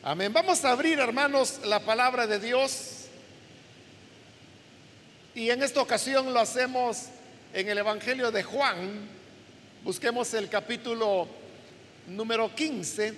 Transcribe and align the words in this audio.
Amén. 0.00 0.32
Vamos 0.32 0.64
a 0.64 0.70
abrir, 0.70 1.00
hermanos, 1.00 1.58
la 1.64 1.80
palabra 1.80 2.28
de 2.28 2.38
Dios. 2.38 3.06
Y 5.34 5.50
en 5.50 5.60
esta 5.60 5.82
ocasión 5.82 6.32
lo 6.32 6.38
hacemos 6.38 7.06
en 7.52 7.68
el 7.68 7.78
Evangelio 7.78 8.30
de 8.30 8.44
Juan. 8.44 9.08
Busquemos 9.82 10.32
el 10.34 10.48
capítulo 10.48 11.26
número 12.06 12.54
15 12.54 13.12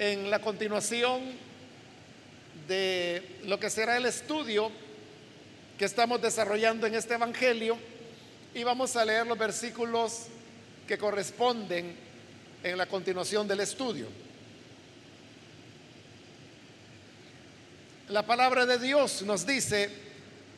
en 0.00 0.30
la 0.30 0.40
continuación 0.40 1.20
de 2.66 3.38
lo 3.44 3.60
que 3.60 3.70
será 3.70 3.96
el 3.98 4.06
estudio 4.06 4.72
que 5.78 5.84
estamos 5.84 6.20
desarrollando 6.20 6.88
en 6.88 6.96
este 6.96 7.14
Evangelio. 7.14 7.78
Y 8.52 8.64
vamos 8.64 8.96
a 8.96 9.04
leer 9.04 9.28
los 9.28 9.38
versículos 9.38 10.26
que 10.88 10.98
corresponden 10.98 11.94
en 12.64 12.76
la 12.76 12.86
continuación 12.86 13.46
del 13.46 13.60
estudio. 13.60 14.08
La 18.10 18.26
palabra 18.26 18.66
de 18.66 18.76
Dios 18.76 19.22
nos 19.22 19.46
dice 19.46 19.88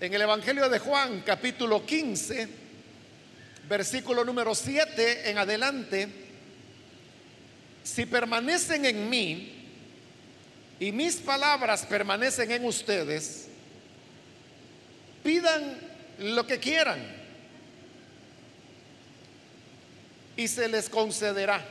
en 0.00 0.14
el 0.14 0.22
Evangelio 0.22 0.70
de 0.70 0.78
Juan 0.78 1.20
capítulo 1.20 1.84
15, 1.84 2.48
versículo 3.68 4.24
número 4.24 4.54
7 4.54 5.28
en 5.28 5.36
adelante, 5.36 6.08
si 7.84 8.06
permanecen 8.06 8.86
en 8.86 9.10
mí 9.10 9.68
y 10.80 10.92
mis 10.92 11.16
palabras 11.16 11.84
permanecen 11.84 12.50
en 12.52 12.64
ustedes, 12.64 13.48
pidan 15.22 15.78
lo 16.20 16.46
que 16.46 16.58
quieran 16.58 17.00
y 20.38 20.48
se 20.48 20.68
les 20.68 20.88
concederá. 20.88 21.62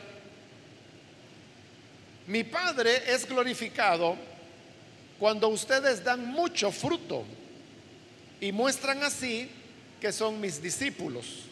Mi 2.28 2.44
Padre 2.44 3.02
es 3.12 3.28
glorificado 3.28 4.30
cuando 5.22 5.50
ustedes 5.50 6.04
dan 6.04 6.26
mucho 6.26 6.72
fruto 6.72 7.24
y 8.40 8.52
muestran 8.52 9.04
así 9.04 9.48
que 10.00 10.12
son 10.12 10.42
mis 10.42 10.60
discípulos. 10.60 11.44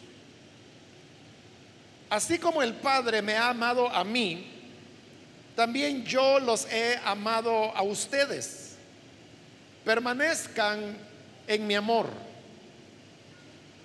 Así 2.08 2.36
como 2.36 2.64
el 2.64 2.74
Padre 2.74 3.22
me 3.22 3.36
ha 3.36 3.50
amado 3.50 3.88
a 3.88 4.02
mí, 4.02 4.44
también 5.54 6.04
yo 6.04 6.40
los 6.40 6.66
he 6.66 6.98
amado 7.04 7.70
a 7.76 7.82
ustedes. 7.82 8.74
Permanezcan 9.84 10.98
en 11.46 11.64
mi 11.64 11.76
amor. 11.76 12.08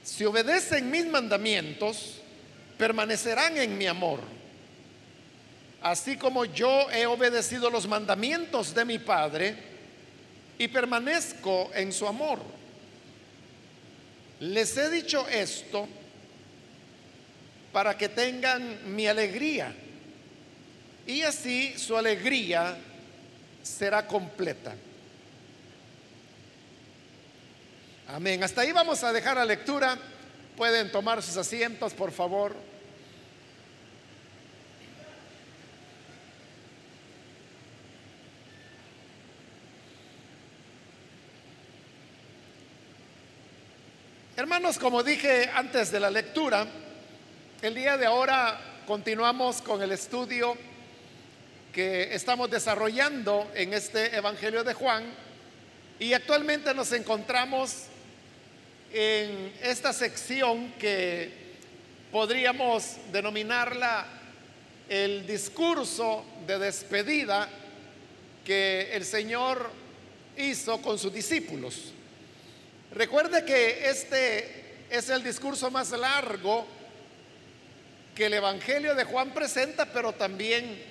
Si 0.03 0.25
obedecen 0.25 0.89
mis 0.89 1.05
mandamientos, 1.05 2.21
permanecerán 2.75 3.55
en 3.57 3.77
mi 3.77 3.85
amor 3.85 4.19
así 5.85 6.17
como 6.17 6.45
yo 6.45 6.89
he 6.89 7.05
obedecido 7.05 7.69
los 7.69 7.87
mandamientos 7.87 8.73
de 8.73 8.85
mi 8.85 8.97
Padre 8.97 9.74
y 10.57 10.67
permanezco 10.67 11.71
en 11.73 11.91
su 11.91 12.07
amor. 12.07 12.39
Les 14.39 14.75
he 14.77 14.89
dicho 14.89 15.27
esto 15.27 15.87
para 17.71 17.97
que 17.97 18.09
tengan 18.09 18.95
mi 18.95 19.07
alegría 19.07 19.73
y 21.07 21.21
así 21.21 21.77
su 21.77 21.95
alegría 21.97 22.77
será 23.63 24.07
completa. 24.07 24.75
Amén. 28.07 28.43
Hasta 28.43 28.61
ahí 28.61 28.71
vamos 28.71 29.03
a 29.03 29.11
dejar 29.11 29.37
la 29.37 29.45
lectura. 29.45 29.97
Pueden 30.55 30.91
tomar 30.91 31.21
sus 31.21 31.37
asientos, 31.37 31.93
por 31.93 32.11
favor. 32.11 32.55
Hermanos, 44.45 44.77
como 44.77 45.01
dije 45.01 45.49
antes 45.55 45.91
de 45.91 45.99
la 45.99 46.11
lectura, 46.11 46.67
el 47.63 47.73
día 47.73 47.97
de 47.97 48.05
ahora 48.05 48.83
continuamos 48.85 49.59
con 49.59 49.81
el 49.81 49.91
estudio 49.91 50.55
que 51.73 52.13
estamos 52.13 52.51
desarrollando 52.51 53.51
en 53.55 53.73
este 53.73 54.15
Evangelio 54.15 54.63
de 54.63 54.75
Juan 54.75 55.03
y 55.97 56.13
actualmente 56.13 56.75
nos 56.75 56.91
encontramos 56.91 57.85
en 58.93 59.51
esta 59.63 59.91
sección 59.91 60.73
que 60.73 61.31
podríamos 62.11 62.97
denominarla 63.11 64.05
el 64.87 65.25
discurso 65.25 66.23
de 66.45 66.59
despedida 66.59 67.49
que 68.45 68.91
el 68.93 69.05
Señor 69.05 69.71
hizo 70.37 70.79
con 70.83 70.99
sus 70.99 71.11
discípulos. 71.11 71.95
Recuerde 72.91 73.43
que 73.43 73.89
este 73.89 74.65
es 74.89 75.09
el 75.09 75.23
discurso 75.23 75.71
más 75.71 75.91
largo 75.91 76.65
que 78.13 78.27
el 78.27 78.33
Evangelio 78.33 78.95
de 78.95 79.03
Juan 79.03 79.31
presenta, 79.31 79.85
pero 79.85 80.13
también 80.13 80.81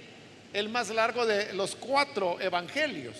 el 0.52 0.68
más 0.68 0.90
largo 0.90 1.24
de 1.24 1.52
los 1.54 1.74
cuatro 1.74 2.40
evangelios. 2.40 3.16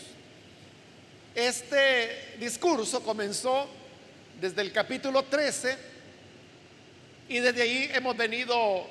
Este 1.34 2.36
discurso 2.38 3.02
comenzó 3.02 3.68
desde 4.40 4.62
el 4.62 4.72
capítulo 4.72 5.24
13 5.24 5.76
y 7.28 7.40
desde 7.40 7.62
ahí 7.62 7.90
hemos 7.92 8.16
venido 8.16 8.86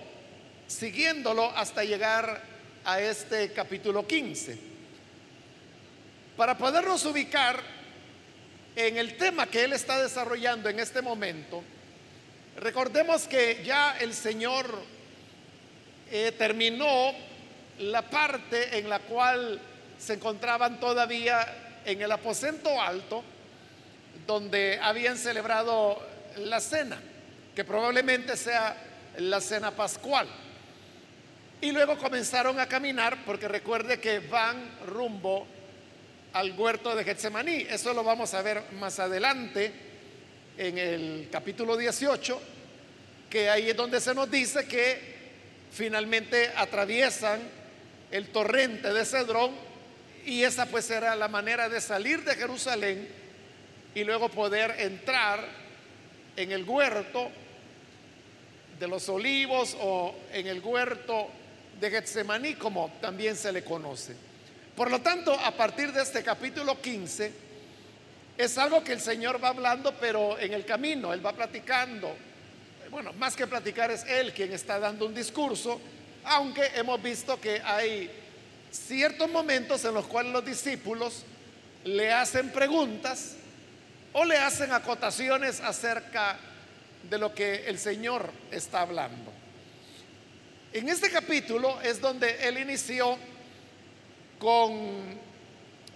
siguiéndolo 0.68 1.50
hasta 1.56 1.84
llegar 1.84 2.42
a 2.84 3.00
este 3.00 3.54
capítulo 3.54 4.06
15. 4.06 4.58
Para 6.36 6.58
podernos 6.58 7.06
ubicar, 7.06 7.62
en 8.76 8.98
el 8.98 9.18
tema 9.18 9.48
que 9.48 9.64
él 9.64 9.74
está 9.74 10.02
desarrollando 10.02 10.70
en 10.70 10.80
este 10.80 11.02
momento, 11.02 11.64
recordemos 12.58 13.28
que 13.28 13.64
ya 13.64 13.98
el 14.00 14.14
Señor 14.14 14.68
eh, 16.12 16.32
terminó 16.38 17.14
la 17.80 18.02
parte 18.04 18.78
en 18.78 18.90
la 18.90 19.00
cual 19.00 19.60
se 19.98 20.14
encontraban 20.14 20.80
todavía 20.80 21.82
en 21.86 22.02
el 22.02 22.12
aposento 22.12 22.82
alto, 22.82 23.24
donde 24.26 24.80
habían 24.82 25.18
celebrado 25.18 26.02
la 26.38 26.60
cena, 26.60 27.00
que 27.56 27.64
probablemente 27.64 28.38
sea 28.38 28.76
la 29.18 29.42
cena 29.42 29.72
pascual. 29.72 30.28
Y 31.62 31.72
luego 31.72 31.98
comenzaron 31.98 32.60
a 32.60 32.68
caminar, 32.68 33.24
porque 33.26 33.48
recuerde 33.48 34.00
que 34.00 34.20
van 34.20 34.58
rumbo 34.86 35.48
al 36.34 36.52
huerto 36.60 36.96
de 36.96 37.04
Getsemaní. 37.04 37.68
Eso 37.70 37.94
lo 37.94 38.04
vamos 38.04 38.34
a 38.34 38.42
ver 38.42 38.64
más 38.74 39.00
adelante 39.00 39.72
en 40.58 40.78
el 40.78 41.30
capítulo 41.32 41.78
18, 41.78 42.42
que 43.30 43.50
ahí 43.50 43.70
es 43.70 43.78
donde 43.78 44.02
se 44.02 44.14
nos 44.14 44.30
dice 44.30 44.66
que 44.68 45.14
finalmente 45.72 46.52
atraviesan 46.56 47.40
el 48.12 48.28
torrente 48.28 48.94
de 48.94 49.06
Cedrón 49.06 49.52
y 50.26 50.44
esa 50.44 50.66
pues 50.68 50.90
era 50.90 51.16
la 51.16 51.28
manera 51.28 51.70
de 51.70 51.82
salir 51.82 52.24
de 52.24 52.36
Jerusalén 52.36 53.08
y 53.96 54.04
luego 54.04 54.30
poder 54.30 54.76
entrar 54.80 55.46
en 56.36 56.52
el 56.52 56.64
huerto 56.64 57.30
de 58.80 58.88
los 58.88 59.08
olivos 59.10 59.76
o 59.80 60.16
en 60.32 60.48
el 60.48 60.62
huerto 60.62 61.28
de 61.80 61.90
Getsemaní 61.90 62.56
como 62.56 62.92
también 63.02 63.36
se 63.36 63.52
le 63.52 63.64
conoce. 63.64 64.33
Por 64.76 64.90
lo 64.90 65.02
tanto, 65.02 65.34
a 65.40 65.52
partir 65.52 65.92
de 65.92 66.02
este 66.02 66.24
capítulo 66.24 66.82
15, 66.82 67.32
es 68.38 68.58
algo 68.58 68.84
que 68.84 68.94
el 68.94 69.02
Señor 69.02 69.44
va 69.44 69.50
hablando, 69.50 69.94
pero 70.00 70.40
en 70.40 70.54
el 70.54 70.66
camino, 70.66 71.14
Él 71.14 71.24
va 71.24 71.34
platicando. 71.34 72.16
Bueno, 72.90 73.14
más 73.14 73.36
que 73.36 73.46
platicar 73.46 73.92
es 73.92 74.04
Él 74.06 74.34
quien 74.34 74.52
está 74.52 74.80
dando 74.80 75.06
un 75.06 75.14
discurso, 75.14 75.80
aunque 76.24 76.72
hemos 76.76 77.02
visto 77.04 77.40
que 77.40 77.62
hay 77.64 78.10
ciertos 78.72 79.30
momentos 79.30 79.86
en 79.86 79.94
los 79.94 80.08
cuales 80.08 80.34
los 80.34 80.44
discípulos 80.44 81.24
le 81.84 82.12
hacen 82.12 82.50
preguntas 82.52 83.36
o 84.14 84.26
le 84.26 84.38
hacen 84.38 84.72
acotaciones 84.72 85.60
acerca 85.60 86.38
de 87.08 87.18
lo 87.20 87.34
que 87.36 87.68
el 87.68 87.78
Señor 87.78 88.32
está 88.50 88.82
hablando. 88.82 89.32
En 90.72 90.90
este 90.90 91.12
capítulo 91.12 91.80
es 91.82 92.02
donde 92.02 92.48
Él 92.48 92.58
inició 92.58 93.20
con 94.44 95.18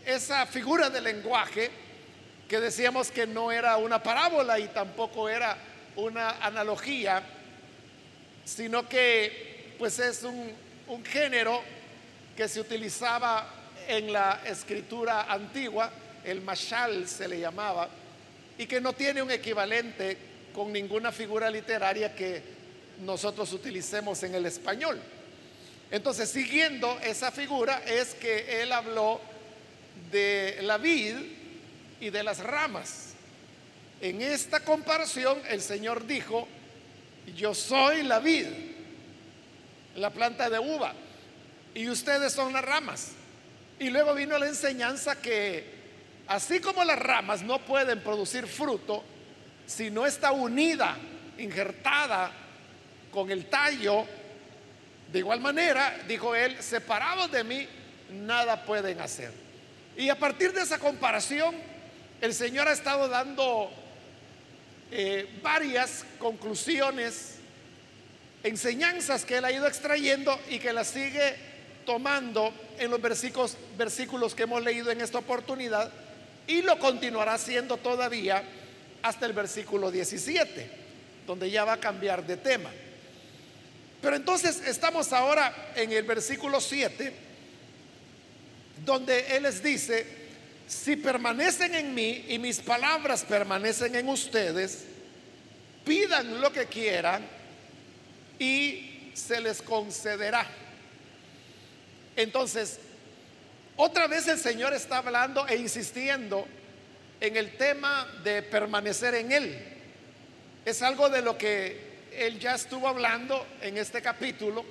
esa 0.06 0.46
figura 0.46 0.90
de 0.90 1.02
lenguaje 1.02 1.70
que 2.48 2.62
decíamos 2.62 3.12
que 3.12 3.28
no 3.28 3.52
era 3.52 3.76
una 3.76 4.02
parábola 4.02 4.58
y 4.58 4.70
tampoco 4.70 5.28
era 5.28 5.58
una 5.98 6.30
analogía, 6.38 7.22
sino 8.46 8.88
que 8.88 9.76
pues 9.78 10.00
es 10.00 10.24
un, 10.24 10.50
un 10.88 11.04
género 11.04 11.62
que 12.38 12.48
se 12.48 12.62
utilizaba 12.62 13.50
en 13.86 14.14
la 14.14 14.40
escritura 14.46 15.24
antigua, 15.24 15.92
el 16.24 16.40
mashal 16.40 17.06
se 17.06 17.28
le 17.28 17.42
llamaba, 17.42 17.90
y 18.58 18.66
que 18.66 18.80
no 18.80 18.94
tiene 18.94 19.22
un 19.22 19.32
equivalente 19.32 20.18
con 20.56 20.72
ninguna 20.72 21.12
figura 21.12 21.50
literaria 21.50 22.16
que 22.16 22.42
nosotros 23.02 23.52
utilicemos 23.52 24.24
en 24.24 24.36
el 24.36 24.46
español. 24.46 25.02
Entonces, 25.90 26.30
siguiendo 26.30 27.00
esa 27.04 27.32
figura, 27.32 27.82
es 27.86 28.14
que 28.16 28.62
él 28.62 28.72
habló 28.72 29.22
de 30.12 30.60
la 30.62 30.78
vid 30.78 31.16
y 32.00 32.10
de 32.10 32.24
las 32.24 32.40
ramas. 32.40 33.14
En 34.02 34.22
esta 34.22 34.60
comparación, 34.60 35.42
el 35.50 35.62
Señor 35.62 36.06
dijo, 36.06 36.48
yo 37.36 37.54
soy 37.54 38.04
la 38.04 38.20
vid, 38.20 38.46
la 39.96 40.10
planta 40.12 40.50
de 40.50 40.60
uva, 40.60 40.94
y 41.74 41.90
ustedes 41.90 42.34
son 42.34 42.54
las 42.54 42.64
ramas. 42.64 43.12
Y 43.80 43.90
luego 43.90 44.14
vino 44.14 44.38
la 44.38 44.48
enseñanza 44.48 45.22
que 45.22 45.64
así 46.28 46.60
como 46.60 46.84
las 46.84 47.00
ramas 47.00 47.44
no 47.44 47.60
pueden 47.60 48.02
producir 48.02 48.48
fruto 48.48 49.04
si 49.66 49.92
no 49.92 50.06
está 50.06 50.32
unida, 50.32 50.98
injertada 51.38 52.32
con 53.12 53.30
el 53.32 53.46
tallo, 53.46 54.06
de 55.12 55.20
igual 55.20 55.40
manera, 55.40 55.98
dijo 56.08 56.36
él, 56.36 56.62
separados 56.62 57.32
de 57.32 57.44
mí, 57.44 57.68
nada 58.12 58.66
pueden 58.66 59.00
hacer. 59.00 59.32
Y 59.96 60.10
a 60.10 60.20
partir 60.20 60.54
de 60.54 60.62
esa 60.62 60.80
comparación, 60.80 61.56
el 62.22 62.34
Señor 62.34 62.68
ha 62.68 62.74
estado 62.74 63.08
dando 63.08 63.72
eh, 64.92 65.28
varias 65.42 66.06
conclusiones, 66.20 67.36
enseñanzas 68.44 69.26
que 69.26 69.38
él 69.38 69.46
ha 69.46 69.52
ido 69.52 69.68
extrayendo 69.68 70.40
y 70.50 70.60
que 70.60 70.74
las 70.74 70.88
sigue 70.88 71.36
tomando 71.86 72.54
en 72.78 72.92
los 72.92 73.02
versículos, 73.02 73.58
versículos 73.78 74.36
que 74.36 74.44
hemos 74.44 74.64
leído 74.64 74.92
en 74.92 75.02
esta 75.02 75.20
oportunidad 75.20 75.92
y 76.48 76.62
lo 76.62 76.78
continuará 76.80 77.34
haciendo 77.34 77.78
todavía 77.78 78.44
hasta 79.02 79.26
el 79.26 79.34
versículo 79.34 79.92
17, 79.92 80.70
donde 81.26 81.50
ya 81.50 81.66
va 81.66 81.74
a 81.74 81.80
cambiar 81.80 82.26
de 82.26 82.38
tema. 82.38 82.70
Pero 84.02 84.16
entonces 84.16 84.62
estamos 84.66 85.12
ahora 85.12 85.72
en 85.76 85.92
el 85.92 86.04
versículo 86.04 86.62
7, 86.62 87.14
donde 88.86 89.36
Él 89.36 89.44
les 89.44 89.64
dice, 89.64 90.06
si 90.68 90.96
permanecen 90.96 91.74
en 91.74 91.96
mí 91.96 92.26
y 92.28 92.38
mis 92.40 92.60
palabras 92.60 93.24
permanecen 93.24 93.96
en 93.96 94.08
ustedes, 94.10 94.84
pidan 95.84 96.42
lo 96.42 96.52
que 96.52 96.66
quieran 96.66 97.26
y 98.38 99.12
se 99.14 99.42
les 99.42 99.62
concederá. 99.62 100.46
Entonces, 102.16 102.80
otra 103.78 104.08
vez 104.08 104.28
el 104.28 104.38
Señor 104.38 104.74
está 104.74 104.98
hablando 104.98 105.48
e 105.48 105.56
insistiendo 105.56 106.48
en 107.20 107.38
el 107.38 107.58
tema 107.58 108.08
de 108.24 108.44
permanecer 108.44 109.16
en 109.16 109.32
Él. 109.32 109.58
Es 110.66 110.82
algo 110.82 111.10
de 111.10 111.22
lo 111.22 111.38
que 111.38 111.87
Él 112.18 112.40
ya 112.40 112.56
estuvo 112.56 112.88
hablando 112.88 113.46
en 113.62 113.78
este 113.78 114.02
capítulo, 114.02 114.66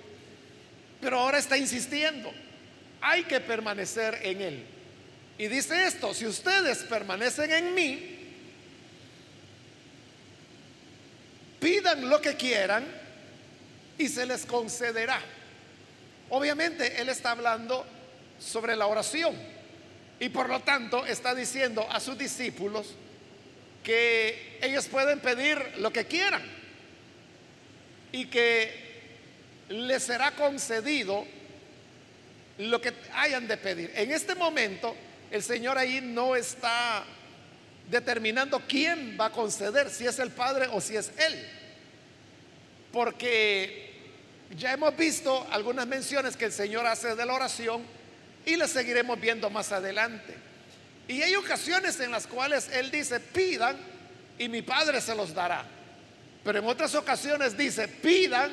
pero 1.00 1.20
ahora 1.20 1.38
está 1.38 1.56
insistiendo. 1.56 2.32
Hay 3.00 3.22
que 3.22 3.38
permanecer 3.38 4.18
en 4.22 4.40
Él. 4.40 4.66
Y 5.38 5.46
dice 5.46 5.86
esto, 5.86 6.12
si 6.12 6.26
ustedes 6.26 6.78
permanecen 6.78 7.52
en 7.52 7.74
mí, 7.74 8.16
pidan 11.60 12.10
lo 12.10 12.20
que 12.20 12.34
quieran 12.34 12.84
y 13.96 14.08
se 14.08 14.26
les 14.26 14.44
concederá. 14.44 15.20
Obviamente 16.30 17.00
Él 17.00 17.08
está 17.08 17.30
hablando 17.30 17.86
sobre 18.40 18.74
la 18.74 18.88
oración 18.88 19.36
y 20.18 20.30
por 20.30 20.48
lo 20.48 20.60
tanto 20.60 21.06
está 21.06 21.32
diciendo 21.32 21.86
a 21.90 22.00
sus 22.00 22.18
discípulos 22.18 22.94
que 23.84 24.58
ellos 24.62 24.88
pueden 24.88 25.20
pedir 25.20 25.58
lo 25.76 25.92
que 25.92 26.06
quieran 26.06 26.56
y 28.16 28.24
que 28.24 28.72
les 29.68 30.02
será 30.02 30.30
concedido 30.30 31.26
lo 32.56 32.80
que 32.80 32.94
hayan 33.12 33.46
de 33.46 33.58
pedir. 33.58 33.92
En 33.94 34.10
este 34.10 34.34
momento 34.34 34.96
el 35.30 35.42
Señor 35.42 35.76
ahí 35.76 36.00
no 36.00 36.34
está 36.34 37.04
determinando 37.90 38.62
quién 38.66 39.18
va 39.20 39.26
a 39.26 39.32
conceder, 39.32 39.90
si 39.90 40.06
es 40.06 40.18
el 40.18 40.30
Padre 40.30 40.66
o 40.72 40.80
si 40.80 40.96
es 40.96 41.12
Él. 41.18 41.46
Porque 42.90 43.92
ya 44.56 44.72
hemos 44.72 44.96
visto 44.96 45.46
algunas 45.50 45.86
menciones 45.86 46.38
que 46.38 46.46
el 46.46 46.52
Señor 46.52 46.86
hace 46.86 47.14
de 47.14 47.26
la 47.26 47.34
oración 47.34 47.82
y 48.46 48.56
las 48.56 48.70
seguiremos 48.70 49.20
viendo 49.20 49.50
más 49.50 49.72
adelante. 49.72 50.34
Y 51.06 51.20
hay 51.20 51.36
ocasiones 51.36 52.00
en 52.00 52.12
las 52.12 52.26
cuales 52.26 52.70
Él 52.72 52.90
dice, 52.90 53.20
pidan 53.20 53.76
y 54.38 54.48
mi 54.48 54.62
Padre 54.62 55.02
se 55.02 55.14
los 55.14 55.34
dará. 55.34 55.75
Pero 56.46 56.60
en 56.60 56.66
otras 56.66 56.94
ocasiones 56.94 57.56
dice, 57.56 57.88
pidan 57.88 58.52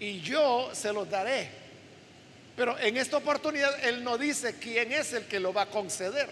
y 0.00 0.22
yo 0.22 0.70
se 0.72 0.90
los 0.90 1.10
daré. 1.10 1.50
Pero 2.56 2.78
en 2.78 2.96
esta 2.96 3.18
oportunidad 3.18 3.84
Él 3.84 4.02
no 4.02 4.16
dice 4.16 4.54
quién 4.58 4.90
es 4.92 5.12
el 5.12 5.26
que 5.26 5.38
lo 5.38 5.52
va 5.52 5.62
a 5.64 5.66
conceder. 5.66 6.30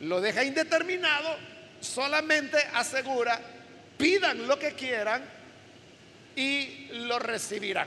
Lo 0.00 0.20
deja 0.20 0.42
indeterminado, 0.42 1.36
solamente 1.80 2.56
asegura, 2.74 3.40
pidan 3.96 4.48
lo 4.48 4.58
que 4.58 4.72
quieran 4.72 5.22
y 6.34 6.88
lo 6.90 7.20
recibirán. 7.20 7.86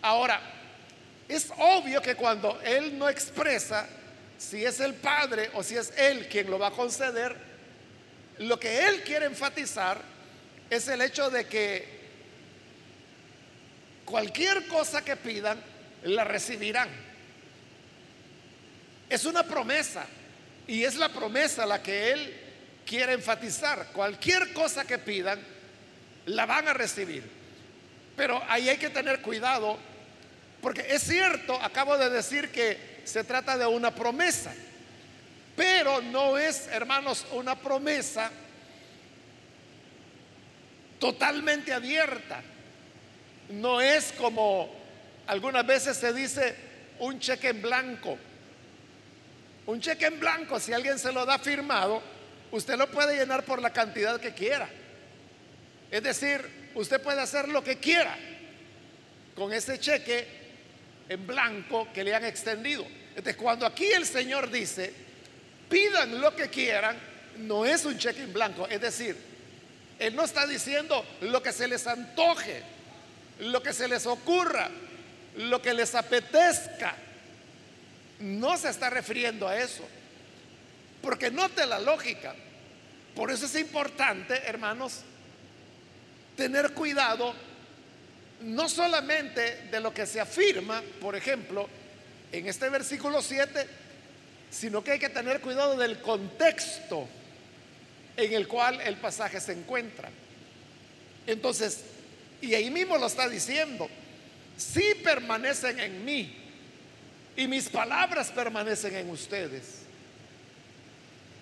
Ahora, 0.00 0.40
es 1.26 1.52
obvio 1.58 2.00
que 2.00 2.14
cuando 2.14 2.60
Él 2.62 2.96
no 2.96 3.08
expresa 3.08 3.88
si 4.38 4.64
es 4.64 4.78
el 4.78 4.94
Padre 4.94 5.50
o 5.54 5.64
si 5.64 5.76
es 5.76 5.92
Él 5.98 6.28
quien 6.28 6.48
lo 6.48 6.60
va 6.60 6.68
a 6.68 6.70
conceder, 6.70 7.34
lo 8.38 8.60
que 8.60 8.86
Él 8.86 9.02
quiere 9.02 9.26
enfatizar 9.26 10.19
es 10.70 10.88
el 10.88 11.02
hecho 11.02 11.28
de 11.30 11.46
que 11.46 12.00
cualquier 14.04 14.66
cosa 14.68 15.04
que 15.04 15.16
pidan, 15.16 15.60
la 16.04 16.24
recibirán. 16.24 16.88
Es 19.08 19.24
una 19.24 19.42
promesa 19.42 20.06
y 20.66 20.84
es 20.84 20.96
la 20.96 21.10
promesa 21.10 21.66
la 21.66 21.82
que 21.82 22.12
Él 22.12 22.34
quiere 22.86 23.12
enfatizar. 23.12 23.88
Cualquier 23.92 24.52
cosa 24.52 24.84
que 24.84 24.98
pidan, 24.98 25.40
la 26.26 26.46
van 26.46 26.68
a 26.68 26.72
recibir. 26.72 27.24
Pero 28.16 28.42
ahí 28.48 28.68
hay 28.68 28.78
que 28.78 28.90
tener 28.90 29.20
cuidado 29.20 29.78
porque 30.60 30.84
es 30.88 31.02
cierto, 31.02 31.54
acabo 31.62 31.96
de 31.96 32.10
decir 32.10 32.50
que 32.50 33.00
se 33.04 33.24
trata 33.24 33.56
de 33.56 33.66
una 33.66 33.94
promesa, 33.94 34.52
pero 35.56 36.02
no 36.02 36.36
es, 36.36 36.66
hermanos, 36.68 37.26
una 37.32 37.56
promesa 37.56 38.30
totalmente 41.00 41.72
abierta. 41.72 42.40
No 43.48 43.80
es 43.80 44.12
como 44.12 44.72
algunas 45.26 45.66
veces 45.66 45.96
se 45.96 46.12
dice 46.12 46.54
un 47.00 47.18
cheque 47.18 47.48
en 47.48 47.62
blanco. 47.62 48.16
Un 49.66 49.80
cheque 49.80 50.06
en 50.06 50.20
blanco, 50.20 50.60
si 50.60 50.72
alguien 50.72 50.98
se 50.98 51.12
lo 51.12 51.26
da 51.26 51.38
firmado, 51.38 52.00
usted 52.52 52.76
lo 52.76 52.88
puede 52.90 53.16
llenar 53.16 53.44
por 53.44 53.60
la 53.60 53.72
cantidad 53.72 54.20
que 54.20 54.32
quiera. 54.32 54.68
Es 55.90 56.02
decir, 56.02 56.70
usted 56.74 57.00
puede 57.00 57.20
hacer 57.20 57.48
lo 57.48 57.64
que 57.64 57.78
quiera 57.78 58.16
con 59.34 59.52
ese 59.52 59.80
cheque 59.80 60.26
en 61.08 61.26
blanco 61.26 61.88
que 61.92 62.04
le 62.04 62.14
han 62.14 62.24
extendido. 62.24 62.86
Entonces, 63.10 63.36
cuando 63.36 63.66
aquí 63.66 63.86
el 63.86 64.06
Señor 64.06 64.50
dice, 64.50 64.92
pidan 65.68 66.20
lo 66.20 66.34
que 66.36 66.48
quieran, 66.48 66.96
no 67.38 67.64
es 67.64 67.84
un 67.84 67.98
cheque 67.98 68.22
en 68.22 68.32
blanco. 68.32 68.66
Es 68.68 68.80
decir, 68.80 69.29
Él 70.00 70.16
no 70.16 70.24
está 70.24 70.46
diciendo 70.46 71.04
lo 71.20 71.42
que 71.42 71.52
se 71.52 71.68
les 71.68 71.86
antoje, 71.86 72.62
lo 73.40 73.62
que 73.62 73.74
se 73.74 73.86
les 73.86 74.06
ocurra, 74.06 74.70
lo 75.36 75.60
que 75.60 75.74
les 75.74 75.94
apetezca. 75.94 76.96
No 78.20 78.56
se 78.56 78.70
está 78.70 78.88
refiriendo 78.88 79.46
a 79.46 79.60
eso. 79.60 79.86
Porque 81.02 81.30
note 81.30 81.66
la 81.66 81.78
lógica. 81.78 82.34
Por 83.14 83.30
eso 83.30 83.44
es 83.44 83.54
importante, 83.56 84.34
hermanos, 84.46 85.00
tener 86.34 86.72
cuidado 86.72 87.34
no 88.40 88.70
solamente 88.70 89.68
de 89.70 89.80
lo 89.80 89.92
que 89.92 90.06
se 90.06 90.18
afirma, 90.18 90.82
por 90.98 91.14
ejemplo, 91.14 91.68
en 92.32 92.46
este 92.46 92.70
versículo 92.70 93.20
7, 93.20 93.66
sino 94.50 94.82
que 94.82 94.92
hay 94.92 94.98
que 94.98 95.10
tener 95.10 95.42
cuidado 95.42 95.76
del 95.76 96.00
contexto 96.00 97.06
en 98.16 98.32
el 98.32 98.46
cual 98.48 98.80
el 98.80 98.96
pasaje 98.96 99.40
se 99.40 99.52
encuentra. 99.52 100.10
Entonces, 101.26 101.84
y 102.40 102.54
ahí 102.54 102.70
mismo 102.70 102.96
lo 102.98 103.06
está 103.06 103.28
diciendo, 103.28 103.88
si 104.56 104.94
permanecen 105.02 105.78
en 105.80 106.04
mí 106.04 106.34
y 107.36 107.46
mis 107.46 107.68
palabras 107.68 108.30
permanecen 108.30 108.96
en 108.96 109.10
ustedes, 109.10 109.80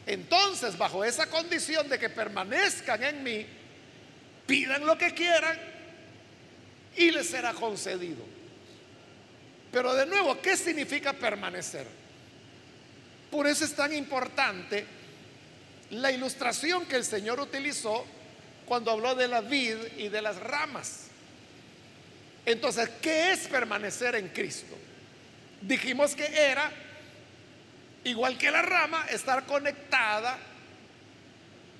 entonces 0.06 0.76
bajo 0.78 1.04
esa 1.04 1.26
condición 1.26 1.88
de 1.88 1.98
que 1.98 2.08
permanezcan 2.08 3.02
en 3.02 3.22
mí, 3.22 3.46
pidan 4.46 4.86
lo 4.86 4.96
que 4.96 5.12
quieran 5.12 5.58
y 6.96 7.10
les 7.10 7.28
será 7.28 7.52
concedido. 7.52 8.24
Pero 9.70 9.94
de 9.94 10.06
nuevo, 10.06 10.40
¿qué 10.40 10.56
significa 10.56 11.12
permanecer? 11.12 11.86
Por 13.30 13.46
eso 13.46 13.64
es 13.64 13.74
tan 13.74 13.92
importante 13.92 14.86
la 15.90 16.12
ilustración 16.12 16.86
que 16.86 16.96
el 16.96 17.04
Señor 17.04 17.40
utilizó 17.40 18.04
cuando 18.66 18.90
habló 18.90 19.14
de 19.14 19.28
la 19.28 19.40
vid 19.40 19.76
y 19.96 20.08
de 20.08 20.20
las 20.20 20.36
ramas. 20.36 21.06
Entonces, 22.44 22.90
¿qué 23.00 23.32
es 23.32 23.48
permanecer 23.48 24.14
en 24.14 24.28
Cristo? 24.28 24.76
Dijimos 25.60 26.14
que 26.14 26.24
era, 26.24 26.70
igual 28.04 28.36
que 28.38 28.50
la 28.50 28.62
rama, 28.62 29.06
estar 29.10 29.44
conectada 29.46 30.38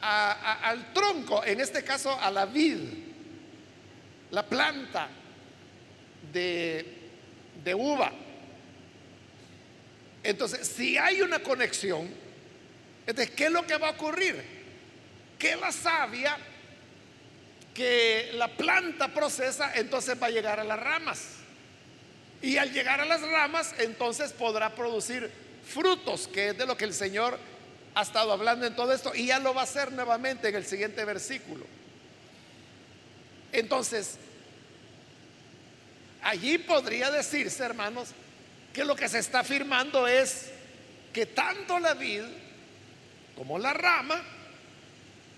al 0.00 0.92
tronco, 0.92 1.44
en 1.44 1.60
este 1.60 1.84
caso 1.84 2.18
a 2.20 2.30
la 2.30 2.46
vid, 2.46 2.78
la 4.30 4.44
planta 4.44 5.08
de, 6.32 6.86
de 7.64 7.74
uva. 7.74 8.12
Entonces, 10.22 10.66
si 10.66 10.98
hay 10.98 11.20
una 11.22 11.38
conexión, 11.40 12.08
entonces, 13.08 13.34
¿qué 13.34 13.46
es 13.46 13.52
lo 13.52 13.66
que 13.66 13.78
va 13.78 13.88
a 13.88 13.92
ocurrir? 13.92 14.44
Que 15.38 15.56
la 15.56 15.72
savia 15.72 16.36
que 17.72 18.32
la 18.34 18.48
planta 18.48 19.08
procesa, 19.14 19.72
entonces 19.76 20.20
va 20.20 20.26
a 20.26 20.30
llegar 20.30 20.60
a 20.60 20.64
las 20.64 20.78
ramas. 20.78 21.36
Y 22.42 22.58
al 22.58 22.70
llegar 22.72 23.00
a 23.00 23.06
las 23.06 23.22
ramas, 23.22 23.72
entonces 23.78 24.32
podrá 24.32 24.74
producir 24.74 25.30
frutos, 25.64 26.26
que 26.28 26.48
es 26.48 26.58
de 26.58 26.66
lo 26.66 26.76
que 26.76 26.84
el 26.84 26.92
Señor 26.92 27.38
ha 27.94 28.02
estado 28.02 28.32
hablando 28.32 28.66
en 28.66 28.76
todo 28.76 28.92
esto. 28.92 29.14
Y 29.14 29.26
ya 29.26 29.38
lo 29.38 29.54
va 29.54 29.60
a 29.62 29.64
hacer 29.64 29.90
nuevamente 29.92 30.48
en 30.48 30.56
el 30.56 30.66
siguiente 30.66 31.02
versículo. 31.04 31.64
Entonces, 33.52 34.18
allí 36.20 36.58
podría 36.58 37.10
decirse, 37.10 37.64
hermanos, 37.64 38.08
que 38.74 38.84
lo 38.84 38.96
que 38.96 39.08
se 39.08 39.20
está 39.20 39.40
afirmando 39.40 40.06
es 40.06 40.50
que 41.12 41.24
tanto 41.24 41.78
la 41.78 41.94
vid 41.94 42.24
como 43.38 43.56
la 43.56 43.72
rama, 43.72 44.20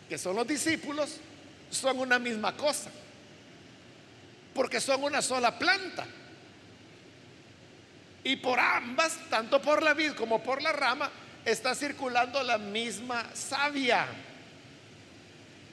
que 0.09 0.17
son 0.17 0.35
los 0.35 0.47
discípulos, 0.47 1.19
son 1.71 1.99
una 1.99 2.19
misma 2.19 2.57
cosa, 2.57 2.91
porque 4.55 4.81
son 4.81 5.05
una 5.05 5.21
sola 5.21 5.59
planta. 5.59 6.07
Y 8.25 8.37
por 8.37 8.59
ambas, 8.59 9.19
tanto 9.29 9.61
por 9.61 9.83
la 9.83 9.93
vid 9.93 10.13
como 10.13 10.43
por 10.43 10.63
la 10.63 10.73
rama, 10.73 11.11
está 11.45 11.75
circulando 11.75 12.43
la 12.43 12.57
misma 12.57 13.27
savia. 13.35 14.07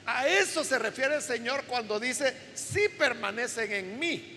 A 0.04 0.28
eso 0.28 0.62
se 0.64 0.78
refiere 0.78 1.16
el 1.16 1.22
Señor 1.22 1.64
cuando 1.64 1.98
dice, 1.98 2.36
si 2.54 2.90
permanecen 2.90 3.72
en 3.72 3.98
mí. 3.98 4.34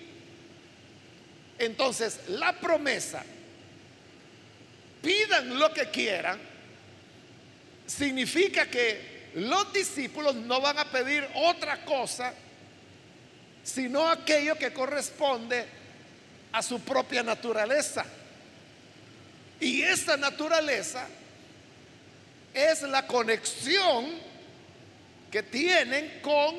Entonces, 1.59 2.21
la 2.29 2.53
promesa, 2.53 3.23
pidan 5.01 5.59
lo 5.59 5.73
que 5.73 5.89
quieran, 5.89 6.50
significa 7.97 8.65
que 8.67 9.31
los 9.35 9.73
discípulos 9.73 10.35
no 10.35 10.61
van 10.61 10.79
a 10.79 10.85
pedir 10.85 11.27
otra 11.35 11.83
cosa, 11.83 12.33
sino 13.63 14.07
aquello 14.07 14.55
que 14.55 14.71
corresponde 14.71 15.65
a 16.51 16.61
su 16.61 16.79
propia 16.81 17.21
naturaleza. 17.23 18.05
Y 19.59 19.81
esta 19.81 20.17
naturaleza 20.17 21.07
es 22.53 22.81
la 22.83 23.05
conexión 23.05 24.09
que 25.29 25.43
tienen 25.43 26.19
con 26.21 26.55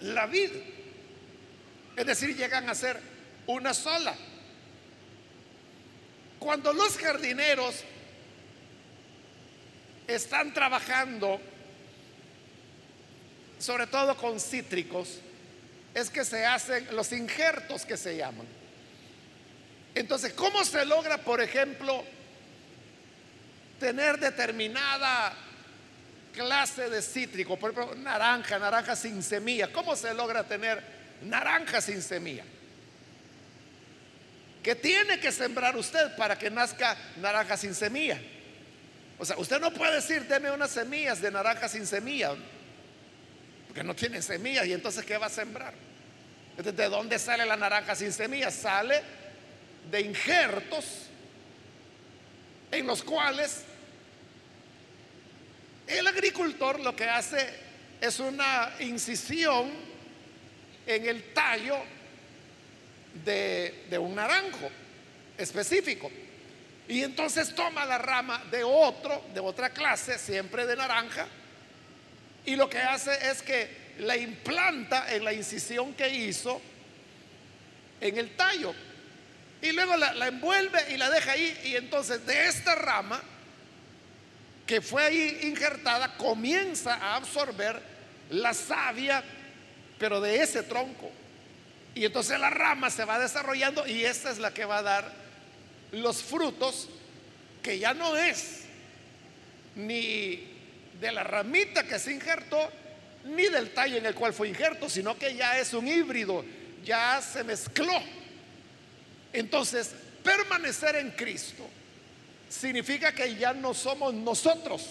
la 0.00 0.26
vida. 0.26 0.58
Es 1.96 2.06
decir, 2.06 2.36
llegan 2.36 2.68
a 2.68 2.74
ser 2.74 2.98
una 3.46 3.74
sola. 3.74 4.14
Cuando 6.38 6.72
los 6.72 6.96
jardineros 6.96 7.84
están 10.14 10.52
trabajando, 10.52 11.40
sobre 13.58 13.86
todo 13.86 14.16
con 14.16 14.40
cítricos, 14.40 15.20
es 15.94 16.10
que 16.10 16.24
se 16.24 16.44
hacen 16.46 16.88
los 16.94 17.12
injertos 17.12 17.84
que 17.84 17.96
se 17.96 18.16
llaman. 18.16 18.46
Entonces, 19.94 20.32
¿cómo 20.32 20.64
se 20.64 20.84
logra, 20.84 21.18
por 21.18 21.40
ejemplo, 21.40 22.04
tener 23.78 24.18
determinada 24.18 25.34
clase 26.32 26.88
de 26.88 27.02
cítrico? 27.02 27.56
Por 27.58 27.72
ejemplo, 27.72 27.96
naranja, 27.96 28.58
naranja 28.58 28.94
sin 28.94 29.22
semilla. 29.22 29.72
¿Cómo 29.72 29.96
se 29.96 30.14
logra 30.14 30.44
tener 30.44 30.82
naranja 31.22 31.80
sin 31.80 32.02
semilla? 32.02 32.44
¿Qué 34.62 34.74
tiene 34.74 35.18
que 35.18 35.32
sembrar 35.32 35.76
usted 35.76 36.14
para 36.16 36.38
que 36.38 36.50
nazca 36.50 36.96
naranja 37.16 37.56
sin 37.56 37.74
semilla? 37.74 38.20
O 39.20 39.24
sea, 39.26 39.36
usted 39.36 39.60
no 39.60 39.70
puede 39.70 39.96
decir, 39.96 40.26
deme 40.26 40.50
unas 40.50 40.70
semillas 40.70 41.20
de 41.20 41.30
naranja 41.30 41.68
sin 41.68 41.86
semilla, 41.86 42.34
porque 43.66 43.84
no 43.84 43.94
tiene 43.94 44.22
semillas 44.22 44.64
y 44.66 44.72
entonces 44.72 45.04
¿qué 45.04 45.18
va 45.18 45.26
a 45.26 45.30
sembrar? 45.30 45.74
¿De 46.56 46.88
dónde 46.88 47.18
sale 47.18 47.44
la 47.44 47.54
naranja 47.54 47.94
sin 47.94 48.14
semillas? 48.14 48.54
Sale 48.54 49.02
de 49.90 50.00
injertos 50.00 50.86
en 52.70 52.86
los 52.86 53.02
cuales 53.02 53.64
el 55.86 56.06
agricultor 56.06 56.80
lo 56.80 56.96
que 56.96 57.04
hace 57.04 57.46
es 58.00 58.20
una 58.20 58.72
incisión 58.80 59.70
en 60.86 61.06
el 61.06 61.34
tallo 61.34 61.76
de 63.22 63.98
un 64.00 64.14
naranjo 64.14 64.70
específico. 65.36 66.10
Y 66.90 67.04
entonces 67.04 67.54
toma 67.54 67.84
la 67.84 67.98
rama 67.98 68.42
de 68.50 68.64
otro, 68.64 69.24
de 69.32 69.38
otra 69.38 69.70
clase, 69.70 70.18
siempre 70.18 70.66
de 70.66 70.74
naranja, 70.74 71.28
y 72.44 72.56
lo 72.56 72.68
que 72.68 72.78
hace 72.78 73.30
es 73.30 73.42
que 73.42 73.94
la 74.00 74.16
implanta 74.16 75.14
en 75.14 75.24
la 75.24 75.32
incisión 75.32 75.94
que 75.94 76.08
hizo 76.08 76.60
en 78.00 78.18
el 78.18 78.34
tallo. 78.34 78.74
Y 79.62 79.70
luego 79.70 79.96
la, 79.96 80.14
la, 80.14 80.26
envuelve 80.26 80.80
y 80.92 80.96
la 80.96 81.10
deja 81.10 81.30
ahí. 81.30 81.60
Y 81.66 81.76
entonces 81.76 82.26
de 82.26 82.48
esta 82.48 82.74
rama 82.74 83.22
que 84.66 84.80
fue 84.80 85.04
ahí 85.04 85.40
injertada 85.42 86.16
comienza 86.16 86.94
a 86.94 87.14
absorber 87.14 87.80
la 88.30 88.52
savia, 88.52 89.22
pero 89.96 90.20
de 90.20 90.42
ese 90.42 90.64
tronco. 90.64 91.08
Y 91.94 92.04
entonces 92.04 92.40
la 92.40 92.50
rama 92.50 92.90
se 92.90 93.04
va 93.04 93.20
desarrollando 93.20 93.86
y 93.86 94.04
esta 94.04 94.30
es 94.30 94.38
la 94.38 94.52
que 94.52 94.64
va 94.64 94.78
a 94.78 94.82
dar 94.82 95.19
los 95.92 96.22
frutos 96.22 96.88
que 97.62 97.78
ya 97.78 97.94
no 97.94 98.16
es 98.16 98.60
ni 99.76 100.48
de 101.00 101.12
la 101.12 101.24
ramita 101.24 101.84
que 101.84 101.98
se 101.98 102.12
injertó, 102.12 102.70
ni 103.24 103.46
del 103.48 103.72
tallo 103.72 103.96
en 103.96 104.06
el 104.06 104.14
cual 104.14 104.32
fue 104.32 104.48
injerto, 104.48 104.88
sino 104.88 105.16
que 105.18 105.34
ya 105.34 105.58
es 105.58 105.72
un 105.72 105.86
híbrido, 105.86 106.44
ya 106.84 107.20
se 107.22 107.44
mezcló. 107.44 108.00
Entonces, 109.32 109.94
permanecer 110.22 110.96
en 110.96 111.10
Cristo 111.12 111.66
significa 112.48 113.12
que 113.12 113.36
ya 113.36 113.52
no 113.52 113.74
somos 113.74 114.12
nosotros, 114.12 114.86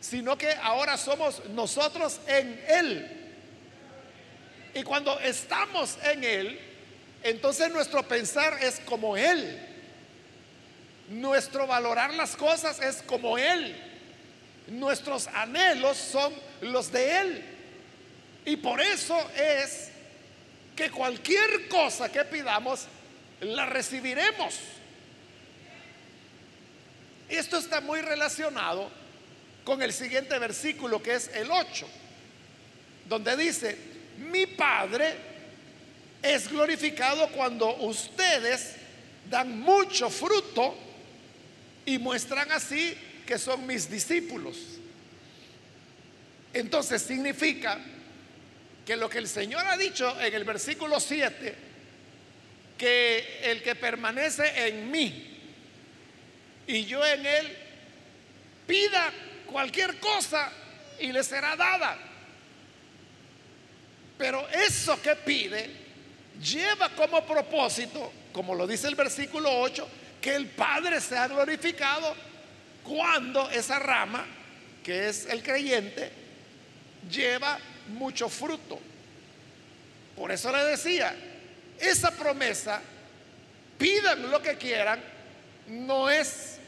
sino 0.00 0.36
que 0.36 0.52
ahora 0.62 0.96
somos 0.96 1.44
nosotros 1.50 2.20
en 2.26 2.64
Él. 2.68 3.16
Y 4.74 4.82
cuando 4.82 5.18
estamos 5.20 5.98
en 6.04 6.24
Él, 6.24 6.60
entonces 7.22 7.70
nuestro 7.70 8.02
pensar 8.06 8.58
es 8.62 8.80
como 8.80 9.16
Él. 9.16 9.66
Nuestro 11.10 11.66
valorar 11.66 12.14
las 12.14 12.36
cosas 12.36 12.80
es 12.80 13.02
como 13.02 13.36
Él. 13.36 13.76
Nuestros 14.68 15.26
anhelos 15.28 15.96
son 15.96 16.32
los 16.60 16.92
de 16.92 17.20
Él. 17.20 17.44
Y 18.44 18.56
por 18.56 18.80
eso 18.80 19.18
es 19.36 19.90
que 20.76 20.90
cualquier 20.90 21.68
cosa 21.68 22.10
que 22.10 22.24
pidamos, 22.24 22.86
la 23.40 23.66
recibiremos. 23.66 24.58
Esto 27.28 27.58
está 27.58 27.80
muy 27.80 28.00
relacionado 28.00 28.90
con 29.64 29.82
el 29.82 29.92
siguiente 29.92 30.38
versículo 30.38 31.02
que 31.02 31.14
es 31.14 31.28
el 31.34 31.50
8, 31.50 31.86
donde 33.08 33.36
dice, 33.36 33.76
mi 34.18 34.46
Padre 34.46 35.29
es 36.22 36.50
glorificado 36.50 37.28
cuando 37.28 37.76
ustedes 37.76 38.74
dan 39.28 39.60
mucho 39.60 40.10
fruto 40.10 40.76
y 41.86 41.98
muestran 41.98 42.50
así 42.52 42.96
que 43.26 43.38
son 43.38 43.66
mis 43.66 43.88
discípulos. 43.88 44.56
Entonces 46.52 47.02
significa 47.02 47.78
que 48.84 48.96
lo 48.96 49.08
que 49.08 49.18
el 49.18 49.28
Señor 49.28 49.66
ha 49.66 49.76
dicho 49.76 50.20
en 50.20 50.34
el 50.34 50.44
versículo 50.44 50.98
7, 50.98 51.54
que 52.76 53.40
el 53.44 53.62
que 53.62 53.74
permanece 53.76 54.66
en 54.66 54.90
mí 54.90 55.38
y 56.66 56.84
yo 56.84 57.04
en 57.04 57.24
él, 57.24 57.56
pida 58.66 59.12
cualquier 59.46 59.98
cosa 59.98 60.52
y 60.98 61.12
le 61.12 61.22
será 61.22 61.56
dada. 61.56 61.98
Pero 64.18 64.46
eso 64.48 65.00
que 65.00 65.16
pide 65.16 65.89
lleva 66.42 66.88
como 66.90 67.24
propósito, 67.24 68.12
como 68.32 68.54
lo 68.54 68.66
dice 68.66 68.88
el 68.88 68.94
versículo 68.94 69.50
8, 69.60 69.88
que 70.20 70.34
el 70.34 70.46
Padre 70.46 71.00
sea 71.00 71.28
glorificado 71.28 72.14
cuando 72.82 73.50
esa 73.50 73.78
rama, 73.78 74.26
que 74.82 75.08
es 75.08 75.26
el 75.26 75.42
creyente, 75.42 76.10
lleva 77.10 77.58
mucho 77.88 78.28
fruto. 78.28 78.78
Por 80.16 80.30
eso 80.32 80.52
le 80.52 80.64
decía, 80.64 81.14
esa 81.78 82.10
promesa, 82.10 82.80
pidan 83.78 84.30
lo 84.30 84.42
que 84.42 84.56
quieran, 84.56 85.00
no 85.68 86.10
es 86.10 86.58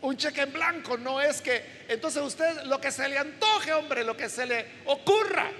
un 0.00 0.16
cheque 0.16 0.42
en 0.42 0.52
blanco, 0.52 0.96
no 0.96 1.20
es 1.20 1.40
que 1.40 1.84
entonces 1.88 2.22
usted 2.22 2.62
lo 2.64 2.80
que 2.80 2.90
se 2.90 3.08
le 3.08 3.18
antoje, 3.18 3.72
hombre, 3.72 4.04
lo 4.04 4.16
que 4.16 4.28
se 4.28 4.46
le 4.46 4.66
ocurra. 4.86 5.50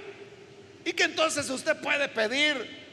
Y 0.85 0.93
que 0.93 1.05
entonces 1.05 1.49
usted 1.49 1.77
puede 1.77 2.09
pedir 2.09 2.84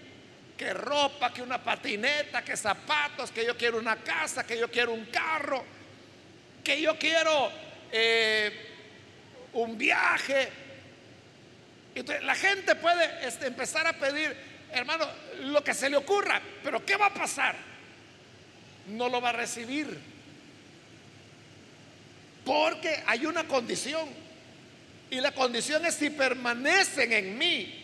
que 0.62 0.76
ropa, 0.76 1.34
que 1.34 1.42
una 1.42 1.58
patineta, 1.58 2.44
que 2.44 2.56
zapatos, 2.56 3.32
que 3.32 3.44
yo 3.44 3.58
quiero 3.58 3.80
una 3.80 3.96
casa, 3.96 4.46
que 4.46 4.60
yo 4.60 4.70
quiero 4.70 4.94
un 4.94 5.06
carro, 5.06 5.66
que 6.64 6.80
yo 6.80 7.00
quiero 7.00 7.52
eh, 7.92 8.70
un 9.54 9.76
viaje. 9.76 10.50
Entonces, 11.96 12.24
la 12.24 12.36
gente 12.36 12.76
puede 12.76 13.28
este, 13.28 13.48
empezar 13.48 13.88
a 13.88 13.94
pedir, 13.94 14.38
hermano, 14.72 15.08
lo 15.40 15.64
que 15.64 15.74
se 15.74 15.90
le 15.90 15.98
ocurra, 15.98 16.40
pero 16.64 16.86
¿qué 16.86 16.96
va 16.96 17.08
a 17.08 17.14
pasar? 17.16 17.56
No 18.86 19.10
lo 19.10 19.20
va 19.20 19.30
a 19.30 19.34
recibir. 19.34 20.00
Porque 22.46 23.02
hay 23.08 23.26
una 23.26 23.46
condición. 23.46 24.08
Y 25.10 25.22
la 25.22 25.32
condición 25.32 25.84
es 25.88 25.96
si 25.96 26.12
permanecen 26.12 27.14
en 27.14 27.36
mí 27.36 27.81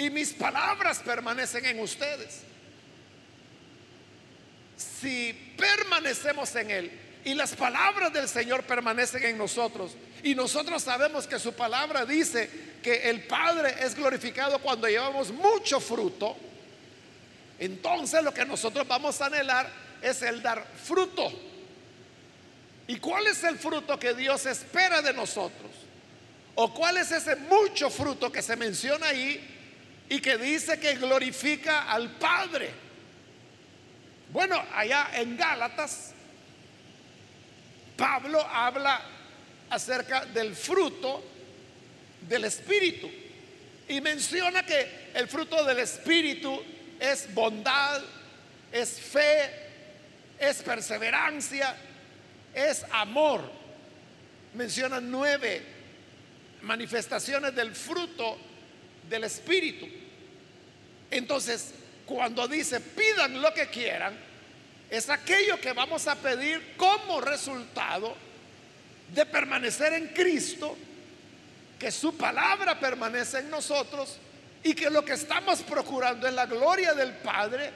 y 0.00 0.08
mis 0.08 0.32
palabras 0.32 1.00
permanecen 1.00 1.62
en 1.66 1.78
ustedes. 1.78 2.40
Si 4.74 5.54
permanecemos 5.58 6.56
en 6.56 6.70
Él 6.70 6.90
y 7.22 7.34
las 7.34 7.54
palabras 7.54 8.10
del 8.10 8.26
Señor 8.26 8.62
permanecen 8.62 9.22
en 9.26 9.36
nosotros, 9.36 9.92
y 10.22 10.34
nosotros 10.34 10.82
sabemos 10.82 11.26
que 11.26 11.38
su 11.38 11.52
palabra 11.52 12.06
dice 12.06 12.48
que 12.82 13.10
el 13.10 13.26
Padre 13.26 13.74
es 13.80 13.94
glorificado 13.94 14.58
cuando 14.60 14.88
llevamos 14.88 15.30
mucho 15.32 15.80
fruto. 15.80 16.34
Entonces 17.58 18.24
lo 18.24 18.32
que 18.32 18.46
nosotros 18.46 18.88
vamos 18.88 19.20
a 19.20 19.26
anhelar 19.26 19.70
es 20.00 20.22
el 20.22 20.40
dar 20.40 20.66
fruto. 20.82 21.30
¿Y 22.86 22.96
cuál 22.96 23.26
es 23.26 23.44
el 23.44 23.58
fruto 23.58 23.98
que 23.98 24.14
Dios 24.14 24.46
espera 24.46 25.02
de 25.02 25.12
nosotros? 25.12 25.70
¿O 26.54 26.72
cuál 26.72 26.96
es 26.96 27.12
ese 27.12 27.36
mucho 27.36 27.90
fruto 27.90 28.32
que 28.32 28.40
se 28.40 28.56
menciona 28.56 29.08
ahí 29.08 29.58
y 30.10 30.20
que 30.20 30.36
dice 30.36 30.78
que 30.80 30.96
glorifica 30.96 31.84
al 31.84 32.10
Padre? 32.10 32.68
Bueno, 34.32 34.60
allá 34.74 35.10
en 35.14 35.36
Gálatas, 35.36 36.12
Pablo 37.96 38.44
habla 38.44 39.00
acerca 39.70 40.26
del 40.26 40.56
fruto 40.56 41.22
del 42.28 42.44
Espíritu. 42.44 43.08
Y 43.88 44.00
menciona 44.00 44.66
que 44.66 45.10
el 45.14 45.28
fruto 45.28 45.64
del 45.64 45.78
Espíritu 45.78 46.60
es 46.98 47.32
bondad, 47.32 48.02
es 48.72 49.00
fe, 49.00 49.48
es 50.40 50.60
perseverancia, 50.62 51.76
es 52.52 52.84
amor. 52.90 53.48
Menciona 54.54 55.00
nueve 55.00 55.62
manifestaciones 56.62 57.54
del 57.54 57.76
fruto 57.76 58.38
del 59.08 59.22
Espíritu. 59.22 59.99
Entonces, 61.10 61.72
cuando 62.06 62.46
dice 62.46 62.80
pidan 62.80 63.40
lo 63.40 63.52
que 63.52 63.66
quieran, 63.68 64.16
es 64.90 65.08
aquello 65.08 65.60
que 65.60 65.72
vamos 65.72 66.06
a 66.08 66.16
pedir 66.16 66.74
como 66.76 67.20
resultado 67.20 68.14
de 69.14 69.26
permanecer 69.26 69.92
en 69.92 70.08
Cristo, 70.08 70.76
que 71.78 71.90
su 71.90 72.16
palabra 72.16 72.78
permanece 72.78 73.38
en 73.38 73.50
nosotros 73.50 74.18
y 74.62 74.74
que 74.74 74.90
lo 74.90 75.04
que 75.04 75.14
estamos 75.14 75.62
procurando 75.62 76.28
es 76.28 76.34
la 76.34 76.46
gloria 76.46 76.94
del 76.94 77.12
Padre, 77.14 77.70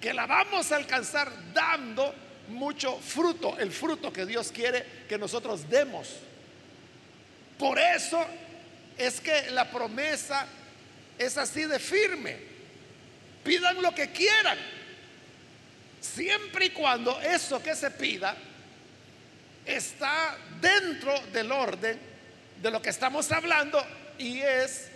que 0.00 0.12
la 0.12 0.26
vamos 0.26 0.70
a 0.70 0.76
alcanzar 0.76 1.32
dando 1.52 2.14
mucho 2.48 2.98
fruto, 2.98 3.56
el 3.58 3.72
fruto 3.72 4.12
que 4.12 4.26
Dios 4.26 4.52
quiere 4.52 4.84
que 5.08 5.18
nosotros 5.18 5.68
demos. 5.68 6.08
Por 7.58 7.78
eso 7.78 8.24
es 8.98 9.20
que 9.20 9.50
la 9.50 9.70
promesa 9.70 10.46
es 11.18 11.36
así 11.38 11.64
de 11.64 11.78
firme. 11.78 12.36
Pidan 13.42 13.80
lo 13.82 13.94
que 13.94 14.10
quieran, 14.10 14.58
siempre 16.00 16.66
y 16.66 16.70
cuando 16.70 17.20
eso 17.20 17.62
que 17.62 17.74
se 17.76 17.90
pida 17.90 18.34
está 19.66 20.36
dentro 20.60 21.18
del 21.32 21.52
orden 21.52 21.98
de 22.62 22.70
lo 22.70 22.80
que 22.80 22.90
estamos 22.90 23.30
hablando 23.32 23.84
y 24.18 24.40
es 24.40 24.88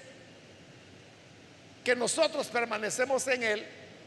que 1.84 1.94
nosotros 1.94 2.46
permanecemos 2.48 3.26
en 3.28 3.42
Él 3.42 3.66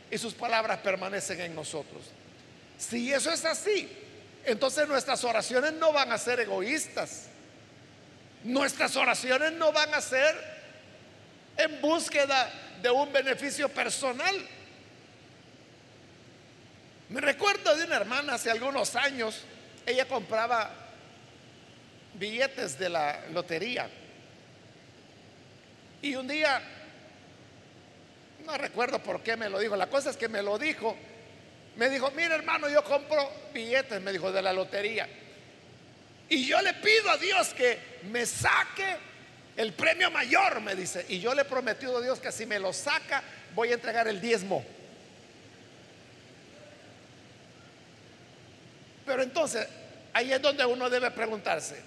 y 0.10 0.18
sus 0.18 0.34
palabras 0.34 0.80
permanecen 0.80 1.42
en 1.42 1.56
nosotros. 1.56 2.04
Si 2.78 3.14
eso 3.14 3.32
es 3.32 3.46
así, 3.46 3.90
entonces 4.46 4.88
nuestras 4.88 5.24
oraciones 5.24 5.74
no 5.74 5.94
van 5.94 6.12
a 6.12 6.18
ser 6.18 6.40
egoístas. 6.40 7.28
Nuestras 8.44 8.96
oraciones 8.96 9.54
no 9.54 9.72
van 9.72 9.94
a 9.94 10.02
ser 10.02 10.61
en 11.58 11.82
búsqueda 11.82 12.52
de 12.82 12.90
un 12.90 13.12
beneficio 13.12 13.70
personal. 13.70 14.36
Me 17.10 17.22
recuerdo 17.22 17.76
de 17.76 17.86
una 17.86 17.98
hermana 17.98 18.36
hace 18.36 18.50
algunos 18.50 18.96
años 18.96 19.44
ella 19.86 20.08
compraba 20.08 20.70
billetes 22.14 22.78
de 22.78 22.90
la 22.90 23.28
lotería. 23.32 23.90
Y 26.02 26.16
un 26.16 26.28
día, 26.28 26.62
no 28.46 28.58
recuerdo 28.58 29.00
por 29.00 29.22
qué 29.22 29.36
me 29.36 29.50
lo 29.50 29.60
dijo, 29.60 29.76
la 29.76 29.88
cosa 29.88 30.10
es 30.10 30.18
que 30.18 30.28
me 30.28 30.42
lo 30.42 30.58
dijo. 30.58 30.96
Me 31.76 31.90
dijo, 31.90 32.12
mira 32.12 32.36
hermano, 32.36 32.70
yo 32.70 32.84
compro 32.84 33.32
billetes, 33.54 34.02
me 34.02 34.12
dijo, 34.12 34.32
de 34.32 34.42
la 34.42 34.54
lotería. 34.54 35.08
Y 36.30 36.46
yo 36.46 36.62
le 36.62 36.74
pido 36.76 37.10
a 37.10 37.18
Dios 37.18 37.54
que 37.54 38.00
me 38.04 38.26
saque 38.26 38.98
el 39.58 39.74
premio 39.74 40.10
mayor, 40.12 40.62
me 40.62 40.76
dice. 40.76 41.06
Y 41.10 41.20
yo 41.20 41.34
le 41.34 41.42
he 41.42 41.46
prometido 41.46 41.98
a 41.98 42.02
Dios 42.02 42.20
que 42.20 42.32
si 42.32 42.46
me 42.46 42.60
lo 42.60 42.74
saca, 42.74 43.24
voy 43.54 43.70
a 43.70 43.74
entregar 43.74 44.08
el 44.08 44.22
diezmo. 44.22 44.64
Pero 49.06 49.24
entonces, 49.24 49.68
ahí 50.14 50.32
es 50.32 50.42
donde 50.42 50.66
uno 50.66 50.90
debe 50.90 51.12
preguntarse. 51.12 51.82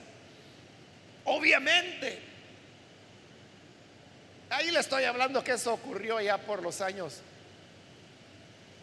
Obviamente, 1.24 2.20
ahí 4.50 4.70
le 4.70 4.80
estoy 4.80 5.04
hablando 5.04 5.42
que 5.42 5.52
eso 5.52 5.72
ocurrió 5.72 6.20
ya 6.20 6.38
por 6.38 6.62
los 6.62 6.80
años 6.80 7.22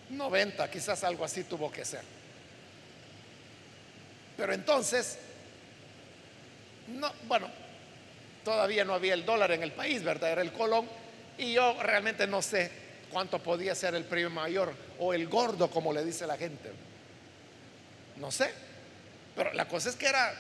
90, 0.10 0.70
quizás 0.70 1.04
algo 1.04 1.24
así 1.24 1.44
tuvo 1.44 1.72
que 1.72 1.86
ser. 1.86 2.02
Pero 4.38 4.54
entonces, 4.54 5.20
no, 6.88 7.12
bueno, 7.28 7.50
todavía 8.44 8.86
no 8.86 8.94
había 8.94 9.14
el 9.14 9.26
dólar 9.26 9.52
en 9.52 9.64
el 9.64 9.72
país, 9.72 10.04
¿verdad? 10.04 10.32
Era 10.32 10.42
el 10.42 10.52
colón. 10.52 10.88
Y 11.38 11.54
yo 11.54 11.82
realmente 11.82 12.28
no 12.28 12.42
sé 12.42 12.72
cuánto 13.12 13.40
podía 13.40 13.76
ser 13.76 13.96
el 13.96 14.06
premio 14.06 14.30
mayor 14.30 14.74
o 15.00 15.14
el 15.14 15.28
gordo, 15.28 15.70
como 15.70 15.94
le 15.94 16.04
dice 16.04 16.28
la 16.28 16.38
gente. 16.38 16.72
No 18.18 18.32
sé. 18.32 18.52
Pero 19.36 19.54
la 19.54 19.68
cosa 19.68 19.90
es 19.90 19.96
que 19.96 20.08
era 20.08 20.34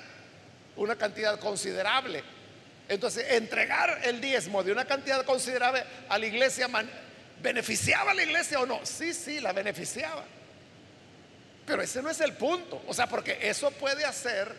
una 0.76 0.96
cantidad 0.96 1.40
considerable. 1.40 2.24
Entonces, 2.88 3.32
entregar 3.32 4.02
el 4.04 4.20
diezmo 4.20 4.64
de 4.64 4.72
una 4.72 4.86
cantidad 4.86 5.24
considerable 5.24 5.84
a 6.10 6.18
la 6.18 6.26
iglesia, 6.26 6.68
¿beneficiaba 7.42 8.12
a 8.12 8.14
la 8.14 8.24
iglesia 8.24 8.60
o 8.60 8.66
no? 8.66 8.86
Sí, 8.86 9.14
sí, 9.14 9.40
la 9.40 9.54
beneficiaba. 9.54 10.26
Pero 11.66 11.82
ese 11.82 12.02
no 12.02 12.10
es 12.10 12.20
el 12.20 12.34
punto. 12.34 12.82
O 12.88 12.94
sea, 12.94 13.08
porque 13.08 13.38
eso 13.42 13.72
puede 13.72 14.04
hacer 14.04 14.54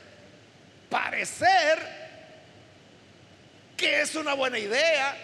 parecer 0.88 2.01
que 3.76 4.00
es 4.00 4.14
una 4.14 4.34
buena 4.34 4.58
idea 4.58 5.16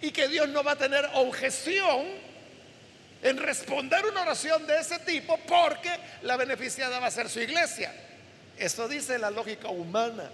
y 0.00 0.10
que 0.10 0.28
Dios 0.28 0.48
no 0.48 0.62
va 0.62 0.72
a 0.72 0.76
tener 0.76 1.08
objeción 1.14 2.06
en 3.22 3.38
responder 3.38 4.04
una 4.04 4.22
oración 4.22 4.66
de 4.66 4.78
ese 4.78 4.98
tipo 5.00 5.38
porque 5.48 5.90
la 6.22 6.36
beneficiada 6.36 6.98
va 6.98 7.06
a 7.06 7.10
ser 7.10 7.28
su 7.28 7.40
iglesia. 7.40 7.92
Eso 8.58 8.88
dice 8.88 9.18
la 9.18 9.30
lógica 9.30 9.68
humana. 9.68 10.30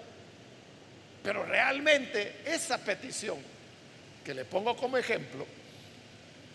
Pero 1.22 1.44
realmente 1.44 2.40
esa 2.44 2.78
petición 2.78 3.38
que 4.24 4.34
le 4.34 4.44
pongo 4.44 4.76
como 4.76 4.96
ejemplo 4.96 5.46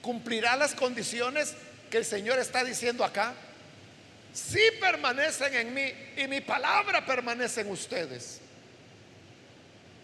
cumplirá 0.01 0.55
las 0.55 0.73
condiciones 0.73 1.55
que 1.89 1.97
el 1.97 2.05
Señor 2.05 2.39
está 2.39 2.63
diciendo 2.63 3.03
acá. 3.03 3.33
Si 4.33 4.59
permanecen 4.79 5.53
en 5.53 5.73
mí 5.73 5.93
y 6.17 6.27
mi 6.27 6.41
palabra 6.41 7.05
permanece 7.05 7.61
en 7.61 7.71
ustedes. 7.71 8.41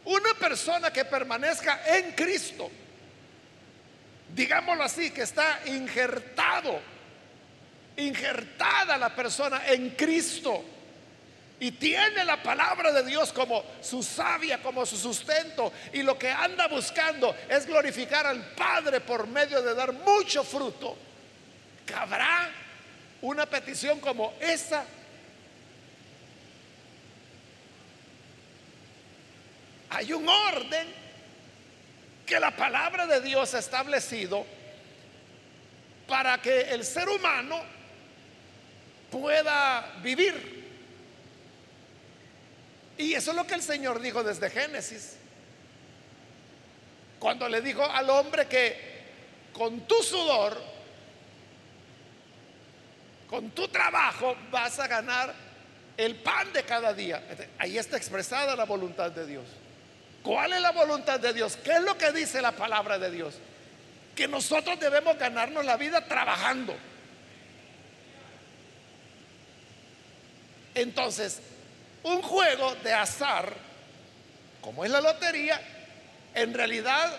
Una 0.06 0.34
persona 0.34 0.92
que 0.92 1.06
permanezca 1.06 1.82
en 1.86 2.12
Cristo, 2.12 2.70
digámoslo 4.36 4.84
así, 4.84 5.12
que 5.12 5.22
está 5.22 5.62
injertado, 5.66 6.80
injertada 7.98 8.98
la 8.98 9.16
persona 9.16 9.62
en 9.68 9.92
Cristo 9.92 10.63
y 11.60 11.72
tiene 11.72 12.26
la 12.26 12.44
palabra 12.44 12.92
de 12.92 13.04
Dios 13.04 13.32
como 13.32 13.63
su 13.82 14.04
savia, 14.04 14.62
como 14.62 14.86
su 14.86 14.98
sustento, 14.98 15.72
y 15.94 16.04
lo 16.04 16.18
que 16.18 16.30
anda 16.30 16.68
buscando 16.68 17.34
es 17.48 17.66
glorificar 17.66 18.28
al 18.28 18.54
Padre 18.54 19.00
por 19.00 19.28
medio 19.28 19.62
de 19.62 19.74
dar 19.74 19.94
mucho 19.94 20.44
fruto, 20.44 20.98
¿cabrá 21.86 22.52
una 23.22 23.46
petición 23.46 24.02
como 24.02 24.34
esa? 24.42 24.84
Hay 29.94 30.12
un 30.12 30.28
orden 30.28 30.88
que 32.26 32.40
la 32.40 32.56
palabra 32.56 33.06
de 33.06 33.22
Dios 33.22 33.54
ha 33.54 33.60
establecido 33.60 34.44
para 36.08 36.42
que 36.42 36.62
el 36.62 36.84
ser 36.84 37.08
humano 37.08 37.62
pueda 39.12 39.94
vivir. 40.02 40.64
Y 42.98 43.14
eso 43.14 43.32
es 43.32 43.38
lo 43.38 43.46
que 43.46 43.54
el 43.54 43.62
Señor 43.62 44.00
dijo 44.02 44.24
desde 44.24 44.50
Génesis. 44.50 45.18
Cuando 47.20 47.48
le 47.48 47.62
dijo 47.62 47.84
al 47.84 48.10
hombre 48.10 48.48
que 48.48 49.04
con 49.54 49.82
tu 49.82 50.02
sudor, 50.02 50.60
con 53.30 53.52
tu 53.52 53.68
trabajo 53.68 54.36
vas 54.50 54.80
a 54.80 54.88
ganar 54.88 55.34
el 55.98 56.16
pan 56.16 56.52
de 56.52 56.64
cada 56.64 56.94
día. 56.94 57.24
Ahí 57.60 57.78
está 57.78 57.96
expresada 57.96 58.56
la 58.56 58.66
voluntad 58.66 59.12
de 59.12 59.28
Dios. 59.28 59.46
¿Cuál 60.24 60.54
es 60.54 60.62
la 60.62 60.72
voluntad 60.72 61.20
de 61.20 61.34
Dios? 61.34 61.58
¿Qué 61.58 61.74
es 61.74 61.82
lo 61.82 61.98
que 61.98 62.12
dice 62.14 62.42
la 62.42 62.54
palabra 62.54 62.98
de 62.98 63.12
Dios? 63.12 63.36
Que 64.16 64.28
nosotros 64.28 64.80
debemos 64.80 65.18
ganarnos 65.18 65.66
la 65.66 65.76
vida 65.76 66.06
trabajando. 66.06 66.76
Entonces, 70.74 71.40
un 72.04 72.22
juego 72.22 72.74
de 72.76 72.94
azar, 72.94 73.54
como 74.62 74.86
es 74.86 74.92
la 74.92 75.02
lotería, 75.02 75.62
en 76.34 76.54
realidad 76.54 77.14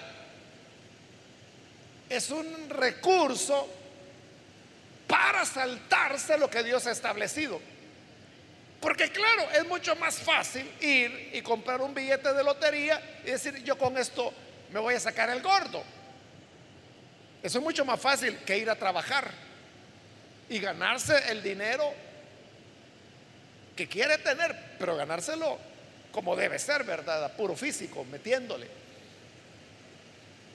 es 2.09 2.31
un 2.31 2.71
recurso 2.71 3.69
para 5.07 5.45
saltarse 5.45 6.39
lo 6.39 6.49
que 6.49 6.63
Dios 6.63 6.87
ha 6.87 6.91
establecido. 6.93 7.61
Porque 8.85 9.11
claro, 9.11 9.51
es 9.53 9.67
mucho 9.67 9.97
más 9.97 10.19
fácil 10.19 10.71
ir 10.83 11.31
y 11.33 11.41
comprar 11.41 11.81
un 11.81 11.95
billete 11.95 12.35
de 12.35 12.45
lotería 12.45 13.01
y 13.25 13.31
decir, 13.31 13.65
yo 13.65 13.79
con 13.79 13.97
esto 13.97 14.31
me 14.73 14.79
voy 14.79 14.93
a 14.93 15.01
sacar 15.01 15.31
el 15.31 15.41
gordo. 15.41 15.83
Eso 17.43 17.59
es 17.59 17.65
mucho 17.65 17.87
más 17.87 17.99
fácil 17.99 18.37
que 18.41 18.59
ir 18.59 18.69
a 18.69 18.77
trabajar 18.77 19.31
y 20.51 20.59
ganarse 20.59 21.15
el 21.31 21.43
dinero 21.43 21.95
que 23.75 23.89
quiere 23.89 24.19
tener, 24.19 24.55
pero 24.79 24.95
ganárselo 24.97 25.59
como 26.13 26.37
debe 26.37 26.59
ser, 26.59 26.85
¿verdad? 26.85 27.33
Puro 27.39 27.57
físico, 27.57 28.05
metiéndole. 28.05 28.69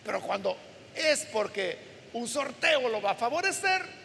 Pero 0.05 0.21
cuando 0.21 0.55
es 0.93 1.25
porque 1.33 1.79
un 2.13 2.27
sorteo 2.27 2.89
lo 2.89 3.01
va 3.01 3.11
a 3.11 3.15
favorecer, 3.15 3.98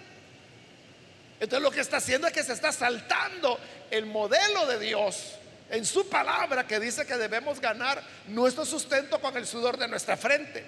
entonces 1.45 1.63
lo 1.63 1.71
que 1.71 1.81
está 1.81 1.99
haciendo 1.99 2.27
es 2.27 2.33
que 2.33 2.43
se 2.43 2.53
está 2.53 2.73
saltando 2.73 3.59
el 3.91 4.07
modelo 4.07 4.67
de 4.67 4.79
Dios 4.79 5.35
en 5.71 5.85
su 5.85 6.09
palabra 6.09 6.67
que 6.67 6.81
dice 6.81 7.07
que 7.07 7.17
debemos 7.17 7.61
ganar 7.61 8.03
nuestro 8.29 8.65
sustento 8.65 9.21
con 9.21 9.37
el 9.37 9.47
sudor 9.47 9.77
de 9.77 9.89
nuestra 9.89 10.17
frente. 10.17 10.65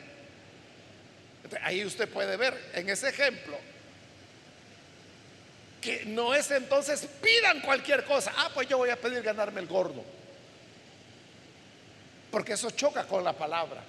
ahí 1.62 1.84
usted 1.84 2.08
puede 2.08 2.36
ver 2.36 2.72
en 2.74 2.88
ese 2.88 3.08
ejemplo 3.08 3.56
que 5.80 6.04
no 6.06 6.34
es 6.34 6.50
entonces 6.50 7.06
pidan 7.22 7.60
cualquier 7.60 8.04
cosa. 8.04 8.32
Ah, 8.36 8.50
pues 8.52 8.68
yo 8.68 8.76
voy 8.76 8.90
a 8.90 9.00
pedir 9.00 9.22
ganarme 9.22 9.60
el 9.60 9.68
gordo. 9.68 10.02
Porque 12.30 12.54
eso 12.54 12.70
choca 12.70 13.04
con 13.04 13.22
la 13.22 13.32
palabra. 13.32 13.84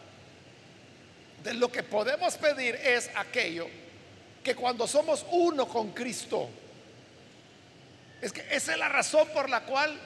De 1.43 1.55
lo 1.55 1.71
que 1.71 1.81
podemos 1.81 2.35
pedir 2.37 2.75
es 2.75 3.09
aquello 3.15 3.67
que 4.43 4.53
cuando 4.53 4.87
somos 4.87 5.25
uno 5.31 5.67
con 5.67 5.91
Cristo, 5.91 6.49
es 8.21 8.31
que 8.31 8.45
esa 8.51 8.73
es 8.73 8.77
la 8.77 8.89
razón 8.89 9.27
por 9.29 9.49
la 9.49 9.61
cual 9.61 9.97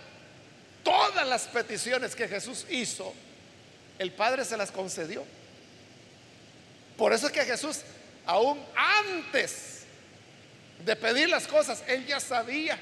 todas 0.84 1.28
las 1.28 1.44
peticiones 1.44 2.16
que 2.16 2.28
Jesús 2.28 2.66
hizo, 2.70 3.14
el 4.00 4.12
Padre 4.12 4.44
se 4.46 4.58
las 4.58 4.72
concedió. 4.72 5.24
Por 6.98 7.14
eso 7.14 7.28
es 7.28 7.34
que 7.34 7.46
Jesús, 7.46 7.82
aún 8.26 8.64
antes 8.76 9.84
de 10.84 10.96
pedir 10.96 11.30
las 11.30 11.48
cosas, 11.48 11.84
él 11.88 12.06
ya 12.06 12.20
sabía 12.20 12.78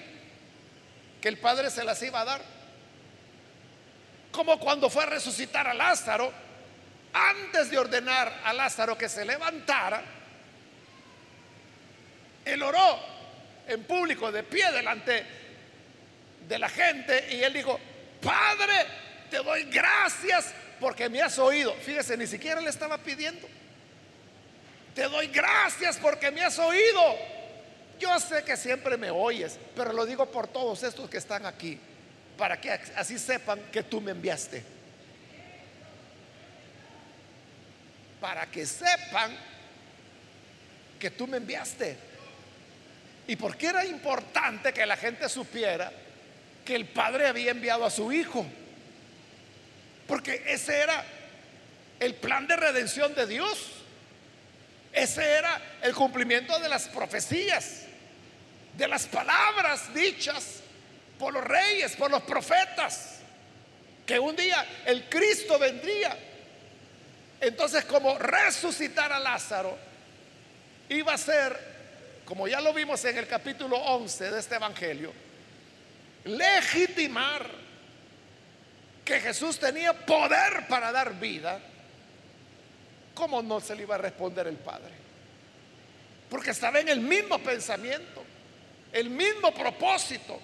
que 1.22 1.28
el 1.28 1.38
Padre 1.38 1.70
se 1.70 1.84
las 1.84 2.02
iba 2.02 2.22
a 2.22 2.26
dar. 2.26 2.42
Como 4.32 4.60
cuando 4.60 4.90
fue 4.90 5.04
a 5.04 5.08
resucitar 5.08 5.68
a 5.68 5.74
Lázaro, 5.74 6.32
antes 7.14 7.70
de 7.70 7.78
ordenar 7.78 8.42
a 8.44 8.54
Lázaro 8.54 8.98
que 8.98 9.10
se 9.10 9.26
levantara, 9.26 10.02
él 12.46 12.64
oró 12.64 13.19
en 13.70 13.84
público, 13.84 14.32
de 14.32 14.44
pie 14.44 14.72
delante 14.72 15.26
de 16.48 16.60
la 16.60 16.70
gente, 16.70 17.28
y 17.32 17.44
él 17.44 17.54
dijo, 17.54 17.80
Padre, 18.22 18.86
te 19.30 19.38
doy 19.38 19.64
gracias 19.64 20.54
porque 20.80 21.10
me 21.10 21.22
has 21.22 21.38
oído. 21.40 21.74
Fíjese, 21.76 22.18
ni 22.18 22.28
siquiera 22.28 22.60
le 22.60 22.70
estaba 22.70 22.98
pidiendo. 22.98 23.48
Te 24.96 25.04
doy 25.04 25.28
gracias 25.28 25.98
porque 25.98 26.32
me 26.32 26.44
has 26.44 26.58
oído 26.60 27.40
yo 28.00 28.18
sé 28.20 28.44
que 28.44 28.56
siempre 28.56 28.96
me 28.98 29.12
oyes, 29.12 29.60
pero 29.76 29.92
lo 29.92 30.06
digo 30.06 30.26
por 30.32 30.48
todos 30.48 30.84
estos 30.84 31.10
que 31.10 31.18
están 31.18 31.46
aquí, 31.46 31.78
para 32.38 32.60
que 32.60 32.72
así 32.72 33.20
sepan 33.20 33.60
que 33.72 33.84
tú 33.84 34.00
me 34.00 34.12
enviaste. 34.12 34.64
Para 38.22 38.50
que 38.50 38.66
sepan 38.66 39.36
que 40.98 41.12
tú 41.12 41.28
me 41.28 41.38
enviaste. 41.38 41.98
¿Y 43.30 43.36
por 43.36 43.56
qué 43.56 43.68
era 43.68 43.86
importante 43.86 44.74
que 44.74 44.84
la 44.88 44.98
gente 44.98 45.30
supiera 45.30 45.92
que 46.66 46.74
el 46.74 46.86
Padre 46.86 47.28
había 47.28 47.52
enviado 47.52 47.86
a 47.86 47.92
su 47.92 48.12
Hijo? 48.12 48.44
Porque 50.08 50.46
ese 50.48 50.80
era 50.80 51.06
el 52.00 52.16
plan 52.16 52.48
de 52.48 52.56
redención 52.56 53.14
de 53.14 53.28
Dios. 53.28 53.68
Ese 54.92 55.24
era 55.24 55.62
el 55.84 55.94
cumplimiento 55.94 56.58
de 56.58 56.70
las 56.70 56.88
profecías 56.88 57.84
de 58.76 58.88
las 58.88 59.06
palabras 59.06 59.94
dichas 59.94 60.62
por 61.20 61.32
los 61.32 61.44
reyes, 61.44 61.96
por 61.98 62.10
los 62.10 62.24
profetas, 62.24 63.20
que 64.08 64.18
un 64.18 64.36
día 64.36 64.66
el 64.88 65.08
Cristo 65.08 65.60
vendría. 65.60 66.18
Entonces, 67.42 67.86
como 67.86 68.18
resucitar 68.18 69.14
a 69.14 69.20
Lázaro 69.20 69.78
iba 70.90 71.14
a 71.14 71.18
ser, 71.20 71.69
como 72.30 72.48
ya 72.48 72.62
lo 72.62 72.72
vimos 72.74 73.04
en 73.06 73.18
el 73.18 73.26
capítulo 73.26 73.76
11 73.76 74.30
de 74.30 74.40
este 74.40 74.54
Evangelio, 74.54 75.12
legitimar 76.26 77.50
que 79.04 79.20
Jesús 79.20 79.58
tenía 79.58 79.94
poder 79.94 80.68
para 80.68 80.92
dar 80.92 81.20
vida, 81.20 81.60
¿cómo 83.16 83.42
no 83.42 83.60
se 83.60 83.76
le 83.76 83.82
iba 83.82 83.96
a 83.96 83.98
responder 83.98 84.46
el 84.46 84.58
Padre? 84.58 84.94
Porque 86.30 86.52
estaba 86.52 86.80
en 86.80 86.90
el 86.90 87.00
mismo 87.00 87.40
pensamiento 87.40 88.24
el 88.92 89.10
mismo 89.10 89.52
propósito. 89.52 90.40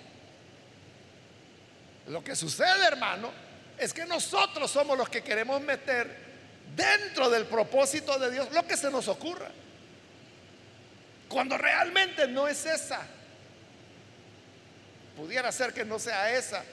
Lo 2.08 2.24
que 2.24 2.36
sucede, 2.36 2.86
hermano, 2.88 3.32
es 3.78 3.94
que 3.94 4.06
nosotros 4.06 4.72
somos 4.72 4.98
los 4.98 5.08
que 5.08 5.24
queremos 5.24 5.62
meter 5.62 6.26
dentro 6.76 7.30
del 7.30 7.46
propósito 7.46 8.18
de 8.18 8.32
Dios 8.32 8.52
lo 8.54 8.66
que 8.66 8.76
se 8.76 8.90
nos 8.90 9.08
ocurra. 9.08 9.52
Cuando 11.36 11.58
realmente 11.58 12.30
no 12.30 12.48
es 12.48 12.66
esa. 12.66 13.06
Pudiera 15.18 15.52
ser 15.52 15.74
que 15.74 15.84
no 15.84 16.00
sea 16.00 16.32
esa 16.32 16.64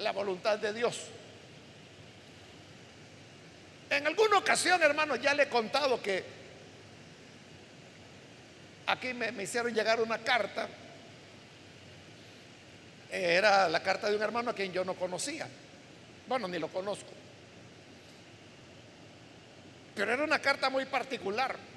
la 0.00 0.12
voluntad 0.12 0.58
de 0.58 0.74
Dios. 0.74 1.00
En 3.88 4.06
alguna 4.06 4.36
ocasión, 4.36 4.82
hermano, 4.82 5.16
ya 5.16 5.32
le 5.32 5.44
he 5.44 5.48
contado 5.48 6.02
que 6.02 6.24
aquí 8.86 9.14
me 9.14 9.42
hicieron 9.42 9.72
llegar 9.72 9.98
una 9.98 10.18
carta 10.18 10.68
era 13.10 13.66
la 13.70 13.82
carta 13.82 14.10
de 14.10 14.16
un 14.16 14.22
hermano 14.22 14.50
a 14.50 14.54
quien 14.54 14.74
yo 14.74 14.84
no 14.84 14.92
conocía. 14.92 15.48
Bueno, 16.28 16.48
ni 16.48 16.58
lo 16.58 16.68
conozco. 16.68 17.12
Pero 19.94 20.12
era 20.12 20.22
una 20.22 20.38
carta 20.38 20.68
muy 20.68 20.84
particular. 20.84 21.71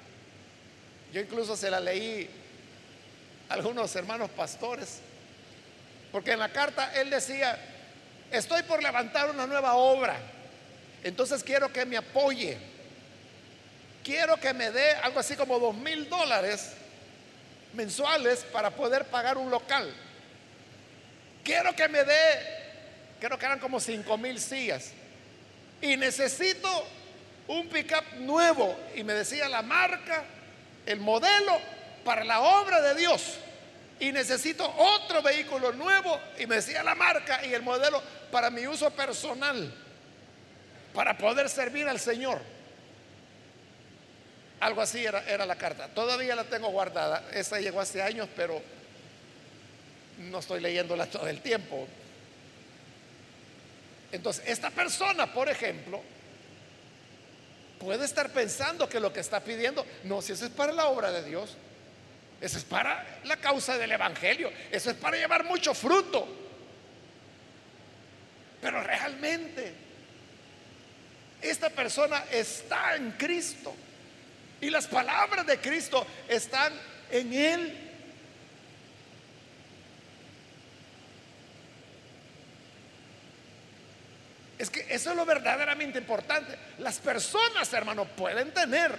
Yo 1.16 1.22
incluso 1.22 1.56
se 1.56 1.70
la 1.70 1.80
leí 1.80 2.28
a 3.48 3.54
algunos 3.54 3.96
hermanos 3.96 4.28
pastores. 4.28 4.98
Porque 6.12 6.32
en 6.32 6.38
la 6.38 6.52
carta 6.52 6.92
él 6.94 7.08
decía, 7.08 7.58
estoy 8.30 8.62
por 8.64 8.82
levantar 8.82 9.30
una 9.30 9.46
nueva 9.46 9.76
obra. 9.76 10.18
Entonces 11.02 11.42
quiero 11.42 11.72
que 11.72 11.86
me 11.86 11.96
apoye. 11.96 12.58
Quiero 14.04 14.36
que 14.36 14.52
me 14.52 14.70
dé 14.70 14.90
algo 14.96 15.18
así 15.18 15.36
como 15.36 15.58
dos 15.58 15.74
mil 15.74 16.06
dólares 16.06 16.72
mensuales 17.72 18.44
para 18.52 18.68
poder 18.68 19.06
pagar 19.06 19.38
un 19.38 19.50
local 19.50 19.90
quiero 21.42 21.74
que 21.74 21.88
me 21.88 22.02
dé 22.04 22.56
creo 23.20 23.38
que 23.38 23.46
eran 23.46 23.58
como 23.58 23.80
cinco 23.80 24.18
mil 24.18 24.38
sillas. 24.38 24.90
Y 25.80 25.96
necesito 25.96 26.68
un 27.48 27.68
pickup 27.68 28.04
nuevo. 28.18 28.76
Y 28.94 29.04
me 29.04 29.14
decía 29.14 29.48
la 29.48 29.62
marca, 29.62 30.24
el 30.86 31.00
modelo 31.00 31.58
para 32.04 32.24
la 32.24 32.40
obra 32.40 32.80
de 32.80 32.94
Dios. 32.94 33.38
Y 33.98 34.12
necesito 34.12 34.72
otro 34.76 35.22
vehículo 35.22 35.72
nuevo. 35.72 36.18
Y 36.38 36.46
me 36.46 36.56
decía 36.56 36.82
la 36.82 36.94
marca 36.94 37.44
y 37.44 37.52
el 37.52 37.62
modelo 37.62 38.02
para 38.30 38.50
mi 38.50 38.66
uso 38.66 38.90
personal. 38.90 39.72
Para 40.94 41.18
poder 41.18 41.48
servir 41.48 41.88
al 41.88 41.98
Señor. 41.98 42.40
Algo 44.60 44.80
así 44.80 45.04
era, 45.04 45.22
era 45.28 45.44
la 45.44 45.56
carta. 45.56 45.88
Todavía 45.88 46.34
la 46.34 46.44
tengo 46.44 46.68
guardada. 46.68 47.24
Esa 47.32 47.60
llegó 47.60 47.80
hace 47.80 48.00
años, 48.00 48.28
pero 48.36 48.62
no 50.18 50.38
estoy 50.38 50.60
leyéndola 50.60 51.06
todo 51.06 51.26
el 51.28 51.40
tiempo. 51.40 51.86
Entonces, 54.12 54.44
esta 54.46 54.70
persona, 54.70 55.32
por 55.32 55.48
ejemplo, 55.48 56.00
puede 57.78 58.04
estar 58.04 58.30
pensando 58.30 58.88
que 58.88 59.00
lo 59.00 59.12
que 59.12 59.20
está 59.20 59.40
pidiendo, 59.40 59.86
no, 60.04 60.22
si 60.22 60.32
eso 60.32 60.46
es 60.46 60.52
para 60.52 60.72
la 60.72 60.86
obra 60.86 61.10
de 61.10 61.22
Dios, 61.22 61.56
eso 62.40 62.58
es 62.58 62.64
para 62.64 63.20
la 63.24 63.36
causa 63.36 63.78
del 63.78 63.92
Evangelio, 63.92 64.50
eso 64.70 64.90
es 64.90 64.96
para 64.96 65.16
llevar 65.16 65.44
mucho 65.44 65.74
fruto. 65.74 66.26
Pero 68.60 68.82
realmente, 68.82 69.72
esta 71.40 71.70
persona 71.70 72.24
está 72.30 72.96
en 72.96 73.12
Cristo 73.12 73.74
y 74.60 74.70
las 74.70 74.86
palabras 74.86 75.46
de 75.46 75.58
Cristo 75.58 76.06
están 76.28 76.72
en 77.10 77.32
él. 77.32 77.85
Es 84.58 84.70
que 84.70 84.86
eso 84.88 85.10
es 85.10 85.16
lo 85.16 85.26
verdaderamente 85.26 85.98
importante. 85.98 86.56
Las 86.78 86.98
personas, 86.98 87.72
hermano, 87.72 88.06
pueden 88.06 88.52
tener 88.52 88.98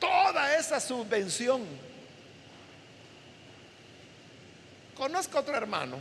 toda 0.00 0.56
esa 0.56 0.80
subvención. 0.80 1.64
Conozco 4.96 5.38
otro 5.38 5.56
hermano. 5.56 5.98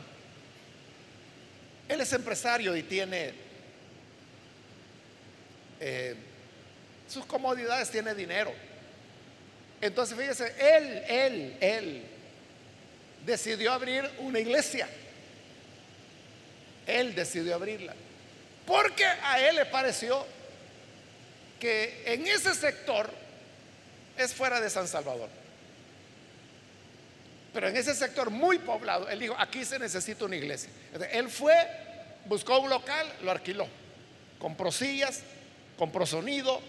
Él 1.88 2.02
es 2.02 2.12
empresario 2.14 2.76
y 2.76 2.82
tiene 2.84 3.34
eh, 5.80 6.16
sus 7.08 7.26
comodidades, 7.26 7.92
tiene 7.92 8.16
dinero. 8.16 8.52
Entonces, 9.80 10.18
fíjese, 10.18 10.56
él, 10.58 11.04
él, 11.08 11.58
él 11.62 12.04
decidió 13.26 13.74
abrir 13.74 14.10
una 14.20 14.40
iglesia. 14.40 14.88
Él 16.88 17.16
decidió 17.16 17.56
abrirla. 17.56 17.94
Porque 18.66 19.06
a 19.06 19.40
él 19.40 19.56
le 19.56 19.66
pareció 19.66 20.26
que 21.60 22.04
en 22.06 22.28
ese 22.28 22.54
sector 22.54 23.10
es 24.18 24.34
fuera 24.34 24.60
de 24.60 24.70
San 24.70 24.88
Salvador. 24.88 25.30
Pero 27.54 27.70
en 27.70 27.78
ese 27.78 27.96
sector 27.96 28.30
muy 28.30 28.60
poblado, 28.60 29.08
él 29.08 29.20
dijo, 29.20 29.36
aquí 29.38 29.64
se 29.64 29.80
necesita 29.80 30.26
una 30.26 30.36
iglesia. 30.36 30.70
él 31.12 31.30
fue, 31.30 31.56
buscó 32.26 32.60
un 32.60 32.70
local, 32.70 33.08
lo 33.22 33.32
alquiló. 33.32 33.68
Compró 34.40 34.72
sillas, 34.72 35.22
compró 35.78 36.06
sonido, 36.06 36.60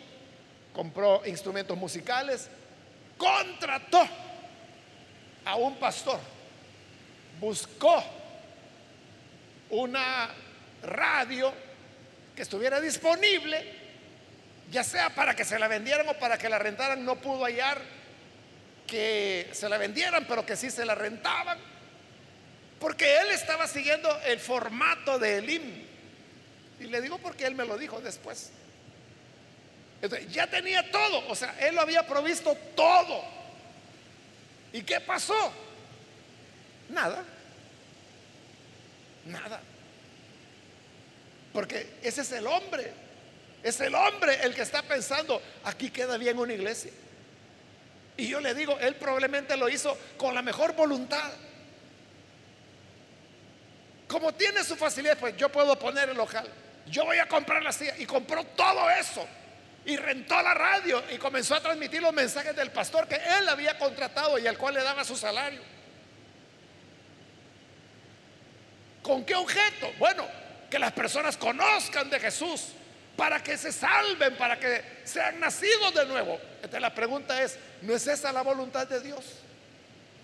compró 0.72 1.22
instrumentos 1.26 1.76
musicales, 1.76 2.48
contrató 3.18 4.06
a 5.44 5.56
un 5.56 5.76
pastor, 5.76 6.20
buscó 7.40 8.04
una 9.70 10.30
radio 10.82 11.52
que 12.34 12.42
estuviera 12.42 12.80
disponible, 12.80 13.64
ya 14.70 14.84
sea 14.84 15.10
para 15.10 15.34
que 15.34 15.44
se 15.44 15.58
la 15.58 15.68
vendieran 15.68 16.08
o 16.08 16.14
para 16.14 16.38
que 16.38 16.48
la 16.48 16.58
rentaran, 16.58 17.04
no 17.04 17.16
pudo 17.16 17.44
hallar 17.44 17.80
que 18.86 19.48
se 19.52 19.68
la 19.68 19.78
vendieran, 19.78 20.26
pero 20.28 20.46
que 20.46 20.56
sí 20.56 20.70
se 20.70 20.84
la 20.84 20.94
rentaban, 20.94 21.58
porque 22.78 23.18
él 23.20 23.30
estaba 23.30 23.66
siguiendo 23.66 24.08
el 24.26 24.38
formato 24.38 25.18
de 25.18 25.38
Elim. 25.38 25.86
Y 26.78 26.84
le 26.84 27.00
digo 27.00 27.18
porque 27.18 27.46
él 27.46 27.54
me 27.54 27.64
lo 27.64 27.78
dijo 27.78 28.00
después. 28.00 28.50
Entonces, 30.02 30.30
ya 30.30 30.46
tenía 30.46 30.90
todo, 30.90 31.26
o 31.28 31.34
sea, 31.34 31.56
él 31.60 31.74
lo 31.74 31.80
había 31.80 32.06
provisto 32.06 32.56
todo. 32.74 33.24
¿Y 34.72 34.82
qué 34.82 35.00
pasó? 35.00 35.52
Nada. 36.90 37.24
Nada. 39.26 39.60
Porque 41.52 41.98
ese 42.02 42.22
es 42.22 42.32
el 42.32 42.46
hombre. 42.46 42.92
Es 43.62 43.80
el 43.80 43.94
hombre 43.94 44.38
el 44.42 44.54
que 44.54 44.62
está 44.62 44.82
pensando, 44.82 45.42
aquí 45.64 45.90
queda 45.90 46.16
bien 46.18 46.38
una 46.38 46.52
iglesia. 46.52 46.92
Y 48.16 48.28
yo 48.28 48.40
le 48.40 48.54
digo, 48.54 48.78
él 48.78 48.94
probablemente 48.94 49.56
lo 49.56 49.68
hizo 49.68 49.96
con 50.16 50.34
la 50.34 50.42
mejor 50.42 50.74
voluntad. 50.74 51.32
Como 54.06 54.32
tiene 54.34 54.62
su 54.62 54.76
facilidad, 54.76 55.18
pues 55.18 55.36
yo 55.36 55.50
puedo 55.50 55.78
poner 55.78 56.08
el 56.08 56.16
local. 56.16 56.48
Yo 56.86 57.04
voy 57.04 57.18
a 57.18 57.26
comprar 57.26 57.62
la 57.62 57.72
silla. 57.72 57.94
Y 57.98 58.06
compró 58.06 58.44
todo 58.44 58.88
eso. 58.90 59.26
Y 59.84 59.96
rentó 59.96 60.40
la 60.42 60.54
radio 60.54 61.02
y 61.12 61.18
comenzó 61.18 61.54
a 61.54 61.60
transmitir 61.60 62.00
los 62.02 62.12
mensajes 62.12 62.54
del 62.54 62.70
pastor 62.70 63.06
que 63.08 63.16
él 63.16 63.48
había 63.48 63.78
contratado 63.78 64.38
y 64.38 64.46
al 64.46 64.56
cual 64.56 64.74
le 64.74 64.82
daba 64.82 65.04
su 65.04 65.16
salario. 65.16 65.60
¿Con 69.06 69.24
qué 69.24 69.36
objeto? 69.36 69.92
Bueno, 70.00 70.26
que 70.68 70.80
las 70.80 70.90
personas 70.90 71.36
conozcan 71.36 72.10
de 72.10 72.18
Jesús, 72.18 72.72
para 73.16 73.40
que 73.40 73.56
se 73.56 73.70
salven, 73.70 74.34
para 74.36 74.58
que 74.58 74.82
sean 75.04 75.38
nacidos 75.38 75.94
de 75.94 76.06
nuevo. 76.06 76.40
Entonces 76.56 76.80
la 76.80 76.92
pregunta 76.92 77.40
es, 77.40 77.56
¿no 77.82 77.94
es 77.94 78.04
esa 78.08 78.32
la 78.32 78.42
voluntad 78.42 78.84
de 78.88 78.98
Dios? 79.00 79.24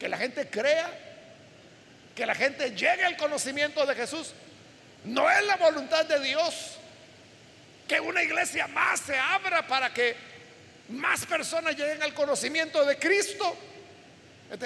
Que 0.01 0.09
la 0.09 0.19
gente 0.19 0.49
crea, 0.49 0.91
que 2.17 2.27
la 2.27 2.35
gente 2.35 2.71
llegue 2.71 3.05
al 3.05 3.17
conocimiento 3.17 3.87
de 3.87 3.95
Jesús. 3.95 4.33
No 5.05 5.31
es 5.31 5.47
la 5.47 5.55
voluntad 5.59 6.05
de 6.05 6.19
Dios 6.19 6.77
que 7.87 8.01
una 8.01 8.21
iglesia 8.21 8.67
más 8.67 8.99
se 8.99 9.17
abra 9.17 9.65
para 9.65 9.95
que 9.95 10.17
más 10.89 11.25
personas 11.25 11.77
lleguen 11.77 12.03
al 12.03 12.15
conocimiento 12.15 12.85
de 12.85 12.99
Cristo. 12.99 13.57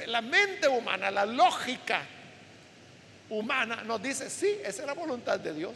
la 0.06 0.22
mente 0.22 0.68
humana, 0.68 1.10
la 1.10 1.26
lógica 1.26 2.15
humana 3.30 3.82
nos 3.84 4.02
dice, 4.02 4.30
sí, 4.30 4.58
esa 4.64 4.82
es 4.82 4.86
la 4.86 4.94
voluntad 4.94 5.38
de 5.38 5.52
Dios. 5.52 5.74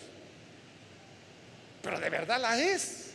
Pero 1.83 1.99
de 1.99 2.11
verdad 2.11 2.41
la 2.41 2.59
es. 2.59 3.11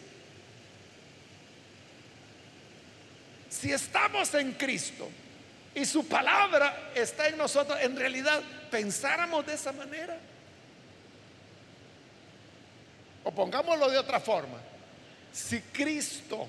Si 3.49 3.71
estamos 3.71 4.33
en 4.33 4.53
Cristo 4.53 5.09
y 5.73 5.85
su 5.85 6.07
palabra 6.07 6.91
está 6.95 7.27
en 7.27 7.37
nosotros, 7.37 7.77
en 7.81 7.95
realidad 7.95 8.41
pensáramos 8.69 9.45
de 9.45 9.53
esa 9.53 9.71
manera. 9.71 10.17
O 13.23 13.31
pongámoslo 13.31 13.89
de 13.89 13.97
otra 13.97 14.19
forma. 14.19 14.59
Si 15.31 15.59
Cristo 15.61 16.47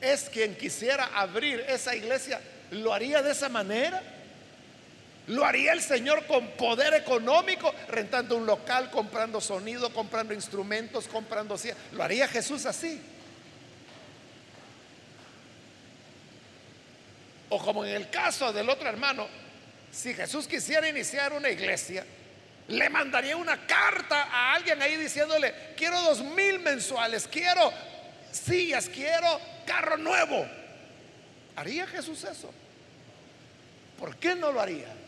es 0.00 0.28
quien 0.30 0.56
quisiera 0.56 1.10
abrir 1.14 1.60
esa 1.68 1.94
iglesia, 1.94 2.40
¿lo 2.70 2.92
haría 2.92 3.22
de 3.22 3.32
esa 3.32 3.48
manera? 3.48 4.02
Lo 5.30 5.44
haría 5.44 5.72
el 5.72 5.80
Señor 5.80 6.26
con 6.26 6.48
poder 6.56 6.92
económico, 6.94 7.72
rentando 7.86 8.36
un 8.36 8.46
local, 8.46 8.90
comprando 8.90 9.40
sonido, 9.40 9.94
comprando 9.94 10.34
instrumentos, 10.34 11.06
comprando... 11.06 11.56
Lo 11.92 12.02
haría 12.02 12.26
Jesús 12.26 12.66
así. 12.66 13.00
O 17.48 17.64
como 17.64 17.84
en 17.84 17.94
el 17.94 18.10
caso 18.10 18.52
del 18.52 18.68
otro 18.68 18.88
hermano, 18.88 19.28
si 19.92 20.14
Jesús 20.14 20.48
quisiera 20.48 20.88
iniciar 20.88 21.32
una 21.32 21.48
iglesia, 21.48 22.04
le 22.66 22.90
mandaría 22.90 23.36
una 23.36 23.68
carta 23.68 24.24
a 24.32 24.54
alguien 24.54 24.82
ahí 24.82 24.96
diciéndole, 24.96 25.54
quiero 25.76 26.00
dos 26.02 26.22
mil 26.22 26.58
mensuales, 26.58 27.28
quiero 27.28 27.72
sillas, 28.32 28.88
quiero 28.88 29.40
carro 29.64 29.96
nuevo. 29.96 30.44
¿Haría 31.54 31.86
Jesús 31.86 32.24
eso? 32.24 32.52
¿Por 33.96 34.16
qué 34.16 34.34
no 34.34 34.50
lo 34.50 34.60
haría? 34.60 34.99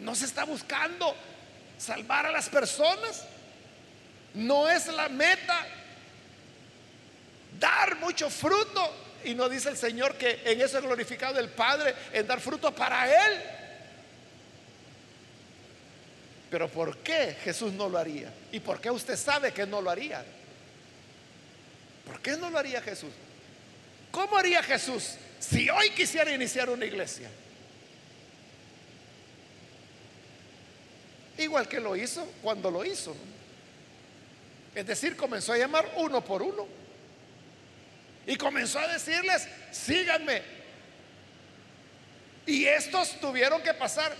¿No 0.00 0.14
se 0.14 0.24
está 0.24 0.44
buscando 0.44 1.14
salvar 1.78 2.26
a 2.26 2.32
las 2.32 2.48
personas? 2.48 3.24
¿No 4.34 4.68
es 4.68 4.86
la 4.88 5.08
meta 5.08 5.66
dar 7.58 7.96
mucho 7.96 8.30
fruto? 8.30 9.08
Y 9.24 9.34
no 9.34 9.48
dice 9.48 9.68
el 9.68 9.76
Señor 9.76 10.14
que 10.16 10.40
en 10.44 10.60
eso 10.60 10.78
es 10.78 10.84
glorificado 10.84 11.38
el 11.38 11.50
Padre, 11.50 11.94
en 12.12 12.26
dar 12.26 12.40
fruto 12.40 12.74
para 12.74 13.06
Él. 13.26 13.40
Pero 16.50 16.68
¿por 16.68 16.98
qué 16.98 17.36
Jesús 17.44 17.72
no 17.72 17.88
lo 17.88 17.98
haría? 17.98 18.32
¿Y 18.50 18.60
por 18.60 18.80
qué 18.80 18.90
usted 18.90 19.16
sabe 19.16 19.52
que 19.52 19.66
no 19.66 19.82
lo 19.82 19.90
haría? 19.90 20.24
¿Por 22.06 22.20
qué 22.20 22.36
no 22.36 22.50
lo 22.50 22.58
haría 22.58 22.80
Jesús? 22.80 23.12
¿Cómo 24.10 24.36
haría 24.36 24.62
Jesús 24.62 25.14
si 25.38 25.68
hoy 25.70 25.90
quisiera 25.90 26.32
iniciar 26.34 26.70
una 26.70 26.86
iglesia? 26.86 27.28
Igual 31.44 31.68
que 31.68 31.80
lo 31.80 31.96
hizo 31.96 32.24
cuando 32.42 32.70
lo 32.70 32.84
hizo. 32.84 33.14
Es 34.74 34.86
decir, 34.86 35.16
comenzó 35.16 35.52
a 35.52 35.58
llamar 35.58 35.90
uno 35.96 36.24
por 36.24 36.42
uno. 36.42 36.66
Y 38.26 38.36
comenzó 38.36 38.78
a 38.78 38.86
decirles, 38.86 39.48
síganme. 39.72 40.42
Y 42.46 42.64
estos 42.66 43.20
tuvieron 43.20 43.62
que 43.62 43.74
pasar 43.74 44.14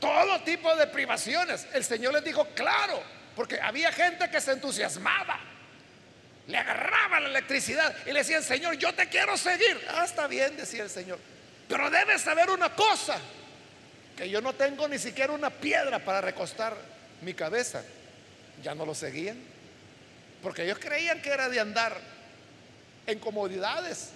todo 0.00 0.40
tipo 0.42 0.74
de 0.76 0.86
privaciones. 0.86 1.66
El 1.72 1.84
Señor 1.84 2.14
les 2.14 2.24
dijo, 2.24 2.46
claro, 2.54 3.02
porque 3.34 3.60
había 3.60 3.92
gente 3.92 4.30
que 4.30 4.40
se 4.40 4.52
entusiasmaba. 4.52 5.40
Le 6.46 6.58
agarraba 6.58 7.20
la 7.20 7.28
electricidad 7.28 7.94
y 8.06 8.12
le 8.12 8.20
decían, 8.20 8.42
Señor, 8.42 8.76
yo 8.76 8.94
te 8.94 9.08
quiero 9.08 9.36
seguir. 9.36 9.84
Ah, 9.90 10.04
está 10.04 10.26
bien, 10.26 10.56
decía 10.56 10.84
el 10.84 10.90
Señor. 10.90 11.18
Pero 11.68 11.90
debes 11.90 12.22
saber 12.22 12.50
una 12.50 12.74
cosa, 12.74 13.18
que 14.16 14.30
yo 14.30 14.40
no 14.40 14.54
tengo 14.54 14.88
ni 14.88 14.98
siquiera 14.98 15.32
una 15.32 15.50
piedra 15.50 15.98
para 15.98 16.20
recostar 16.20 16.74
mi 17.20 17.34
cabeza. 17.34 17.84
Ya 18.62 18.74
no 18.74 18.86
lo 18.86 18.94
seguían, 18.94 19.36
porque 20.42 20.64
ellos 20.64 20.78
creían 20.78 21.20
que 21.20 21.30
era 21.30 21.48
de 21.48 21.60
andar 21.60 21.98
en 23.06 23.18
comodidades. 23.18 24.10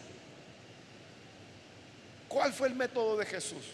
¿Cuál 2.28 2.52
fue 2.52 2.68
el 2.68 2.74
método 2.74 3.18
de 3.18 3.26
Jesús? 3.26 3.64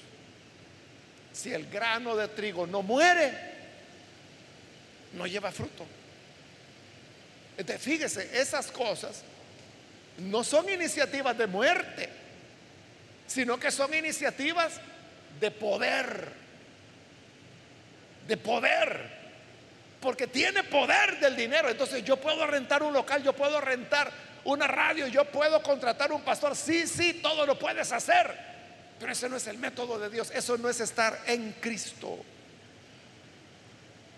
Si 1.32 1.52
el 1.52 1.66
grano 1.70 2.16
de 2.16 2.26
trigo 2.28 2.66
no 2.66 2.82
muere, 2.82 3.32
no 5.12 5.26
lleva 5.26 5.52
fruto. 5.52 5.86
Entonces, 7.56 7.82
fíjese, 7.82 8.40
esas 8.40 8.70
cosas 8.72 9.22
no 10.18 10.42
son 10.42 10.68
iniciativas 10.68 11.36
de 11.38 11.46
muerte, 11.46 12.08
sino 13.26 13.60
que 13.60 13.70
son 13.70 13.94
iniciativas 13.94 14.80
de 15.40 15.50
poder. 15.50 16.32
De 18.26 18.36
poder. 18.36 19.16
Porque 20.00 20.26
tiene 20.26 20.62
poder 20.64 21.18
del 21.20 21.36
dinero. 21.36 21.68
Entonces 21.68 22.04
yo 22.04 22.16
puedo 22.16 22.46
rentar 22.46 22.82
un 22.82 22.92
local, 22.92 23.22
yo 23.22 23.32
puedo 23.32 23.60
rentar 23.60 24.10
una 24.44 24.66
radio, 24.66 25.06
yo 25.08 25.24
puedo 25.24 25.62
contratar 25.62 26.12
un 26.12 26.22
pastor. 26.22 26.54
Sí, 26.54 26.86
sí, 26.86 27.14
todo 27.14 27.46
lo 27.46 27.58
puedes 27.58 27.90
hacer. 27.92 28.34
Pero 28.98 29.12
ese 29.12 29.28
no 29.28 29.36
es 29.36 29.46
el 29.46 29.58
método 29.58 29.98
de 29.98 30.08
Dios. 30.08 30.30
Eso 30.30 30.56
no 30.56 30.68
es 30.68 30.80
estar 30.80 31.18
en 31.26 31.52
Cristo. 31.60 32.18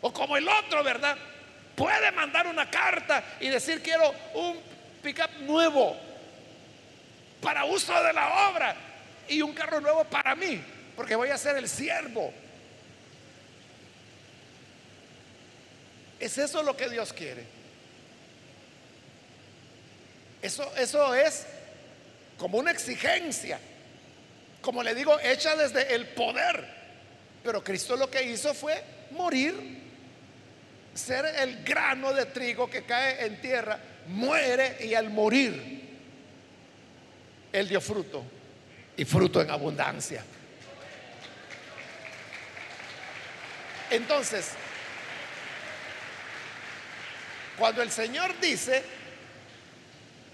O 0.00 0.12
como 0.12 0.36
el 0.36 0.48
otro, 0.48 0.84
¿verdad? 0.84 1.16
Puede 1.74 2.12
mandar 2.12 2.46
una 2.46 2.70
carta 2.70 3.24
y 3.40 3.48
decir 3.48 3.82
quiero 3.82 4.14
un 4.34 4.60
pickup 5.02 5.30
nuevo 5.40 5.96
para 7.40 7.64
uso 7.64 7.92
de 8.02 8.12
la 8.12 8.50
obra 8.50 8.74
y 9.28 9.42
un 9.42 9.52
carro 9.52 9.80
nuevo 9.80 10.04
para 10.04 10.34
mí, 10.34 10.60
porque 10.98 11.14
voy 11.14 11.28
a 11.28 11.38
ser 11.38 11.56
el 11.56 11.68
siervo. 11.68 12.32
¿Es 16.18 16.36
eso 16.38 16.60
lo 16.64 16.76
que 16.76 16.88
Dios 16.88 17.12
quiere? 17.12 17.44
Eso, 20.42 20.74
eso 20.74 21.14
es 21.14 21.46
como 22.36 22.58
una 22.58 22.72
exigencia, 22.72 23.60
como 24.60 24.82
le 24.82 24.92
digo, 24.92 25.20
hecha 25.20 25.54
desde 25.54 25.94
el 25.94 26.08
poder. 26.08 26.66
Pero 27.44 27.62
Cristo 27.62 27.94
lo 27.94 28.10
que 28.10 28.24
hizo 28.24 28.52
fue 28.52 28.82
morir 29.12 29.54
ser 30.94 31.26
el 31.26 31.62
grano 31.62 32.12
de 32.12 32.26
trigo 32.26 32.68
que 32.68 32.82
cae 32.82 33.24
en 33.24 33.40
tierra, 33.40 33.78
muere 34.08 34.84
y 34.84 34.94
al 34.94 35.10
morir, 35.10 35.80
él 37.52 37.68
dio 37.68 37.80
fruto 37.80 38.24
y 38.96 39.04
fruto 39.04 39.40
en 39.40 39.48
abundancia. 39.48 40.24
Entonces, 43.90 44.50
cuando 47.56 47.82
el 47.82 47.90
Señor 47.90 48.38
dice, 48.40 48.82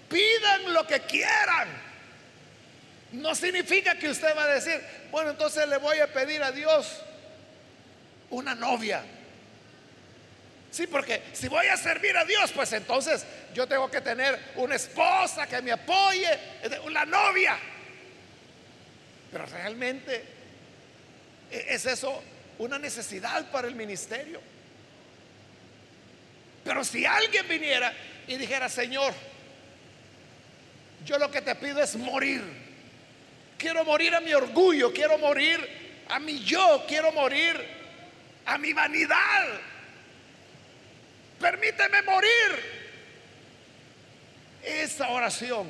pidan 0.09 0.73
lo 0.73 0.85
que 0.85 1.01
quieran, 1.01 1.67
no 3.13 3.33
significa 3.33 3.95
que 3.95 4.09
usted 4.09 4.35
va 4.35 4.43
a 4.43 4.47
decir, 4.47 4.81
bueno, 5.09 5.31
entonces 5.31 5.67
le 5.67 5.77
voy 5.77 5.99
a 5.99 6.11
pedir 6.11 6.43
a 6.43 6.51
Dios 6.51 7.01
una 8.29 8.53
novia. 8.55 9.03
Sí, 10.71 10.87
porque 10.87 11.23
si 11.31 11.47
voy 11.47 11.67
a 11.67 11.77
servir 11.77 12.17
a 12.17 12.25
Dios, 12.25 12.51
pues 12.51 12.73
entonces 12.73 13.25
yo 13.53 13.65
tengo 13.65 13.89
que 13.89 14.01
tener 14.01 14.37
una 14.55 14.75
esposa 14.75 15.47
que 15.47 15.61
me 15.61 15.71
apoye, 15.71 16.37
una 16.83 17.05
novia. 17.05 17.57
Pero 19.31 19.45
realmente 19.45 20.25
es 21.49 21.85
eso 21.85 22.21
una 22.59 22.79
necesidad 22.79 23.49
para 23.51 23.67
el 23.67 23.75
ministerio. 23.75 24.41
Pero 26.63 26.83
si 26.83 27.05
alguien 27.05 27.47
viniera 27.47 27.93
y 28.27 28.37
dijera, 28.37 28.69
Señor, 28.69 29.13
yo 31.05 31.17
lo 31.19 31.29
que 31.29 31.41
te 31.41 31.55
pido 31.55 31.81
es 31.81 31.95
morir. 31.95 32.41
Quiero 33.57 33.85
morir 33.85 34.15
a 34.15 34.19
mi 34.19 34.33
orgullo, 34.33 34.91
quiero 34.91 35.17
morir 35.17 35.59
a 36.09 36.19
mi 36.19 36.43
yo, 36.43 36.83
quiero 36.87 37.11
morir 37.11 37.55
a 38.45 38.57
mi 38.57 38.73
vanidad 38.73 39.59
permíteme 41.39 42.01
morir. 42.01 42.75
Esa 44.63 45.09
oración 45.09 45.67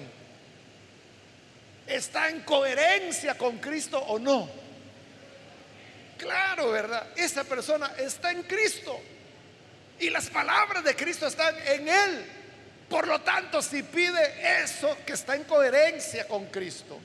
está 1.86 2.30
en 2.30 2.42
coherencia 2.42 3.38
con 3.38 3.58
Cristo 3.58 4.00
o 4.00 4.18
no. 4.18 4.50
Claro, 6.18 6.72
¿verdad? 6.72 7.08
Esa 7.16 7.44
persona 7.44 7.94
está 7.98 8.32
en 8.32 8.44
Cristo 8.44 9.00
y 10.00 10.10
las 10.10 10.30
palabras 10.30 10.84
de 10.84 10.96
Cristo 10.96 11.28
están 11.28 11.56
en 11.68 11.88
él. 11.88 12.26
Por 12.90 13.08
lo 13.08 13.20
tanto, 13.22 13.62
si 13.62 13.84
pide 13.84 14.64
eso 14.64 14.98
que 15.06 15.14
está 15.14 15.36
en 15.36 15.44
coherencia 15.44 16.28
con 16.28 16.46
Cristo, 16.48 17.00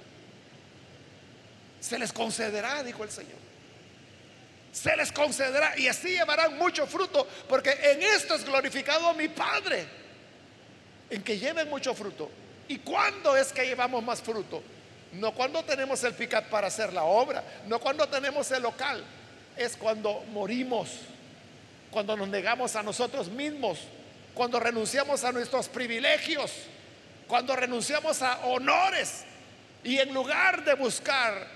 se 1.81 1.99
les 1.99 2.12
concederá, 2.12 2.83
dijo 2.83 3.03
el 3.03 3.11
Señor 3.11 3.40
se 4.73 4.96
les 4.96 5.11
concederá 5.11 5.77
y 5.79 5.88
así 5.88 6.11
llevarán 6.11 6.57
mucho 6.57 6.87
fruto, 6.87 7.27
porque 7.49 7.70
en 7.70 8.03
esto 8.03 8.35
es 8.35 8.44
glorificado 8.44 9.12
mi 9.14 9.29
Padre, 9.29 9.87
en 11.09 11.23
que 11.23 11.38
lleven 11.38 11.68
mucho 11.68 11.94
fruto. 11.94 12.31
¿Y 12.68 12.79
cuándo 12.79 13.37
es 13.37 13.53
que 13.53 13.66
llevamos 13.66 14.03
más 14.05 14.23
fruto? 14.23 14.62
No 15.12 15.33
cuando 15.33 15.64
tenemos 15.64 16.03
el 16.05 16.14
picat 16.14 16.46
para 16.46 16.68
hacer 16.68 16.92
la 16.92 17.05
obra, 17.05 17.42
no 17.66 17.81
cuando 17.81 18.09
tenemos 18.09 18.51
el 18.53 18.62
local, 18.62 19.05
es 19.57 19.77
cuando 19.77 20.25
morimos, 20.33 20.88
cuando 21.90 22.16
nos 22.16 22.29
negamos 22.29 22.77
a 22.77 22.83
nosotros 22.83 23.29
mismos, 23.29 23.79
cuando 24.35 24.61
renunciamos 24.61 25.25
a 25.25 25.33
nuestros 25.33 25.68
privilegios, 25.68 26.53
cuando 27.27 27.57
renunciamos 27.57 28.23
a 28.23 28.46
honores 28.46 29.25
y 29.83 29.99
en 29.99 30.14
lugar 30.14 30.64
de 30.64 30.75
buscar 30.75 31.46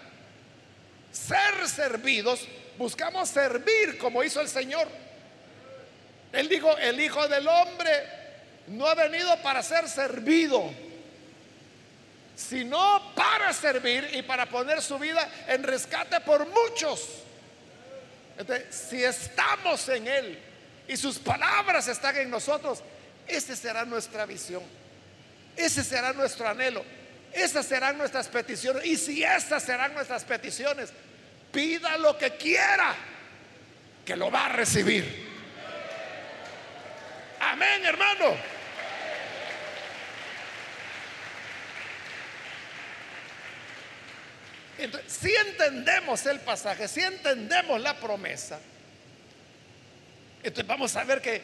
ser 1.12 1.69
servidos, 1.69 2.47
buscamos 2.77 3.29
servir 3.29 3.99
como 3.99 4.25
hizo 4.25 4.40
el 4.40 4.49
Señor. 4.49 4.88
Él 6.33 6.49
dijo, 6.49 6.77
el 6.79 7.01
Hijo 7.01 7.29
del 7.29 7.47
Hombre 7.47 7.90
no 8.67 8.87
ha 8.87 8.95
venido 8.95 9.37
para 9.43 9.62
ser 9.62 9.88
servido, 9.88 10.71
sino 12.37 13.14
para 13.14 13.53
servir 13.53 14.11
y 14.12 14.23
para 14.23 14.47
poner 14.47 14.83
su 14.83 14.99
vida 14.99 15.29
en 15.47 15.62
rescate 15.62 16.20
por 16.20 16.47
muchos. 16.47 17.23
si 18.70 19.05
estamos 19.05 19.88
en 19.88 20.09
Él 20.09 20.38
y 20.88 20.97
sus 20.97 21.18
palabras 21.18 21.87
están 21.88 22.16
en 22.16 22.31
nosotros, 22.31 22.83
esa 23.27 23.57
será 23.57 23.85
nuestra 23.85 24.27
visión, 24.27 24.62
ese 25.57 25.85
será 25.85 26.12
nuestro 26.12 26.49
anhelo, 26.49 26.85
esas 27.33 27.66
serán 27.66 27.97
nuestras 27.99 28.29
peticiones. 28.29 28.85
Y 28.85 28.97
si 28.97 29.23
esas 29.23 29.62
serán 29.62 29.94
nuestras 29.94 30.25
peticiones, 30.25 30.92
pida 31.53 31.97
lo 31.99 32.18
que 32.18 32.37
quiera, 32.37 32.94
que 34.05 34.16
lo 34.16 34.31
va 34.31 34.47
a 34.47 34.49
recibir. 34.51 35.33
Amén, 37.40 37.85
hermano. 37.85 38.53
Entonces, 44.85 45.12
si 45.12 45.35
entendemos 45.35 46.24
el 46.26 46.41
pasaje, 46.41 46.89
si 46.89 47.01
entendemos 47.01 47.80
la 47.80 47.95
promesa, 47.95 48.59
entonces 50.43 50.66
vamos 50.66 50.95
a 50.97 51.05
ver 51.05 51.22
que 51.22 51.43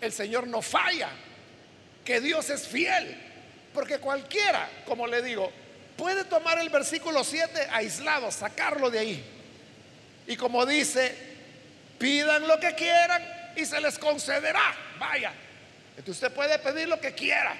el 0.00 0.12
Señor 0.12 0.46
no 0.46 0.62
falla, 0.62 1.10
que 2.04 2.20
Dios 2.20 2.48
es 2.50 2.68
fiel, 2.68 3.16
porque 3.72 3.98
cualquiera, 3.98 4.70
como 4.84 5.06
le 5.06 5.20
digo, 5.20 5.52
puede 5.96 6.24
tomar 6.24 6.58
el 6.58 6.68
versículo 6.68 7.24
7 7.24 7.68
aislado, 7.72 8.30
sacarlo 8.30 8.88
de 8.90 8.98
ahí. 9.00 9.24
Y 10.26 10.36
como 10.36 10.64
dice, 10.64 11.14
pidan 11.98 12.46
lo 12.46 12.60
que 12.60 12.74
quieran 12.74 13.52
y 13.56 13.64
se 13.64 13.80
les 13.80 13.98
concederá. 13.98 14.76
Vaya, 14.98 15.32
entonces 15.96 16.22
usted 16.22 16.32
puede 16.32 16.58
pedir 16.60 16.88
lo 16.88 17.00
que 17.00 17.14
quiera. 17.14 17.56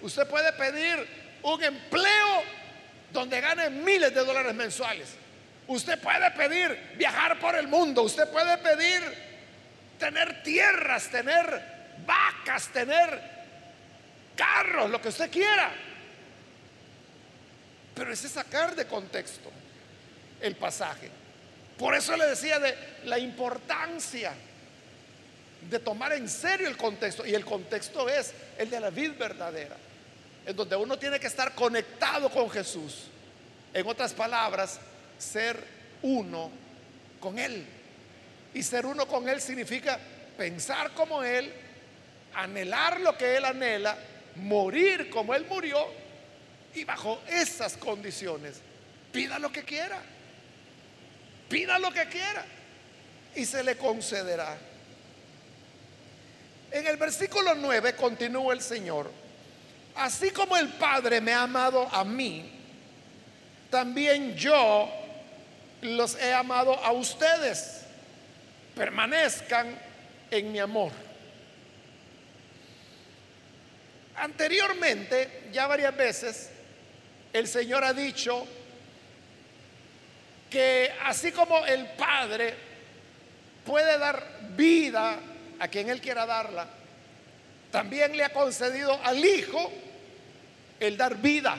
Usted 0.00 0.26
puede 0.28 0.52
pedir 0.52 1.06
un 1.42 1.62
empleo 1.62 2.57
donde 3.12 3.40
gane 3.40 3.70
miles 3.70 4.14
de 4.14 4.24
dólares 4.24 4.54
mensuales. 4.54 5.08
Usted 5.66 5.98
puede 6.00 6.30
pedir 6.32 6.94
viajar 6.96 7.38
por 7.38 7.54
el 7.56 7.68
mundo. 7.68 8.02
Usted 8.02 8.28
puede 8.28 8.56
pedir 8.58 9.02
tener 9.98 10.42
tierras, 10.42 11.10
tener 11.10 11.62
vacas, 12.06 12.68
tener 12.68 13.20
carros, 14.36 14.90
lo 14.90 15.00
que 15.00 15.08
usted 15.08 15.30
quiera. 15.30 15.70
Pero 17.94 18.12
ese 18.12 18.28
sacar 18.28 18.74
de 18.76 18.86
contexto 18.86 19.50
el 20.40 20.54
pasaje. 20.56 21.10
Por 21.76 21.94
eso 21.94 22.16
le 22.16 22.26
decía 22.26 22.58
de 22.58 22.76
la 23.04 23.18
importancia 23.18 24.32
de 25.68 25.78
tomar 25.78 26.12
en 26.12 26.28
serio 26.28 26.68
el 26.68 26.76
contexto. 26.76 27.26
Y 27.26 27.34
el 27.34 27.44
contexto 27.44 28.08
es 28.08 28.32
el 28.58 28.70
de 28.70 28.80
la 28.80 28.90
vida 28.90 29.14
verdadera, 29.18 29.76
en 30.48 30.56
donde 30.56 30.76
uno 30.76 30.98
tiene 30.98 31.20
que 31.20 31.26
estar 31.26 31.54
conectado 31.54 32.30
con 32.30 32.48
Jesús. 32.48 33.04
En 33.74 33.86
otras 33.86 34.14
palabras, 34.14 34.80
ser 35.18 35.62
uno 36.00 36.50
con 37.20 37.38
Él. 37.38 37.66
Y 38.54 38.62
ser 38.62 38.86
uno 38.86 39.06
con 39.06 39.28
Él 39.28 39.42
significa 39.42 40.00
pensar 40.38 40.94
como 40.94 41.22
Él, 41.22 41.52
anhelar 42.32 42.98
lo 42.98 43.14
que 43.14 43.36
Él 43.36 43.44
anhela, 43.44 43.98
morir 44.36 45.10
como 45.10 45.34
Él 45.34 45.44
murió. 45.50 45.86
Y 46.74 46.84
bajo 46.84 47.20
esas 47.28 47.76
condiciones, 47.76 48.62
pida 49.12 49.38
lo 49.38 49.52
que 49.52 49.64
quiera. 49.64 50.00
Pida 51.50 51.78
lo 51.78 51.92
que 51.92 52.06
quiera. 52.06 52.42
Y 53.34 53.44
se 53.44 53.62
le 53.62 53.76
concederá. 53.76 54.56
En 56.70 56.86
el 56.86 56.96
versículo 56.96 57.54
9 57.54 57.94
continúa 57.96 58.54
el 58.54 58.62
Señor. 58.62 59.27
Así 59.98 60.30
como 60.30 60.56
el 60.56 60.68
Padre 60.68 61.20
me 61.20 61.32
ha 61.32 61.42
amado 61.42 61.88
a 61.92 62.04
mí, 62.04 62.48
también 63.68 64.36
yo 64.36 64.88
los 65.80 66.14
he 66.14 66.32
amado 66.32 66.72
a 66.84 66.92
ustedes. 66.92 67.82
Permanezcan 68.76 69.76
en 70.30 70.52
mi 70.52 70.60
amor. 70.60 70.92
Anteriormente, 74.14 75.48
ya 75.52 75.66
varias 75.66 75.96
veces, 75.96 76.50
el 77.32 77.48
Señor 77.48 77.82
ha 77.82 77.92
dicho 77.92 78.46
que 80.48 80.92
así 81.04 81.32
como 81.32 81.66
el 81.66 81.86
Padre 81.90 82.54
puede 83.66 83.98
dar 83.98 84.24
vida 84.56 85.18
a 85.58 85.66
quien 85.66 85.88
Él 85.88 86.00
quiera 86.00 86.24
darla, 86.24 86.68
también 87.72 88.16
le 88.16 88.22
ha 88.22 88.32
concedido 88.32 88.98
al 89.02 89.24
Hijo 89.24 89.72
el 90.80 90.96
dar 90.96 91.16
vida. 91.16 91.56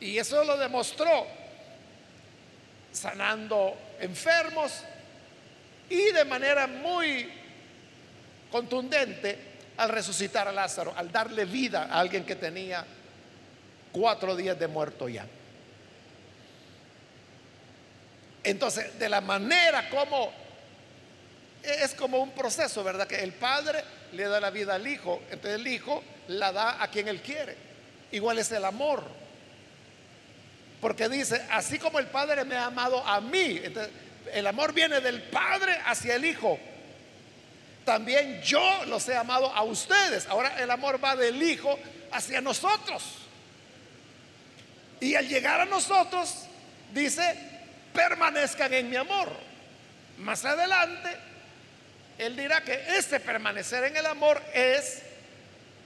Y 0.00 0.18
eso 0.18 0.44
lo 0.44 0.56
demostró 0.56 1.26
sanando 2.92 3.76
enfermos 4.00 4.72
y 5.88 6.10
de 6.12 6.24
manera 6.24 6.66
muy 6.66 7.28
contundente 8.50 9.38
al 9.76 9.90
resucitar 9.90 10.48
a 10.48 10.52
Lázaro, 10.52 10.94
al 10.96 11.12
darle 11.12 11.44
vida 11.44 11.88
a 11.90 12.00
alguien 12.00 12.24
que 12.24 12.36
tenía 12.36 12.84
cuatro 13.92 14.34
días 14.34 14.58
de 14.58 14.66
muerto 14.66 15.08
ya. 15.08 15.26
Entonces, 18.42 18.98
de 18.98 19.08
la 19.08 19.20
manera 19.20 19.88
como 19.90 20.32
es 21.62 21.94
como 21.94 22.18
un 22.18 22.30
proceso, 22.30 22.84
¿verdad? 22.84 23.06
Que 23.08 23.22
el 23.22 23.32
padre 23.32 23.82
le 24.12 24.24
da 24.24 24.38
la 24.38 24.50
vida 24.50 24.76
al 24.76 24.86
hijo, 24.86 25.20
entonces 25.30 25.60
el 25.60 25.66
hijo 25.66 26.02
la 26.28 26.52
da 26.52 26.82
a 26.82 26.88
quien 26.88 27.08
él 27.08 27.20
quiere. 27.20 27.65
Igual 28.12 28.38
es 28.38 28.50
el 28.52 28.64
amor. 28.64 29.04
Porque 30.80 31.08
dice, 31.08 31.44
así 31.50 31.78
como 31.78 31.98
el 31.98 32.06
Padre 32.06 32.44
me 32.44 32.54
ha 32.54 32.66
amado 32.66 33.04
a 33.06 33.20
mí, 33.20 33.60
el 34.32 34.46
amor 34.46 34.72
viene 34.72 35.00
del 35.00 35.22
Padre 35.22 35.78
hacia 35.84 36.16
el 36.16 36.24
Hijo. 36.24 36.58
También 37.84 38.42
yo 38.42 38.84
los 38.86 39.08
he 39.08 39.16
amado 39.16 39.46
a 39.52 39.62
ustedes. 39.62 40.26
Ahora 40.26 40.60
el 40.62 40.70
amor 40.70 41.02
va 41.02 41.16
del 41.16 41.42
Hijo 41.42 41.78
hacia 42.12 42.40
nosotros. 42.40 43.02
Y 45.00 45.14
al 45.14 45.28
llegar 45.28 45.60
a 45.60 45.64
nosotros, 45.64 46.46
dice, 46.92 47.36
permanezcan 47.92 48.72
en 48.72 48.90
mi 48.90 48.96
amor. 48.96 49.28
Más 50.18 50.44
adelante, 50.44 51.10
él 52.18 52.36
dirá 52.36 52.62
que 52.62 52.74
ese 52.96 53.20
permanecer 53.20 53.84
en 53.84 53.96
el 53.96 54.06
amor 54.06 54.42
es 54.54 55.02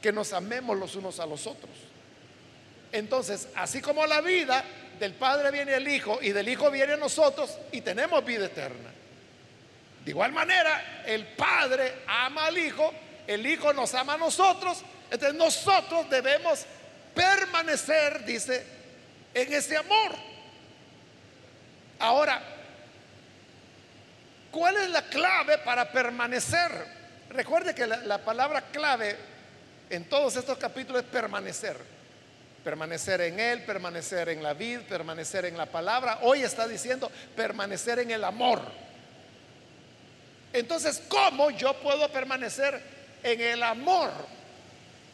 que 0.00 0.12
nos 0.12 0.32
amemos 0.32 0.78
los 0.78 0.94
unos 0.94 1.20
a 1.20 1.26
los 1.26 1.46
otros. 1.46 1.70
Entonces, 2.92 3.48
así 3.54 3.80
como 3.80 4.06
la 4.06 4.20
vida 4.20 4.64
del 4.98 5.14
Padre 5.14 5.50
viene 5.50 5.74
el 5.74 5.88
Hijo 5.88 6.18
y 6.20 6.30
del 6.30 6.48
Hijo 6.48 6.70
viene 6.70 6.96
nosotros 6.96 7.58
y 7.72 7.80
tenemos 7.80 8.24
vida 8.24 8.46
eterna. 8.46 8.90
De 10.04 10.10
igual 10.10 10.32
manera, 10.32 11.02
el 11.06 11.26
Padre 11.28 12.02
ama 12.06 12.46
al 12.46 12.58
Hijo, 12.58 12.92
el 13.26 13.46
Hijo 13.46 13.72
nos 13.72 13.94
ama 13.94 14.14
a 14.14 14.18
nosotros, 14.18 14.82
entonces 15.10 15.36
nosotros 15.36 16.08
debemos 16.08 16.64
permanecer, 17.14 18.24
dice, 18.24 18.64
en 19.34 19.52
ese 19.52 19.76
amor. 19.76 20.14
Ahora, 21.98 22.42
¿cuál 24.50 24.76
es 24.76 24.90
la 24.90 25.02
clave 25.02 25.58
para 25.58 25.90
permanecer? 25.92 26.70
Recuerde 27.28 27.74
que 27.74 27.86
la, 27.86 27.98
la 27.98 28.18
palabra 28.18 28.62
clave 28.72 29.16
en 29.90 30.08
todos 30.08 30.36
estos 30.36 30.56
capítulos 30.58 31.02
es 31.02 31.08
permanecer. 31.08 31.99
Permanecer 32.64 33.20
en 33.22 33.40
Él, 33.40 33.62
permanecer 33.62 34.28
en 34.28 34.42
la 34.42 34.52
vida, 34.52 34.82
permanecer 34.88 35.46
en 35.46 35.56
la 35.56 35.66
palabra. 35.66 36.18
Hoy 36.22 36.42
está 36.42 36.68
diciendo 36.68 37.10
permanecer 37.34 38.00
en 38.00 38.10
el 38.10 38.22
amor. 38.22 38.60
Entonces, 40.52 41.02
¿cómo 41.08 41.50
yo 41.50 41.74
puedo 41.80 42.10
permanecer 42.10 42.80
en 43.22 43.40
el 43.40 43.62
amor? 43.62 44.10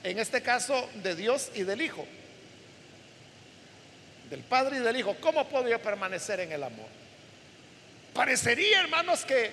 En 0.03 0.19
este 0.19 0.43
caso, 0.43 0.89
de 0.95 1.15
Dios 1.15 1.51
y 1.55 1.63
del 1.63 1.83
Hijo. 1.83 2.05
Del 4.31 4.41
Padre 4.41 4.79
y 4.79 4.81
del 4.81 4.97
Hijo. 4.97 5.17
¿Cómo 5.21 5.49
puedo 5.49 5.69
yo 5.69 5.81
permanecer 5.81 6.41
en 6.41 6.53
el 6.53 6.63
amor? 6.63 6.89
Parecería, 8.13 8.81
hermanos, 8.81 9.25
que 9.25 9.53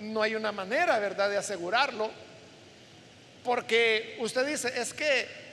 no 0.00 0.22
hay 0.22 0.34
una 0.34 0.52
manera, 0.52 0.98
¿verdad?, 0.98 1.30
de 1.30 1.38
asegurarlo. 1.38 2.10
Porque 3.44 4.16
usted 4.20 4.46
dice, 4.46 4.72
es 4.80 4.92
que 4.92 5.47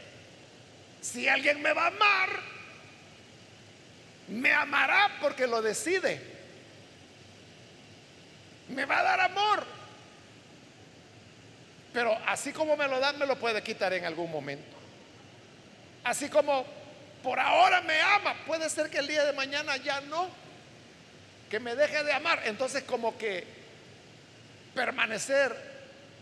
si 1.05 1.27
alguien 1.27 1.61
me 1.61 1.71
va 1.71 1.83
a 1.83 1.87
amar, 1.87 2.29
me 4.27 4.51
amará 4.51 5.11
porque 5.21 5.45
lo 5.45 5.61
decide. 5.61 6.19
Me 8.69 8.85
va 8.85 8.99
a 8.99 9.03
dar 9.03 9.19
amor. 9.21 9.63
Pero 11.93 12.17
así 12.25 12.51
como 12.51 12.75
me 12.75 12.87
lo 12.87 12.99
dan, 12.99 13.19
me 13.19 13.27
lo 13.27 13.37
puede 13.37 13.61
quitar 13.61 13.93
en 13.93 14.03
algún 14.03 14.31
momento. 14.31 14.75
Así 16.03 16.27
como 16.27 16.65
por 17.21 17.39
ahora 17.39 17.81
me 17.81 18.01
ama, 18.01 18.35
puede 18.47 18.67
ser 18.67 18.89
que 18.89 18.97
el 18.97 19.07
día 19.07 19.23
de 19.25 19.33
mañana 19.33 19.77
ya 19.77 20.01
no. 20.01 20.27
Que 21.51 21.59
me 21.59 21.75
deje 21.75 22.03
de 22.03 22.13
amar. 22.13 22.41
Entonces 22.45 22.83
como 22.83 23.15
que 23.15 23.45
permanecer 24.73 25.55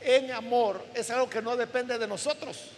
en 0.02 0.30
amor 0.34 0.86
es 0.94 1.10
algo 1.10 1.30
que 1.30 1.42
no 1.42 1.56
depende 1.56 1.98
de 1.98 2.08
nosotros 2.08 2.72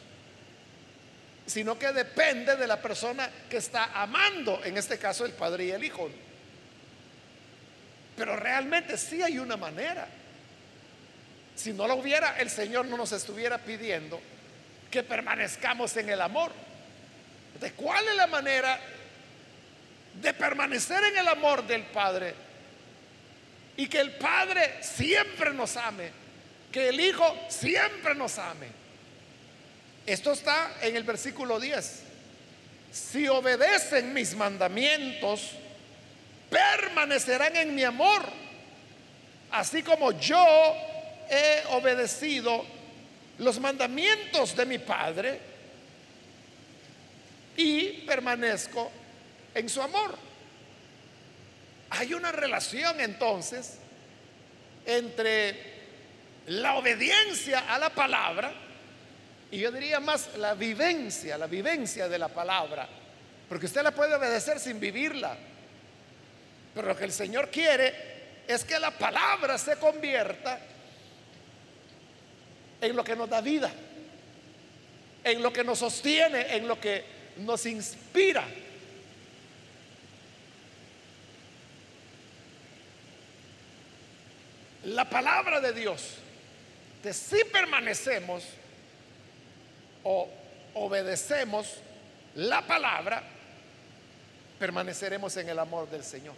sino 1.46 1.78
que 1.78 1.91
depende 1.91 2.56
de 2.56 2.68
la 2.68 2.82
persona 2.82 3.30
que 3.50 3.58
está 3.58 3.91
amando, 3.93 4.64
en 4.64 4.78
este 4.78 4.98
caso 4.98 5.26
el 5.26 5.34
padre 5.34 5.66
y 5.66 5.72
el 5.72 5.84
hijo. 5.84 6.10
Pero 8.18 8.36
realmente 8.36 8.98
sí 8.98 9.22
hay 9.22 9.38
una 9.38 9.58
manera. 9.58 10.08
Si 11.56 11.72
no 11.74 11.88
lo 11.88 11.96
hubiera, 11.96 12.38
el 12.39 12.50
Señor 12.50 12.86
no 12.86 12.98
nos 12.98 13.12
estuviera 13.12 13.58
pidiendo 13.60 14.20
que 14.89 15.04
permanezcamos 15.04 15.96
en 15.98 16.10
el 16.10 16.22
amor. 16.22 16.52
¿De 17.60 17.72
cuál 17.74 18.08
es 18.08 18.16
la 18.16 18.28
manera 18.28 18.80
de 20.22 20.34
permanecer 20.34 21.04
en 21.04 21.18
el 21.18 21.28
amor 21.28 21.66
del 21.68 21.84
Padre? 21.84 22.34
Y 23.78 23.88
que 23.88 24.00
el 24.00 24.12
Padre 24.12 24.78
siempre 24.82 25.54
nos 25.54 25.78
ame, 25.78 26.10
que 26.72 26.89
el 26.89 27.00
Hijo 27.00 27.38
siempre 27.50 28.16
nos 28.16 28.38
ame. 28.39 28.84
Esto 30.06 30.34
está 30.34 30.78
en 30.82 30.95
el 30.95 31.03
versículo 31.03 31.60
10. 31.60 32.03
Si 32.91 33.28
obedecen 33.28 34.14
mis 34.14 34.36
mandamientos, 34.36 35.51
permanecerán 36.49 37.56
en 37.56 37.74
mi 37.74 37.84
amor, 37.84 38.24
así 39.51 39.82
como 39.82 40.12
yo 40.12 40.45
he 41.30 41.64
obedecido 41.72 42.66
los 43.39 43.60
mandamientos 43.60 44.56
de 44.56 44.66
mi 44.66 44.78
Padre 44.78 45.39
y 47.58 47.88
permanezco 48.06 48.91
en 49.56 49.68
su 49.68 49.82
amor. 49.82 50.16
Hay 51.89 52.14
una 52.14 52.32
relación 52.32 52.99
entonces 53.01 53.78
entre 54.86 55.74
la 56.47 56.76
obediencia 56.76 57.74
a 57.74 57.80
la 57.80 57.89
palabra 57.89 58.64
y 59.52 59.60
yo 59.60 59.72
diría 59.72 60.00
más 60.00 60.36
la 60.38 60.54
vivencia, 60.54 61.38
la 61.38 61.48
vivencia 61.48 62.08
de 62.08 62.18
la 62.18 62.28
palabra. 62.28 62.88
Porque 63.48 63.68
usted 63.68 63.84
la 63.84 63.91
puede 63.91 64.16
obedecer 64.16 64.60
sin 64.60 64.80
vivirla. 64.80 65.38
Pero 66.74 66.88
lo 66.88 66.98
que 66.98 67.06
el 67.06 67.12
Señor 67.12 67.50
quiere 67.50 67.93
es 68.48 68.64
que 68.64 68.80
la 68.80 68.91
palabra 68.91 69.58
se 69.58 69.78
convierta 69.78 70.60
en 72.82 72.96
lo 72.96 73.04
que 73.04 73.16
nos 73.16 73.30
da 73.30 73.41
vida, 73.41 73.72
en 75.24 75.41
lo 75.41 75.54
que 75.54 75.64
nos 75.64 75.80
sostiene, 75.80 76.56
en 76.56 76.68
lo 76.68 76.80
que 76.80 77.06
nos 77.38 77.66
inspira. 77.66 78.46
La 84.84 85.10
palabra 85.10 85.62
de 85.62 85.74
Dios, 85.74 86.18
de 87.02 87.14
si 87.14 87.43
permanecemos 87.46 88.43
o 90.06 90.30
obedecemos 90.76 91.78
la 92.36 92.62
palabra, 92.62 93.24
permaneceremos 94.60 95.36
en 95.38 95.49
el 95.49 95.60
amor 95.60 95.89
del 95.89 96.03
Señor. 96.03 96.36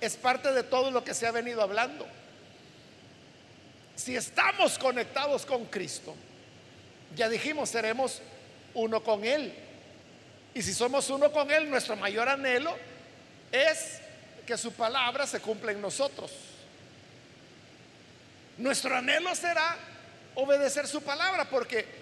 Es 0.00 0.16
parte 0.16 0.52
de 0.52 0.62
todo 0.62 0.90
lo 0.90 1.02
que 1.02 1.14
se 1.14 1.26
ha 1.26 1.32
venido 1.32 1.62
hablando. 1.62 2.06
Si 3.96 4.16
estamos 4.16 4.78
conectados 4.78 5.46
con 5.46 5.64
Cristo, 5.66 6.14
ya 7.16 7.28
dijimos, 7.28 7.70
seremos 7.70 8.20
uno 8.74 9.02
con 9.02 9.24
Él. 9.24 9.52
Y 10.54 10.62
si 10.62 10.74
somos 10.74 11.08
uno 11.10 11.32
con 11.32 11.50
Él, 11.50 11.70
nuestro 11.70 11.96
mayor 11.96 12.28
anhelo 12.28 12.76
es 13.50 14.00
que 14.46 14.58
su 14.58 14.72
palabra 14.72 15.26
se 15.26 15.40
cumpla 15.40 15.72
en 15.72 15.80
nosotros. 15.80 16.32
Nuestro 18.58 18.94
anhelo 18.94 19.34
será 19.34 19.76
obedecer 20.34 20.86
su 20.86 21.02
palabra 21.02 21.48
porque 21.48 21.99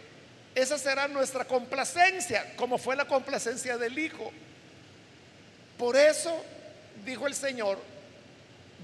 esa 0.55 0.79
será 0.79 1.09
nuestra 1.09 1.45
complacencia, 1.45 2.57
como 2.57 2.79
fue 2.79 2.97
la 2.97 3.07
complacencia 3.07 3.79
del 3.79 3.99
Hijo. 3.99 4.33
Por 5.77 5.97
eso 5.97 6.45
dijo 7.05 7.27
el 7.27 7.35
Señor, 7.35 7.79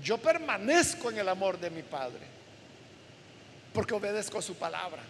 yo 0.02 0.18
permanezco 0.18 1.10
en 1.10 1.18
el 1.18 1.28
amor 1.28 1.58
de 1.58 1.70
mi 1.70 1.82
Padre, 1.82 2.26
porque 3.72 3.94
obedezco 3.94 4.40
su 4.40 4.54
palabra. 4.54 5.02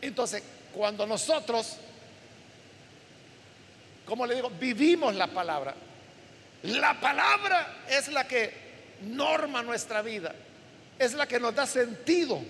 Entonces, 0.00 0.42
cuando 0.72 1.06
nosotros, 1.06 1.76
como 4.06 4.26
le 4.26 4.34
digo, 4.34 4.50
vivimos 4.50 5.14
la 5.14 5.26
palabra, 5.26 5.74
la 6.64 6.98
palabra 7.00 7.82
es 7.88 8.08
la 8.08 8.26
que 8.26 8.52
norma 9.02 9.62
nuestra 9.62 10.00
vida, 10.02 10.34
es 10.98 11.14
la 11.14 11.26
que 11.26 11.40
nos 11.40 11.54
da 11.54 11.66
sentido. 11.66 12.40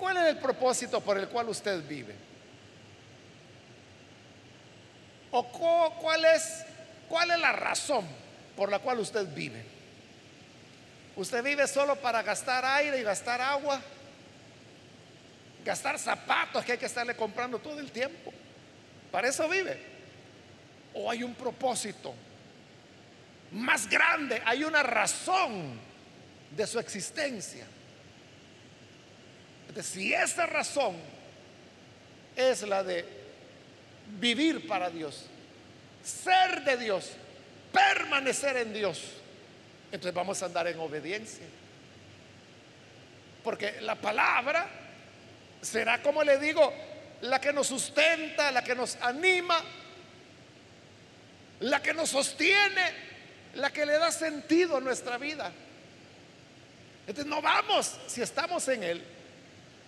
¿Cuál 0.00 0.16
es 0.16 0.24
el 0.28 0.38
propósito 0.38 1.02
por 1.02 1.18
el 1.18 1.28
cual 1.28 1.50
usted 1.50 1.86
vive? 1.86 2.14
¿O 5.30 5.46
cuál 6.00 6.24
es, 6.24 6.64
cuál 7.06 7.30
es 7.30 7.38
la 7.38 7.52
razón 7.52 8.06
por 8.56 8.70
la 8.70 8.78
cual 8.78 8.98
usted 9.00 9.26
vive? 9.34 9.62
¿Usted 11.16 11.44
vive 11.44 11.68
solo 11.68 11.96
para 11.96 12.22
gastar 12.22 12.64
aire 12.64 12.98
y 12.98 13.02
gastar 13.02 13.42
agua? 13.42 13.78
Gastar 15.66 15.98
zapatos 15.98 16.64
que 16.64 16.72
hay 16.72 16.78
que 16.78 16.86
estarle 16.86 17.14
comprando 17.14 17.58
todo 17.58 17.78
el 17.78 17.92
tiempo. 17.92 18.32
Para 19.12 19.28
eso 19.28 19.46
vive. 19.50 19.78
¿O 20.94 21.10
hay 21.10 21.22
un 21.22 21.34
propósito 21.34 22.14
más 23.52 23.86
grande? 23.86 24.40
Hay 24.46 24.64
una 24.64 24.82
razón 24.82 25.78
de 26.56 26.66
su 26.66 26.78
existencia. 26.78 27.66
Si 29.82 30.12
esa 30.12 30.46
razón 30.46 30.96
es 32.36 32.62
la 32.62 32.82
de 32.82 33.04
vivir 34.18 34.66
para 34.66 34.90
Dios, 34.90 35.26
ser 36.02 36.64
de 36.64 36.76
Dios, 36.76 37.10
permanecer 37.72 38.56
en 38.56 38.72
Dios, 38.72 39.00
entonces 39.92 40.14
vamos 40.14 40.42
a 40.42 40.46
andar 40.46 40.66
en 40.66 40.78
obediencia. 40.78 41.46
Porque 43.42 43.80
la 43.80 43.94
palabra 43.94 44.68
será, 45.62 46.02
como 46.02 46.22
le 46.22 46.38
digo, 46.38 46.72
la 47.22 47.40
que 47.40 47.52
nos 47.52 47.68
sustenta, 47.68 48.50
la 48.50 48.62
que 48.62 48.74
nos 48.74 48.96
anima, 48.96 49.62
la 51.60 51.82
que 51.82 51.94
nos 51.94 52.10
sostiene, 52.10 53.10
la 53.54 53.72
que 53.72 53.86
le 53.86 53.98
da 53.98 54.10
sentido 54.10 54.76
a 54.76 54.80
nuestra 54.80 55.18
vida. 55.18 55.52
Entonces 57.06 57.26
no 57.26 57.42
vamos, 57.42 57.98
si 58.06 58.22
estamos 58.22 58.66
en 58.68 58.84
Él, 58.84 59.04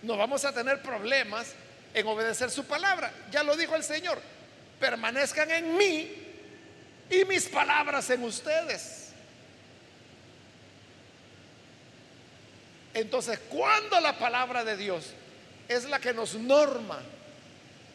no 0.03 0.17
vamos 0.17 0.45
a 0.45 0.53
tener 0.53 0.81
problemas 0.81 1.53
en 1.93 2.05
obedecer 2.07 2.51
su 2.51 2.65
palabra. 2.65 3.11
Ya 3.31 3.43
lo 3.43 3.55
dijo 3.55 3.75
el 3.75 3.83
Señor, 3.83 4.21
permanezcan 4.79 5.49
en 5.49 5.77
mí 5.77 6.11
y 7.09 7.25
mis 7.25 7.47
palabras 7.47 8.09
en 8.09 8.23
ustedes. 8.23 9.09
Entonces, 12.93 13.39
cuando 13.49 13.99
la 13.99 14.17
palabra 14.19 14.63
de 14.63 14.77
Dios 14.77 15.13
es 15.67 15.85
la 15.85 15.99
que 15.99 16.13
nos 16.13 16.35
norma, 16.35 17.01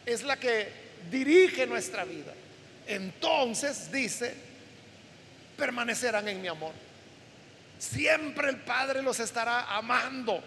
es 0.05 0.23
la 0.25 0.37
que 0.37 0.73
dirige 1.11 1.67
nuestra 1.67 2.05
vida, 2.05 2.33
entonces 2.87 3.93
dice, 3.93 4.35
permanecerán 5.57 6.27
en 6.29 6.41
mi 6.41 6.49
amor. 6.49 6.73
Siempre 7.79 8.49
el 8.49 8.57
Padre 8.57 9.03
los 9.03 9.21
estará 9.21 9.77
amando. 9.77 10.43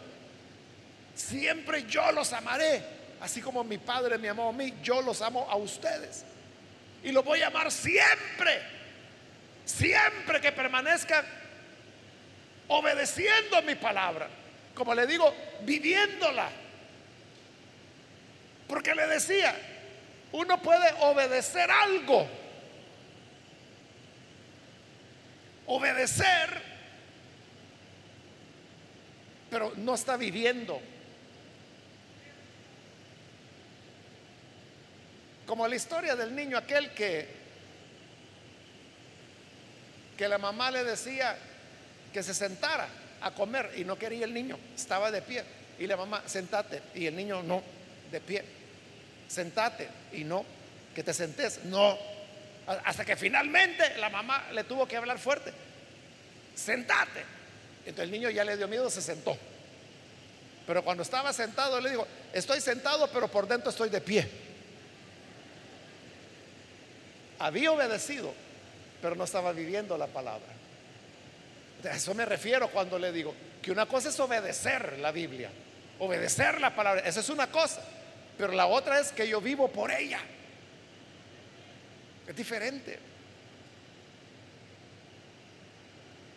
Siempre 1.15 1.85
yo 1.85 2.11
los 2.11 2.33
amaré 2.33 3.01
así 3.21 3.39
como 3.39 3.63
mi 3.63 3.77
Padre 3.77 4.17
me 4.17 4.29
amó 4.29 4.49
a 4.49 4.51
mí, 4.51 4.73
yo 4.81 5.01
los 5.01 5.21
amo 5.21 5.47
a 5.49 5.55
ustedes. 5.55 6.25
Y 7.03 7.11
los 7.11 7.23
voy 7.23 7.41
a 7.41 7.47
amar 7.47 7.71
siempre, 7.71 8.61
siempre 9.63 10.41
que 10.41 10.51
permanezcan 10.51 11.23
obedeciendo 12.67 13.61
mi 13.61 13.75
palabra. 13.75 14.27
Como 14.73 14.93
le 14.95 15.05
digo, 15.05 15.33
viviéndola. 15.61 16.49
Porque 18.67 18.95
le 18.95 19.05
decía, 19.07 19.55
uno 20.31 20.61
puede 20.61 20.91
obedecer 21.01 21.69
algo. 21.69 22.27
Obedecer, 25.67 26.61
pero 29.49 29.73
no 29.75 29.93
está 29.93 30.17
viviendo. 30.17 30.81
Como 35.51 35.67
la 35.67 35.75
historia 35.75 36.15
del 36.15 36.33
niño 36.33 36.57
aquel 36.57 36.91
que, 36.91 37.27
que 40.17 40.25
la 40.29 40.37
mamá 40.37 40.71
le 40.71 40.85
decía 40.85 41.37
que 42.13 42.23
se 42.23 42.33
sentara 42.33 42.87
a 43.19 43.31
comer 43.31 43.73
y 43.75 43.83
no 43.83 43.97
quería 43.99 44.23
el 44.23 44.33
niño, 44.33 44.57
estaba 44.73 45.11
de 45.11 45.21
pie. 45.21 45.43
Y 45.77 45.87
la 45.87 45.97
mamá, 45.97 46.23
sentate. 46.25 46.81
Y 46.95 47.05
el 47.05 47.17
niño 47.17 47.43
no, 47.43 47.61
de 48.09 48.21
pie. 48.21 48.45
Sentate. 49.27 49.89
Y 50.13 50.23
no, 50.23 50.45
que 50.95 51.03
te 51.03 51.13
sentes. 51.13 51.65
No. 51.65 51.97
Hasta 52.85 53.03
que 53.03 53.17
finalmente 53.17 53.97
la 53.97 54.09
mamá 54.09 54.45
le 54.53 54.63
tuvo 54.63 54.87
que 54.87 54.95
hablar 54.95 55.19
fuerte. 55.19 55.51
Sentate. 56.55 57.25
Entonces 57.79 58.05
el 58.05 58.11
niño 58.11 58.29
ya 58.29 58.45
le 58.45 58.55
dio 58.55 58.69
miedo, 58.69 58.89
se 58.89 59.01
sentó. 59.01 59.37
Pero 60.65 60.81
cuando 60.81 61.03
estaba 61.03 61.33
sentado 61.33 61.81
le 61.81 61.89
digo, 61.89 62.07
estoy 62.31 62.61
sentado, 62.61 63.11
pero 63.11 63.27
por 63.27 63.49
dentro 63.49 63.69
estoy 63.69 63.89
de 63.89 63.99
pie 63.99 64.50
había 67.41 67.71
obedecido, 67.71 68.33
pero 69.01 69.15
no 69.15 69.23
estaba 69.23 69.51
viviendo 69.51 69.97
la 69.97 70.07
palabra. 70.07 70.47
A 71.83 71.95
eso 71.95 72.13
me 72.13 72.25
refiero 72.25 72.69
cuando 72.69 72.99
le 72.99 73.11
digo 73.11 73.33
que 73.61 73.71
una 73.71 73.87
cosa 73.87 74.09
es 74.09 74.19
obedecer 74.19 74.99
la 74.99 75.11
Biblia, 75.11 75.49
obedecer 75.99 76.61
la 76.61 76.75
palabra, 76.75 77.01
esa 77.05 77.19
es 77.19 77.29
una 77.29 77.47
cosa, 77.47 77.81
pero 78.37 78.53
la 78.53 78.67
otra 78.67 78.99
es 78.99 79.11
que 79.11 79.27
yo 79.27 79.41
vivo 79.41 79.67
por 79.69 79.91
ella. 79.91 80.19
Es 82.27 82.35
diferente. 82.35 82.99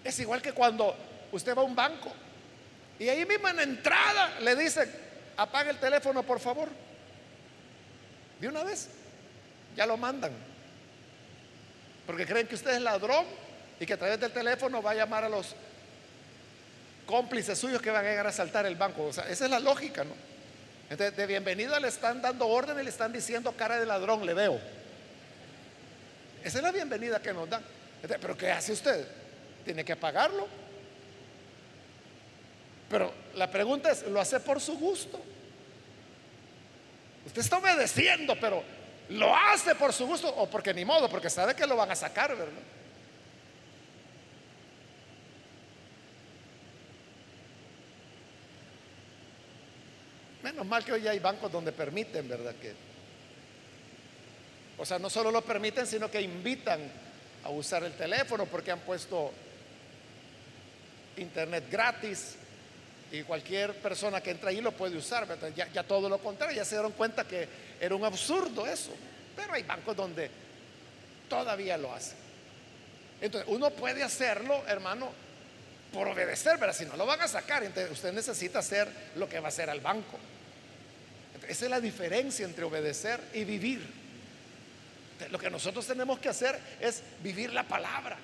Es 0.03 0.19
igual 0.19 0.41
que 0.41 0.53
cuando 0.53 0.95
usted 1.33 1.55
va 1.57 1.63
a 1.63 1.65
un 1.65 1.77
banco 1.77 2.13
y 2.99 3.09
ahí 3.09 3.25
mismo 3.27 3.49
en 3.49 3.57
la 3.57 3.63
entrada 3.63 4.41
le 4.41 4.57
dicen, 4.57 4.91
apague 5.37 5.71
el 5.71 5.79
teléfono 5.79 6.23
por 6.23 6.41
favor. 6.41 6.69
De 8.41 8.49
una 8.49 8.65
vez, 8.65 8.89
ya 9.77 9.87
lo 9.87 9.97
mandan. 9.97 10.54
Porque 12.07 12.27
creen 12.27 12.47
que 12.47 12.55
usted 12.55 12.75
es 12.75 12.83
ladrón 12.83 13.25
y 13.81 13.87
que 13.87 13.95
a 13.95 13.97
través 13.97 14.21
del 14.21 14.33
teléfono 14.33 14.83
va 14.83 14.93
a 14.93 14.95
llamar 14.95 15.25
a 15.25 15.29
los 15.29 15.55
cómplices 17.07 17.59
suyos 17.59 17.81
que 17.81 17.91
van 17.91 18.05
a 18.05 18.09
llegar 18.09 18.27
a 18.27 18.31
asaltar 18.31 18.67
el 18.67 18.77
banco. 18.77 19.05
O 19.05 19.13
sea, 19.13 19.29
esa 19.29 19.45
es 19.45 19.51
la 19.51 19.61
lógica, 19.61 20.05
¿no? 20.05 20.15
De 20.97 21.27
bienvenida 21.27 21.81
le 21.81 21.89
están 21.89 22.21
dando 22.21 22.47
orden 22.47 22.79
y 22.79 22.83
le 22.85 22.91
están 22.91 23.13
diciendo 23.13 23.53
cara 23.53 23.81
de 23.81 23.87
ladrón, 23.87 24.25
le 24.25 24.35
veo. 24.35 24.61
Esa 26.45 26.59
es 26.59 26.65
la 26.65 26.73
bienvenida 26.73 27.21
que 27.21 27.33
nos 27.33 27.49
dan. 27.49 27.63
Pero 28.03 28.37
¿qué 28.37 28.51
hace 28.51 28.73
usted? 28.73 29.07
Tiene 29.65 29.85
que 29.85 29.97
pagarlo. 29.97 30.47
Pero 32.91 33.13
la 33.35 33.51
pregunta 33.51 33.91
es, 33.91 34.07
¿lo 34.07 34.21
hace 34.21 34.39
por 34.41 34.61
su 34.61 34.79
gusto? 34.79 35.21
Usted 37.27 37.41
está 37.41 37.57
obedeciendo, 37.57 38.37
pero 38.39 38.63
lo 39.15 39.35
hace 39.35 39.75
por 39.75 39.93
su 39.93 40.07
gusto 40.07 40.29
o 40.29 40.49
porque 40.49 40.75
ni 40.75 40.85
modo, 40.85 41.09
porque 41.09 41.31
sabe 41.31 41.55
que 41.55 41.67
lo 41.67 41.77
van 41.77 41.91
a 41.91 41.95
sacar, 41.95 42.37
¿verdad? 42.37 42.63
Menos 50.43 50.67
mal 50.67 50.85
que 50.85 50.93
hoy 50.93 51.09
hay 51.09 51.19
bancos 51.21 51.51
donde 51.51 51.73
permiten, 51.73 52.29
¿verdad? 52.29 52.55
Que, 52.57 52.75
o 54.77 54.85
sea, 54.85 54.99
no 54.99 55.09
solo 55.09 55.31
lo 55.31 55.43
permiten, 55.43 55.87
sino 55.87 56.11
que 56.11 56.21
invitan 56.21 56.81
a 57.45 57.51
usar 57.51 57.85
el 57.85 57.93
teléfono 57.93 58.47
porque 58.47 58.73
han 58.73 58.81
puesto 58.81 59.33
internet 61.17 61.65
gratis 61.71 62.37
y 63.15 63.23
cualquier 63.23 63.75
persona 63.75 64.21
que 64.21 64.31
entra 64.31 64.51
ahí 64.51 64.61
lo 64.61 64.73
puede 64.73 64.97
usar. 64.97 65.27
Ya, 65.55 65.71
ya, 65.73 65.83
todo 65.85 66.09
lo 66.09 66.19
contrario, 66.19 66.57
ya 66.57 66.65
se 66.65 66.75
dieron 66.75 66.93
cuenta 66.93 67.25
que 67.25 67.49
era 67.81 67.95
un 67.95 68.05
absurdo 68.05 68.67
eso. 68.67 68.93
Pero 69.37 69.53
hay 69.53 69.63
bancos 69.63 69.97
donde 69.97 70.31
todavía 71.29 71.77
lo 71.77 71.93
hacen. 71.93 72.17
Entonces, 73.21 73.49
uno 73.51 73.71
puede 73.71 74.03
hacerlo, 74.03 74.65
hermano, 74.67 75.13
por 75.93 76.09
obedecer, 76.09 76.57
pero 76.59 76.73
si 76.73 76.85
no 76.85 76.97
lo 76.97 77.07
van 77.07 77.21
a 77.21 77.29
sacar, 77.29 77.63
entonces 77.63 77.93
usted 77.93 78.13
necesita 78.13 78.59
hacer 78.59 78.89
lo 79.15 79.29
que 79.29 79.39
va 79.39 79.47
a 79.47 79.49
hacer 79.49 79.71
al 79.71 79.81
banco. 79.81 80.19
esa 81.49 81.65
es 81.65 81.71
la 81.71 81.81
diferencia 81.81 82.45
entre 82.45 82.65
obedecer 82.65 83.21
y 83.33 83.45
vivir. 83.45 84.05
lo 85.31 85.39
que 85.39 85.51
nosotros 85.51 85.87
tenemos 85.87 86.19
que 86.19 86.29
hacer 86.29 86.59
es 86.81 87.03
vivir 87.23 87.53
la 87.53 87.63
palabra. 87.63 88.19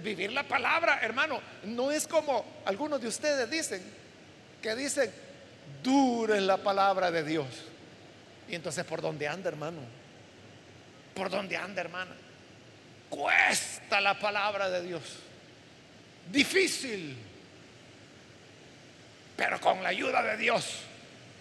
Vivir 0.00 0.32
la 0.32 0.44
palabra, 0.44 1.00
hermano, 1.02 1.40
no 1.64 1.90
es 1.90 2.06
como 2.06 2.44
algunos 2.64 3.00
de 3.00 3.08
ustedes 3.08 3.50
dicen, 3.50 3.82
que 4.62 4.76
dicen, 4.76 5.12
duren 5.82 6.46
la 6.46 6.56
palabra 6.56 7.10
de 7.10 7.24
Dios. 7.24 7.46
Y 8.48 8.54
entonces, 8.54 8.84
¿por 8.84 9.02
dónde 9.02 9.26
anda, 9.26 9.48
hermano? 9.48 9.80
¿Por 11.14 11.30
dónde 11.30 11.56
anda, 11.56 11.80
hermana? 11.80 12.14
Cuesta 13.10 14.00
la 14.00 14.18
palabra 14.18 14.70
de 14.70 14.82
Dios. 14.82 15.02
Difícil. 16.30 17.16
Pero 19.36 19.60
con 19.60 19.82
la 19.82 19.88
ayuda 19.88 20.22
de 20.22 20.36
Dios, 20.36 20.78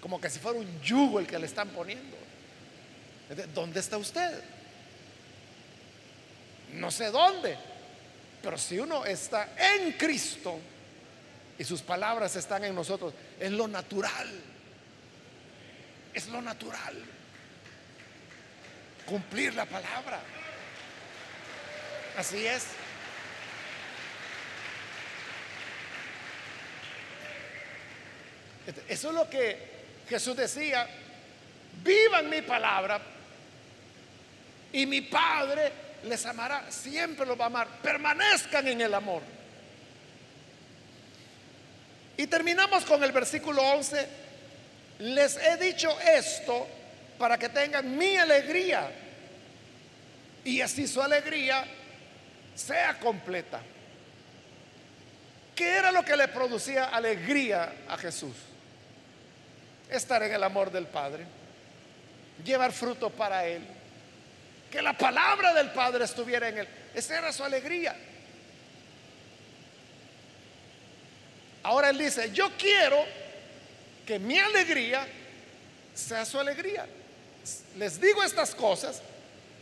como 0.01 0.19
que 0.19 0.29
si 0.29 0.39
fuera 0.39 0.59
un 0.59 0.81
yugo 0.81 1.19
el 1.19 1.27
que 1.27 1.37
le 1.37 1.45
están 1.45 1.69
poniendo. 1.69 2.17
¿Dónde 3.53 3.79
está 3.79 3.97
usted? 3.97 4.43
No 6.73 6.89
sé 6.89 7.11
dónde, 7.11 7.57
pero 8.41 8.57
si 8.57 8.79
uno 8.79 9.05
está 9.05 9.53
en 9.57 9.93
Cristo 9.93 10.59
y 11.57 11.63
sus 11.63 11.81
palabras 11.81 12.35
están 12.35 12.63
en 12.63 12.73
nosotros, 12.73 13.13
es 13.39 13.51
lo 13.51 13.67
natural. 13.67 14.27
Es 16.13 16.27
lo 16.27 16.41
natural. 16.41 16.95
Cumplir 19.05 19.53
la 19.53 19.65
palabra. 19.65 20.19
Así 22.17 22.45
es. 22.45 22.65
Eso 28.87 29.09
es 29.09 29.15
lo 29.15 29.29
que 29.29 29.57
Jesús 30.09 30.35
decía. 30.35 30.87
Vivan 31.83 32.29
mi 32.29 32.41
palabra 32.41 33.01
y 34.73 34.85
mi 34.85 35.01
Padre 35.01 35.71
les 36.03 36.25
amará, 36.25 36.71
siempre 36.71 37.25
los 37.25 37.39
va 37.39 37.45
a 37.45 37.47
amar. 37.47 37.67
Permanezcan 37.81 38.67
en 38.67 38.81
el 38.81 38.93
amor. 38.93 39.21
Y 42.17 42.27
terminamos 42.27 42.83
con 42.85 43.03
el 43.03 43.11
versículo 43.11 43.61
11. 43.61 44.07
Les 44.99 45.37
he 45.37 45.57
dicho 45.57 45.95
esto 45.99 46.67
para 47.17 47.37
que 47.37 47.49
tengan 47.49 47.97
mi 47.97 48.17
alegría 48.17 48.91
y 50.43 50.61
así 50.61 50.87
su 50.87 51.01
alegría 51.01 51.65
sea 52.55 52.97
completa. 52.99 53.61
¿Qué 55.55 55.69
era 55.69 55.91
lo 55.91 56.03
que 56.03 56.15
le 56.15 56.27
producía 56.27 56.85
alegría 56.85 57.73
a 57.87 57.97
Jesús? 57.97 58.35
Estar 59.89 60.23
en 60.23 60.33
el 60.33 60.43
amor 60.43 60.71
del 60.71 60.87
Padre, 60.87 61.25
llevar 62.43 62.71
fruto 62.71 63.09
para 63.09 63.45
Él 63.45 63.80
que 64.71 64.81
la 64.81 64.97
palabra 64.97 65.53
del 65.53 65.71
Padre 65.71 66.05
estuviera 66.05 66.47
en 66.47 66.59
él. 66.59 66.67
Esa 66.95 67.17
era 67.17 67.33
su 67.33 67.43
alegría. 67.43 67.95
Ahora 71.63 71.89
él 71.89 71.97
dice, 71.97 72.31
yo 72.31 72.49
quiero 72.57 73.03
que 74.05 74.17
mi 74.17 74.39
alegría 74.39 75.05
sea 75.93 76.25
su 76.25 76.39
alegría. 76.39 76.87
Les 77.77 77.99
digo 77.99 78.23
estas 78.23 78.55
cosas 78.55 79.01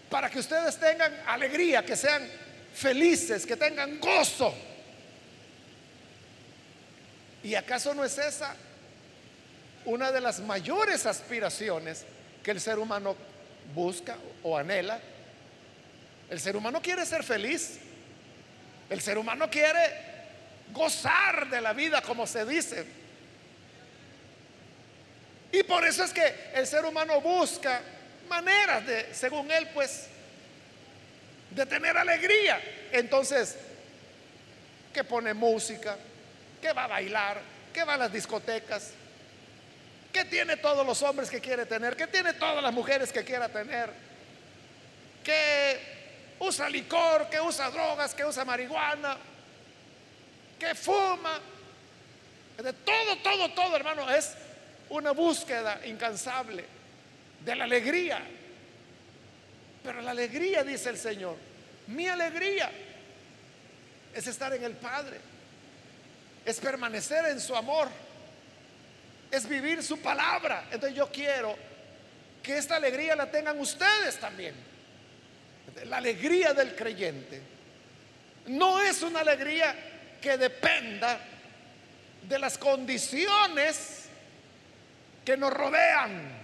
para 0.10 0.30
que 0.30 0.40
ustedes 0.40 0.78
tengan 0.80 1.14
alegría, 1.26 1.84
que 1.84 1.96
sean 1.96 2.28
felices, 2.74 3.46
que 3.46 3.58
tengan 3.58 4.00
gozo. 4.00 4.54
¿Y 7.44 7.56
acaso 7.56 7.94
no 7.94 8.04
es 8.04 8.18
esa 8.18 8.56
una 9.86 10.12
de 10.12 10.22
las 10.22 10.40
mayores 10.42 11.06
aspiraciones 11.06 12.06
que 12.44 12.52
el 12.52 12.62
ser 12.62 12.80
humano 12.80 13.16
busca 13.74 14.18
o 14.44 14.58
anhela. 14.58 15.00
El 16.30 16.40
ser 16.40 16.56
humano 16.56 16.82
quiere 16.82 17.06
ser 17.06 17.24
feliz. 17.24 17.80
El 18.90 19.02
ser 19.02 19.18
humano 19.18 19.50
quiere 19.50 19.80
gozar 20.72 21.50
de 21.50 21.62
la 21.62 21.74
vida, 21.74 22.02
como 22.02 22.26
se 22.28 22.46
dice. 22.46 22.86
Y 25.52 25.64
por 25.64 25.86
eso 25.86 26.04
es 26.04 26.12
que 26.12 26.52
el 26.54 26.68
ser 26.68 26.86
humano 26.86 27.20
busca 27.22 27.82
maneras 28.28 28.86
de, 28.86 29.14
según 29.14 29.50
él, 29.52 29.68
pues, 29.74 30.08
de 31.52 31.66
tener 31.66 31.98
alegría. 31.98 32.62
Entonces, 32.92 33.58
que 34.94 35.04
pone 35.04 35.34
música, 35.34 35.98
que 36.62 36.74
va 36.74 36.84
a 36.84 36.88
bailar, 36.88 37.42
que 37.74 37.84
va 37.84 37.96
a 37.96 37.98
las 37.98 38.14
discotecas, 38.14 38.92
¿Qué 40.12 40.26
tiene 40.26 40.58
todos 40.58 40.86
los 40.86 41.02
hombres 41.04 41.30
que 41.30 41.40
quiere 41.40 41.66
tener? 41.66 41.96
¿Qué 41.96 42.08
tiene 42.08 42.34
todas 42.34 42.64
las 42.64 42.74
mujeres 42.74 43.12
que 43.12 43.24
quiera 43.24 43.48
tener? 43.48 43.92
Que 45.24 45.80
usa 46.40 46.70
licor, 46.70 47.30
que 47.30 47.40
usa 47.40 47.70
drogas, 47.70 48.16
que 48.16 48.26
usa 48.26 48.44
marihuana, 48.44 49.18
que 50.58 50.74
fuma. 50.74 51.40
De 52.58 52.74
todo, 52.74 53.18
todo, 53.18 53.50
todo, 53.54 53.76
hermano, 53.76 54.10
es 54.10 54.34
una 54.90 55.12
búsqueda 55.12 55.80
incansable 55.86 56.66
de 57.46 57.56
la 57.56 57.66
alegría. 57.66 58.20
Pero 59.84 60.02
la 60.02 60.12
alegría, 60.12 60.64
dice 60.64 60.90
el 60.90 60.98
Señor, 60.98 61.38
mi 61.88 62.08
alegría 62.08 62.70
es 64.14 64.28
estar 64.28 64.54
en 64.54 64.64
el 64.64 64.74
Padre, 64.74 65.20
es 66.46 66.60
permanecer 66.60 67.26
en 67.28 67.40
su 67.40 67.56
amor 67.56 67.90
es 69.32 69.48
vivir 69.48 69.84
su 69.84 70.00
palabra. 70.00 70.66
Entonces 70.72 70.98
yo 70.98 71.08
quiero 71.12 71.56
que 72.42 72.58
esta 72.58 72.78
alegría 72.78 73.16
la 73.16 73.30
tengan 73.30 73.60
ustedes 73.60 74.20
también. 74.20 74.56
La 75.86 75.98
alegría 75.98 76.54
del 76.54 76.76
creyente 76.76 77.42
no 78.48 78.82
es 78.82 79.02
una 79.02 79.20
alegría 79.20 79.76
que 80.22 80.38
dependa 80.38 81.20
de 82.28 82.40
las 82.40 82.58
condiciones 82.58 84.06
que 85.24 85.38
nos 85.38 85.54
rodean. 85.54 86.38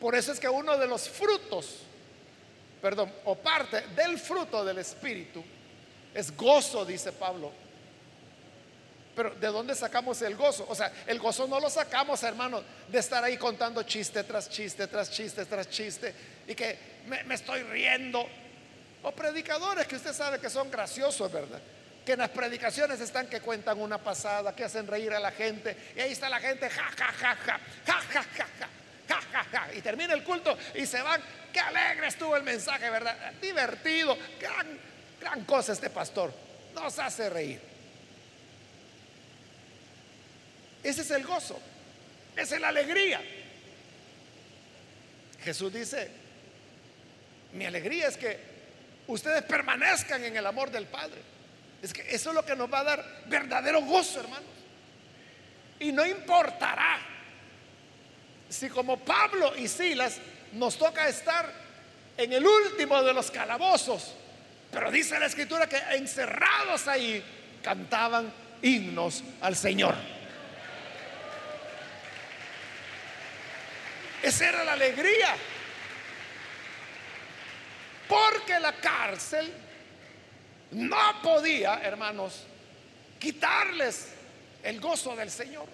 Por 0.00 0.14
eso 0.14 0.32
es 0.32 0.40
que 0.40 0.48
uno 0.48 0.76
de 0.76 0.86
los 0.88 1.08
frutos, 1.08 1.82
perdón, 2.80 3.12
o 3.24 3.36
parte 3.36 3.82
del 3.94 4.18
fruto 4.18 4.64
del 4.64 4.78
Espíritu 4.78 5.42
es 6.12 6.36
gozo, 6.36 6.84
dice 6.84 7.12
Pablo 7.12 7.52
pero 9.14 9.30
¿de 9.30 9.46
dónde 9.48 9.74
sacamos 9.74 10.22
el 10.22 10.36
gozo? 10.36 10.64
O 10.68 10.74
sea, 10.74 10.90
el 11.06 11.18
gozo 11.18 11.46
no 11.46 11.60
lo 11.60 11.68
sacamos, 11.68 12.22
hermano, 12.22 12.62
de 12.88 12.98
estar 12.98 13.22
ahí 13.22 13.36
contando 13.36 13.82
chiste 13.82 14.24
tras 14.24 14.48
chiste, 14.48 14.86
tras 14.86 15.10
chiste, 15.10 15.44
tras 15.44 15.68
chiste, 15.68 16.14
y 16.46 16.54
que 16.54 16.78
me, 17.06 17.34
estoy 17.34 17.62
riendo. 17.62 18.26
O 19.02 19.12
predicadores 19.12 19.86
que 19.86 19.96
usted 19.96 20.12
sabe 20.12 20.38
que 20.38 20.48
son 20.48 20.70
graciosos, 20.70 21.30
¿verdad? 21.30 21.60
Que 22.06 22.12
en 22.12 22.20
las 22.20 22.30
predicaciones 22.30 23.00
están 23.00 23.26
que 23.26 23.40
cuentan 23.40 23.80
una 23.80 23.98
pasada, 23.98 24.54
que 24.54 24.64
hacen 24.64 24.86
reír 24.86 25.12
a 25.12 25.20
la 25.20 25.32
gente, 25.32 25.76
y 25.96 26.00
ahí 26.00 26.12
está 26.12 26.28
la 26.28 26.40
gente, 26.40 26.70
ja, 26.70 26.84
ja, 26.96 27.06
ja, 27.12 27.36
ja, 27.36 27.60
ja, 27.86 28.00
ja, 28.00 28.22
ja, 28.22 28.46
ja, 29.08 29.20
ja, 29.32 29.44
ja, 29.50 29.74
y 29.74 29.80
termina 29.82 30.14
el 30.14 30.24
culto 30.24 30.56
y 30.74 30.86
se 30.86 31.02
van. 31.02 31.20
Qué 31.52 31.60
alegre 31.60 32.06
estuvo 32.06 32.34
el 32.34 32.44
mensaje, 32.44 32.88
¿verdad? 32.88 33.14
Divertido, 33.42 34.16
gran, 34.40 34.78
gran 35.20 35.44
cosa 35.44 35.72
este 35.72 35.90
pastor. 35.90 36.32
Nos 36.74 36.98
hace 36.98 37.28
reír. 37.28 37.71
Ese 40.82 41.02
es 41.02 41.10
el 41.10 41.24
gozo. 41.24 41.60
Esa 42.36 42.54
es 42.56 42.60
la 42.60 42.68
alegría. 42.68 43.20
Jesús 45.42 45.72
dice, 45.72 46.10
mi 47.52 47.66
alegría 47.66 48.08
es 48.08 48.16
que 48.16 48.38
ustedes 49.06 49.42
permanezcan 49.42 50.24
en 50.24 50.36
el 50.36 50.46
amor 50.46 50.70
del 50.70 50.86
Padre. 50.86 51.20
Es 51.82 51.92
que 51.92 52.02
eso 52.14 52.30
es 52.30 52.34
lo 52.34 52.44
que 52.44 52.56
nos 52.56 52.72
va 52.72 52.80
a 52.80 52.84
dar 52.84 53.22
verdadero 53.26 53.82
gozo, 53.82 54.20
hermanos. 54.20 54.44
Y 55.80 55.90
no 55.92 56.06
importará 56.06 57.00
si 58.48 58.68
como 58.68 58.98
Pablo 58.98 59.56
y 59.56 59.66
Silas 59.66 60.18
nos 60.52 60.78
toca 60.78 61.08
estar 61.08 61.52
en 62.16 62.32
el 62.32 62.46
último 62.46 63.02
de 63.02 63.12
los 63.12 63.30
calabozos. 63.30 64.14
Pero 64.70 64.90
dice 64.90 65.18
la 65.18 65.26
escritura 65.26 65.66
que 65.66 65.76
encerrados 65.96 66.86
ahí 66.86 67.22
cantaban 67.62 68.32
himnos 68.62 69.24
al 69.40 69.56
Señor. 69.56 69.94
Esa 74.22 74.48
era 74.48 74.64
la 74.64 74.72
alegría. 74.74 75.34
Porque 78.08 78.58
la 78.60 78.72
cárcel 78.72 79.52
no 80.72 81.22
podía, 81.22 81.80
hermanos, 81.82 82.44
quitarles 83.18 84.08
el 84.62 84.80
gozo 84.80 85.16
del 85.16 85.30
Señor. 85.30 85.66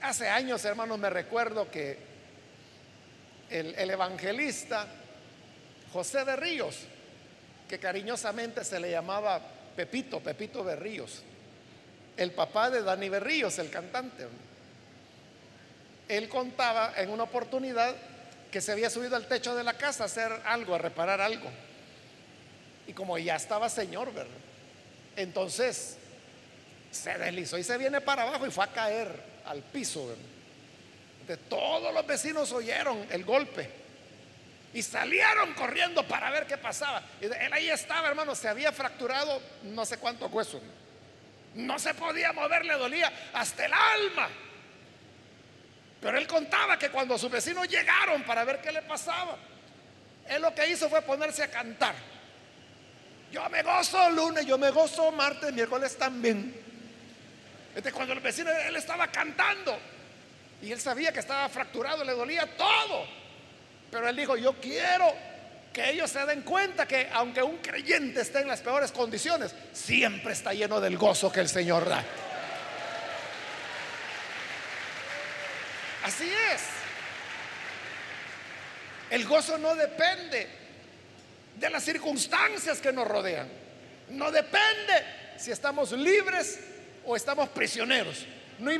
Hace 0.00 0.28
años, 0.28 0.64
hermanos, 0.64 0.98
me 0.98 1.10
recuerdo 1.10 1.70
que 1.70 1.98
el, 3.50 3.90
evangelista 3.90 4.86
José 5.92 6.24
de 6.24 6.36
Ríos, 6.36 6.76
que 7.68 7.78
cariñosamente 7.78 8.64
se 8.64 8.78
le 8.78 8.90
llamaba 8.90 9.40
Pepito, 9.74 10.20
Pepito 10.20 10.62
de 10.62 10.76
Ríos, 10.76 11.22
el 12.16 12.32
papá 12.32 12.70
de 12.70 12.82
Dani 12.82 13.08
Berríos, 13.08 13.58
el 13.58 13.70
cantante. 13.70 14.26
Él 16.08 16.28
contaba 16.28 16.94
en 16.96 17.10
una 17.10 17.24
oportunidad 17.24 17.94
que 18.50 18.60
se 18.60 18.72
había 18.72 18.90
subido 18.90 19.16
al 19.16 19.26
techo 19.26 19.54
de 19.54 19.62
la 19.62 19.74
casa 19.74 20.04
a 20.04 20.06
hacer 20.06 20.32
algo, 20.44 20.74
a 20.74 20.78
reparar 20.78 21.20
algo. 21.20 21.50
Y 22.86 22.92
como 22.92 23.18
ya 23.18 23.36
estaba 23.36 23.68
señor. 23.68 24.10
Entonces 25.16 25.96
se 26.90 27.18
deslizó 27.18 27.58
y 27.58 27.62
se 27.64 27.76
viene 27.76 28.00
para 28.00 28.22
abajo 28.22 28.46
y 28.46 28.50
fue 28.50 28.64
a 28.64 28.68
caer 28.68 29.08
al 29.44 29.62
piso. 29.62 30.14
De 31.26 31.36
todos 31.36 31.92
los 31.92 32.06
vecinos 32.06 32.50
oyeron 32.52 33.06
el 33.10 33.24
golpe 33.24 33.68
y 34.72 34.82
salieron 34.82 35.54
corriendo 35.54 36.06
para 36.06 36.30
ver 36.30 36.46
qué 36.46 36.56
pasaba. 36.56 37.02
Y 37.20 37.26
él 37.26 37.52
ahí 37.52 37.68
estaba, 37.68 38.08
hermano, 38.08 38.34
se 38.34 38.48
había 38.48 38.72
fracturado 38.72 39.40
no 39.64 39.84
sé 39.84 39.98
cuántos 39.98 40.32
huesos. 40.32 40.62
No 41.54 41.78
se 41.78 41.92
podía 41.94 42.32
mover, 42.32 42.64
le 42.64 42.74
dolía 42.74 43.12
hasta 43.32 43.66
el 43.66 43.72
alma. 43.72 44.28
Pero 46.00 46.16
él 46.16 46.26
contaba 46.26 46.78
que 46.78 46.90
cuando 46.90 47.18
sus 47.18 47.30
vecinos 47.30 47.68
llegaron 47.68 48.22
para 48.22 48.44
ver 48.44 48.60
qué 48.60 48.70
le 48.70 48.82
pasaba, 48.82 49.36
él 50.28 50.42
lo 50.42 50.54
que 50.54 50.68
hizo 50.68 50.88
fue 50.88 51.02
ponerse 51.02 51.42
a 51.42 51.50
cantar. 51.50 51.94
Yo 53.32 53.48
me 53.48 53.62
gozo 53.62 54.10
lunes, 54.10 54.46
yo 54.46 54.56
me 54.58 54.70
gozo 54.70 55.10
martes, 55.12 55.52
miércoles 55.52 55.96
también. 55.96 56.54
Este, 57.74 57.92
cuando 57.92 58.12
el 58.12 58.20
vecino, 58.20 58.50
él 58.50 58.76
estaba 58.76 59.08
cantando 59.08 59.78
y 60.62 60.72
él 60.72 60.80
sabía 60.80 61.12
que 61.12 61.20
estaba 61.20 61.48
fracturado, 61.48 62.04
le 62.04 62.12
dolía 62.12 62.46
todo. 62.56 63.06
Pero 63.90 64.08
él 64.08 64.16
dijo, 64.16 64.36
yo 64.36 64.54
quiero 64.54 65.12
que 65.72 65.90
ellos 65.90 66.10
se 66.10 66.24
den 66.26 66.42
cuenta 66.42 66.86
que 66.86 67.08
aunque 67.12 67.42
un 67.42 67.58
creyente 67.58 68.20
esté 68.20 68.40
en 68.40 68.48
las 68.48 68.60
peores 68.60 68.92
condiciones, 68.92 69.54
siempre 69.72 70.32
está 70.32 70.52
lleno 70.52 70.80
del 70.80 70.96
gozo 70.96 71.30
que 71.30 71.40
el 71.40 71.48
Señor 71.48 71.88
da. 71.88 72.04
Así 76.08 76.24
es. 76.24 76.62
El 79.10 79.26
gozo 79.26 79.58
no 79.58 79.74
depende 79.74 80.48
de 81.54 81.68
las 81.68 81.84
circunstancias 81.84 82.80
que 82.80 82.90
nos 82.92 83.06
rodean. 83.06 83.46
No 84.08 84.30
depende 84.30 85.04
si 85.36 85.50
estamos 85.50 85.92
libres 85.92 86.60
o 87.04 87.14
estamos 87.14 87.50
prisioneros. 87.50 88.24
No, 88.58 88.70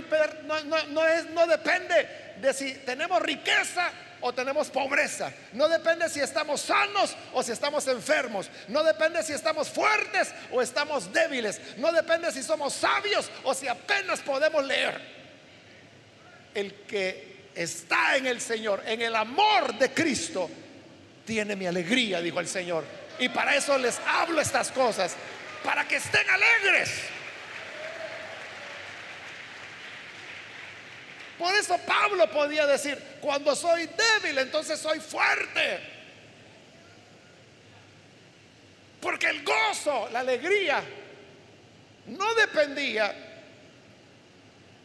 es, 1.06 1.26
no 1.26 1.46
depende 1.46 2.34
de 2.40 2.54
si 2.54 2.72
tenemos 2.76 3.20
riqueza 3.20 3.90
o 4.22 4.32
tenemos 4.32 4.70
pobreza. 4.70 5.30
No 5.52 5.68
depende 5.68 6.08
si 6.08 6.20
estamos 6.20 6.62
sanos 6.62 7.14
o 7.34 7.42
si 7.42 7.52
estamos 7.52 7.86
enfermos. 7.88 8.48
No 8.68 8.82
depende 8.82 9.22
si 9.22 9.34
estamos 9.34 9.68
fuertes 9.68 10.32
o 10.50 10.62
estamos 10.62 11.12
débiles. 11.12 11.60
No 11.76 11.92
depende 11.92 12.32
si 12.32 12.42
somos 12.42 12.72
sabios 12.72 13.30
o 13.44 13.52
si 13.52 13.68
apenas 13.68 14.20
podemos 14.20 14.64
leer 14.64 15.17
el 16.54 16.74
que 16.86 17.50
está 17.54 18.16
en 18.16 18.26
el 18.26 18.40
Señor, 18.40 18.82
en 18.86 19.02
el 19.02 19.14
amor 19.14 19.74
de 19.78 19.90
Cristo, 19.90 20.48
tiene 21.24 21.56
mi 21.56 21.66
alegría, 21.66 22.20
dijo 22.20 22.40
el 22.40 22.48
Señor. 22.48 22.84
Y 23.18 23.28
para 23.28 23.56
eso 23.56 23.76
les 23.78 23.98
hablo 24.06 24.40
estas 24.40 24.70
cosas, 24.70 25.14
para 25.64 25.86
que 25.86 25.96
estén 25.96 26.28
alegres. 26.30 26.90
Por 31.38 31.54
eso 31.54 31.78
Pablo 31.86 32.28
podía 32.30 32.66
decir, 32.66 33.00
cuando 33.20 33.54
soy 33.54 33.86
débil, 33.86 34.38
entonces 34.38 34.78
soy 34.78 34.98
fuerte. 34.98 35.80
Porque 39.00 39.28
el 39.28 39.44
gozo, 39.44 40.08
la 40.10 40.20
alegría, 40.20 40.82
no 42.06 42.34
dependía 42.34 43.14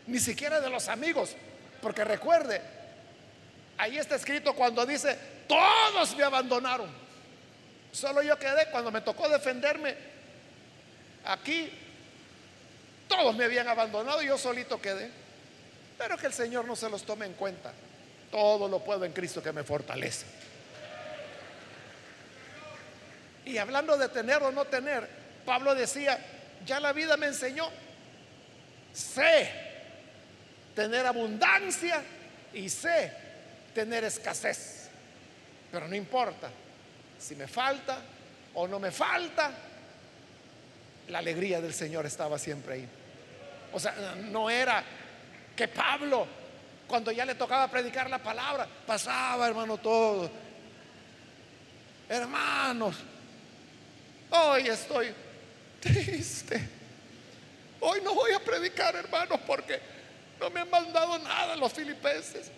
ni 0.05 0.19
siquiera 0.19 0.59
de 0.59 0.69
los 0.69 0.87
amigos, 0.89 1.35
porque 1.83 2.03
recuerde, 2.05 2.61
ahí 3.77 3.97
está 3.97 4.15
escrito 4.15 4.55
cuando 4.55 4.85
dice, 4.85 5.15
todos 5.47 6.15
me 6.15 6.23
abandonaron. 6.23 6.89
Solo 7.91 8.23
yo 8.23 8.39
quedé 8.39 8.71
cuando 8.71 8.89
me 8.89 9.01
tocó 9.01 9.29
defenderme. 9.29 9.95
Aquí 11.25 11.71
todos 13.07 13.35
me 13.35 13.43
habían 13.43 13.67
abandonado 13.67 14.23
y 14.23 14.27
yo 14.27 14.37
solito 14.37 14.81
quedé. 14.81 15.11
Pero 15.97 16.17
que 16.17 16.25
el 16.25 16.33
Señor 16.33 16.65
no 16.65 16.75
se 16.75 16.89
los 16.89 17.03
tome 17.03 17.25
en 17.25 17.33
cuenta. 17.33 17.71
Todo 18.31 18.67
lo 18.67 18.79
puedo 18.79 19.05
en 19.05 19.13
Cristo 19.13 19.43
que 19.43 19.51
me 19.51 19.63
fortalece. 19.63 20.25
Y 23.45 23.57
hablando 23.57 23.97
de 23.97 24.07
tener 24.09 24.41
o 24.41 24.51
no 24.51 24.65
tener, 24.65 25.07
Pablo 25.45 25.75
decía, 25.75 26.17
ya 26.65 26.79
la 26.79 26.93
vida 26.93 27.17
me 27.17 27.27
enseñó, 27.27 27.69
sé 28.93 29.72
tener 30.75 31.05
abundancia 31.05 32.01
y 32.53 32.69
sé 32.69 33.11
tener 33.73 34.03
escasez. 34.03 34.89
Pero 35.71 35.87
no 35.87 35.95
importa 35.95 36.49
si 37.17 37.35
me 37.35 37.47
falta 37.47 37.99
o 38.53 38.67
no 38.67 38.79
me 38.79 38.91
falta, 38.91 39.51
la 41.07 41.19
alegría 41.19 41.61
del 41.61 41.73
Señor 41.73 42.05
estaba 42.05 42.37
siempre 42.37 42.73
ahí. 42.75 42.87
O 43.71 43.79
sea, 43.79 44.15
no 44.15 44.49
era 44.49 44.83
que 45.55 45.67
Pablo, 45.67 46.27
cuando 46.87 47.11
ya 47.11 47.25
le 47.25 47.35
tocaba 47.35 47.69
predicar 47.69 48.09
la 48.09 48.19
palabra, 48.19 48.67
pasaba, 48.85 49.47
hermano, 49.47 49.77
todo. 49.77 50.29
Hermanos, 52.09 52.95
hoy 54.29 54.67
estoy 54.67 55.13
triste. 55.79 56.69
Hoy 57.79 57.99
no 58.03 58.13
voy 58.13 58.31
a 58.33 58.39
predicar, 58.39 58.95
hermanos, 58.95 59.39
porque 59.47 59.79
no 60.39 60.49
me 60.49 60.61
han 60.61 60.69
mandado 60.69 61.19
nada 61.19 61.55
los 61.55 61.71
filipenses. 61.71 62.51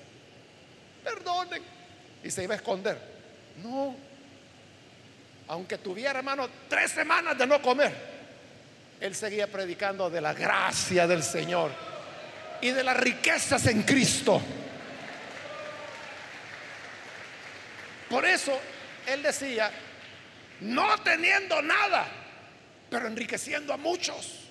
Perdonen. 1.04 1.62
Y 2.24 2.32
se 2.32 2.44
iba 2.44 2.54
a 2.54 2.58
esconder. 2.58 3.00
No. 3.64 3.96
Aunque 5.48 5.78
tuviera, 5.78 6.20
hermano, 6.20 6.50
tres 6.68 6.92
semanas 6.92 7.38
de 7.38 7.46
no 7.46 7.62
comer, 7.62 7.94
él 9.00 9.14
seguía 9.14 9.48
predicando 9.48 10.10
de 10.10 10.22
la 10.22 10.34
gracia 10.34 11.06
del 11.06 11.22
Señor 11.22 11.72
y 12.62 12.72
de 12.72 12.84
las 12.84 12.98
riquezas 12.98 13.68
en 13.68 13.84
Cristo. 13.84 14.42
Por 18.10 18.26
eso 18.26 18.60
él 19.08 19.22
decía, 19.22 19.72
no 20.62 20.98
teniendo 21.04 21.62
nada, 21.62 22.08
pero 22.90 23.08
enriqueciendo 23.08 23.74
a 23.74 23.78
muchos. 23.78 24.42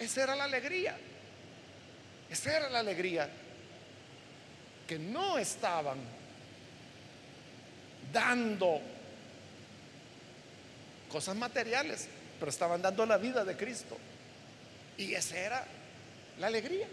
Esa 0.00 0.24
era 0.24 0.36
la 0.36 0.44
alegría. 0.44 0.96
Esa 2.30 2.56
era 2.56 2.68
la 2.68 2.80
alegría. 2.80 3.28
Que 4.86 4.98
no 4.98 5.38
estaban 5.38 5.98
dando 8.12 8.80
cosas 11.10 11.36
materiales, 11.36 12.08
pero 12.38 12.50
estaban 12.50 12.80
dando 12.80 13.04
la 13.06 13.16
vida 13.18 13.44
de 13.44 13.56
Cristo. 13.56 13.96
Y 14.96 15.14
esa 15.14 15.38
era 15.38 15.66
la 16.38 16.46
alegría. 16.46 16.86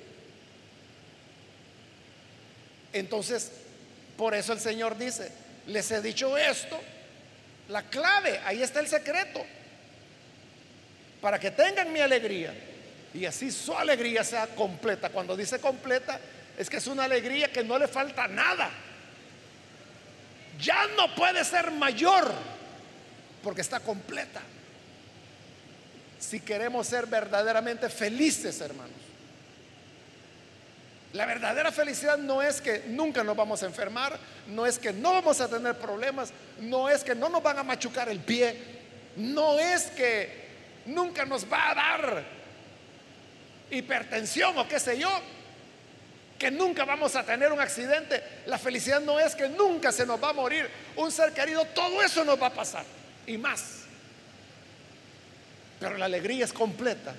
Entonces, 2.93 3.51
por 4.17 4.33
eso 4.33 4.53
el 4.53 4.59
Señor 4.59 4.97
dice, 4.97 5.31
les 5.67 5.89
he 5.91 6.01
dicho 6.01 6.37
esto, 6.37 6.79
la 7.69 7.83
clave, 7.83 8.39
ahí 8.45 8.61
está 8.61 8.79
el 8.79 8.87
secreto, 8.87 9.43
para 11.19 11.39
que 11.39 11.51
tengan 11.51 11.91
mi 11.91 11.99
alegría 11.99 12.53
y 13.15 13.25
así 13.25 13.49
su 13.49 13.73
alegría 13.73 14.25
sea 14.25 14.47
completa. 14.47 15.09
Cuando 15.09 15.37
dice 15.37 15.59
completa, 15.59 16.19
es 16.57 16.69
que 16.69 16.77
es 16.77 16.87
una 16.87 17.05
alegría 17.05 17.49
que 17.49 17.63
no 17.63 17.79
le 17.79 17.87
falta 17.87 18.27
nada. 18.27 18.69
Ya 20.59 20.85
no 20.97 21.15
puede 21.15 21.45
ser 21.45 21.71
mayor 21.71 22.29
porque 23.41 23.61
está 23.61 23.79
completa. 23.79 24.41
Si 26.19 26.41
queremos 26.41 26.87
ser 26.87 27.07
verdaderamente 27.07 27.87
felices, 27.87 28.59
hermanos. 28.59 28.91
La 31.13 31.25
verdadera 31.25 31.71
felicidad 31.71 32.17
no 32.17 32.41
es 32.41 32.59
que 32.59 32.83
nunca 32.87 33.23
nos 33.23 33.37
vamos 33.37 33.63
a 33.63 33.67
enfermar, 33.67 34.19
no 34.47 34.65
es 34.65 34.77
que 34.77 34.91
no 34.91 35.13
vamos 35.13 35.39
a 35.39 35.47
tener 35.47 35.77
problemas, 35.77 36.33
no 36.59 36.89
es 36.89 37.05
que 37.05 37.15
no 37.15 37.29
nos 37.29 37.41
van 37.41 37.59
a 37.59 37.63
machucar 37.63 38.09
el 38.09 38.19
pie, 38.19 38.57
no 39.15 39.57
es 39.57 39.83
que 39.91 40.83
nunca 40.85 41.25
nos 41.25 41.49
va 41.49 41.71
a 41.71 41.75
dar 41.75 42.44
hipertensión 43.71 44.57
o 44.57 44.67
qué 44.67 44.79
sé 44.79 44.97
yo. 44.97 45.09
que 46.37 46.51
nunca 46.51 46.83
vamos 46.83 47.15
a 47.15 47.23
tener 47.23 47.51
un 47.51 47.61
accidente. 47.61 48.21
La 48.45 48.57
felicidad 48.57 48.99
no 48.99 49.19
es 49.19 49.35
que 49.35 49.47
nunca 49.47 49.93
se 49.93 50.05
nos 50.05 50.21
va 50.21 50.29
a 50.29 50.33
morir 50.33 50.69
un 50.97 51.09
ser 51.09 51.31
querido. 51.31 51.63
Todo 51.67 52.01
eso 52.01 52.25
nos 52.25 52.41
va 52.41 52.47
a 52.47 52.53
pasar 52.53 52.83
y 53.25 53.37
más. 53.37 53.83
Pero 55.79 55.97
la 55.97 56.05
alegría 56.05 56.43
es 56.43 56.51
completa 56.51 57.13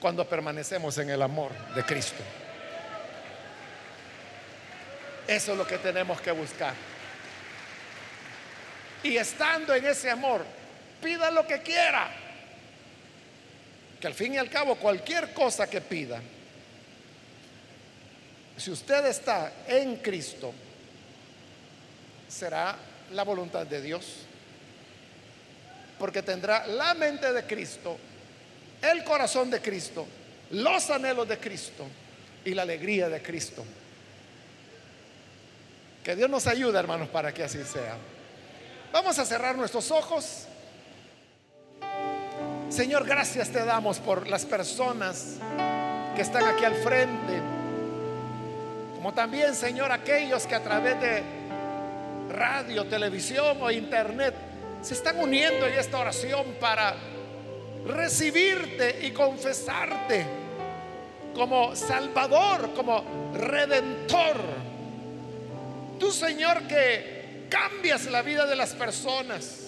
cuando 0.00 0.28
permanecemos 0.28 0.98
en 0.98 1.10
el 1.10 1.22
amor 1.22 1.50
de 1.74 1.82
Cristo. 1.84 2.22
Eso 5.26 5.52
es 5.52 5.58
lo 5.58 5.66
que 5.66 5.78
tenemos 5.78 6.20
que 6.20 6.30
buscar. 6.30 6.74
Y 9.02 9.16
estando 9.16 9.74
en 9.74 9.86
ese 9.86 10.10
amor, 10.10 10.44
pida 11.02 11.30
lo 11.30 11.46
que 11.46 11.62
quiera. 11.62 12.08
Que 14.00 14.06
al 14.06 14.14
fin 14.14 14.34
y 14.34 14.38
al 14.38 14.50
cabo 14.50 14.76
cualquier 14.76 15.32
cosa 15.32 15.68
que 15.68 15.80
pida, 15.80 16.20
si 18.56 18.70
usted 18.70 19.06
está 19.06 19.52
en 19.66 19.96
Cristo, 19.96 20.52
será 22.28 22.76
la 23.12 23.22
voluntad 23.22 23.66
de 23.66 23.80
Dios. 23.82 24.04
Porque 25.98 26.22
tendrá 26.22 26.66
la 26.66 26.94
mente 26.94 27.32
de 27.32 27.44
Cristo, 27.44 27.96
el 28.82 29.04
corazón 29.04 29.50
de 29.50 29.60
Cristo, 29.60 30.06
los 30.50 30.90
anhelos 30.90 31.28
de 31.28 31.38
Cristo 31.38 31.86
y 32.44 32.52
la 32.54 32.62
alegría 32.62 33.08
de 33.08 33.22
Cristo. 33.22 33.64
Que 36.04 36.14
Dios 36.14 36.30
nos 36.30 36.46
ayude, 36.46 36.78
hermanos, 36.78 37.08
para 37.08 37.32
que 37.32 37.42
así 37.42 37.64
sea. 37.64 37.96
Vamos 38.92 39.18
a 39.18 39.24
cerrar 39.24 39.56
nuestros 39.56 39.90
ojos. 39.90 40.46
Señor, 42.76 43.06
gracias 43.06 43.48
te 43.48 43.64
damos 43.64 44.00
por 44.00 44.28
las 44.28 44.44
personas 44.44 45.36
que 46.14 46.20
están 46.20 46.44
aquí 46.44 46.62
al 46.62 46.74
frente. 46.74 47.40
Como 48.96 49.14
también, 49.14 49.54
Señor, 49.54 49.90
aquellos 49.90 50.46
que 50.46 50.56
a 50.56 50.62
través 50.62 51.00
de 51.00 51.22
radio, 52.28 52.84
televisión 52.84 53.56
o 53.62 53.70
internet 53.70 54.34
se 54.82 54.92
están 54.92 55.18
uniendo 55.18 55.66
en 55.66 55.72
esta 55.72 55.98
oración 55.98 56.56
para 56.60 56.94
recibirte 57.86 59.06
y 59.06 59.10
confesarte 59.10 60.26
como 61.34 61.74
Salvador, 61.74 62.74
como 62.74 63.32
Redentor. 63.32 64.36
Tú, 65.98 66.12
Señor, 66.12 66.64
que 66.68 67.46
cambias 67.48 68.04
la 68.04 68.20
vida 68.20 68.44
de 68.44 68.54
las 68.54 68.74
personas. 68.74 69.65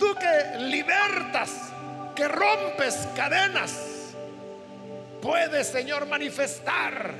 Tú 0.00 0.12
que 0.18 0.58
libertas, 0.58 1.70
que 2.16 2.26
rompes 2.26 3.06
cadenas. 3.14 4.14
Puedes, 5.22 5.68
Señor, 5.68 6.08
manifestar 6.08 7.14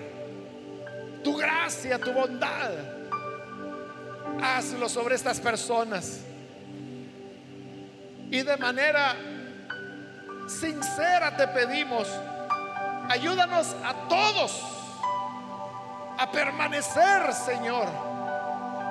tu 1.22 1.36
gracia, 1.36 1.98
tu 1.98 2.12
bondad 2.12 2.70
hazlo 4.42 4.88
sobre 4.88 5.14
estas 5.14 5.40
personas. 5.40 6.20
Y 8.30 8.42
de 8.42 8.56
manera 8.56 9.16
sincera 10.46 11.36
te 11.36 11.48
pedimos, 11.48 12.08
ayúdanos 13.08 13.74
a 13.84 14.08
todos 14.08 14.62
a 16.18 16.30
permanecer, 16.30 17.32
Señor, 17.32 17.88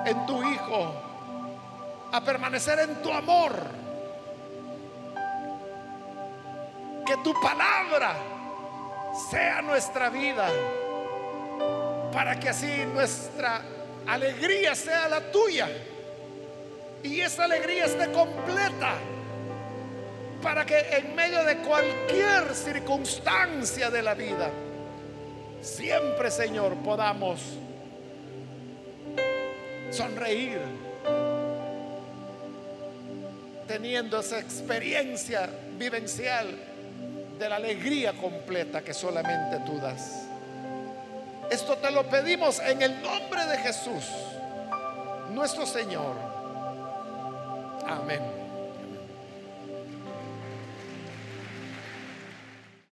en 0.04 0.26
tu 0.26 0.42
Hijo, 0.42 0.94
a 2.12 2.24
permanecer 2.24 2.78
en 2.80 3.02
tu 3.02 3.12
amor. 3.12 3.52
Que 7.06 7.16
tu 7.24 7.32
palabra 7.40 8.14
sea 9.30 9.62
nuestra 9.62 10.10
vida, 10.10 10.48
para 12.12 12.38
que 12.38 12.48
así 12.48 12.84
nuestra 12.92 13.62
alegría 14.06 14.74
sea 14.74 15.08
la 15.08 15.20
tuya. 15.32 15.68
Y 17.02 17.20
esa 17.20 17.44
alegría 17.44 17.86
esté 17.86 18.12
completa 18.12 18.94
para 20.42 20.64
que 20.64 20.78
en 20.78 21.14
medio 21.14 21.44
de 21.44 21.58
cualquier 21.58 22.54
circunstancia 22.54 23.90
de 23.90 24.02
la 24.02 24.14
vida, 24.14 24.50
siempre, 25.60 26.30
Señor, 26.30 26.74
podamos 26.76 27.40
sonreír, 29.90 30.60
teniendo 33.70 34.18
esa 34.18 34.40
experiencia 34.40 35.48
vivencial 35.78 36.58
de 37.38 37.48
la 37.48 37.54
alegría 37.54 38.12
completa 38.14 38.82
que 38.82 38.92
solamente 38.92 39.60
tú 39.64 39.78
das. 39.78 40.26
Esto 41.52 41.76
te 41.76 41.92
lo 41.92 42.02
pedimos 42.10 42.58
en 42.58 42.82
el 42.82 43.00
nombre 43.00 43.46
de 43.46 43.58
Jesús, 43.58 44.04
nuestro 45.32 45.66
Señor. 45.66 46.16
Amén. 47.86 48.49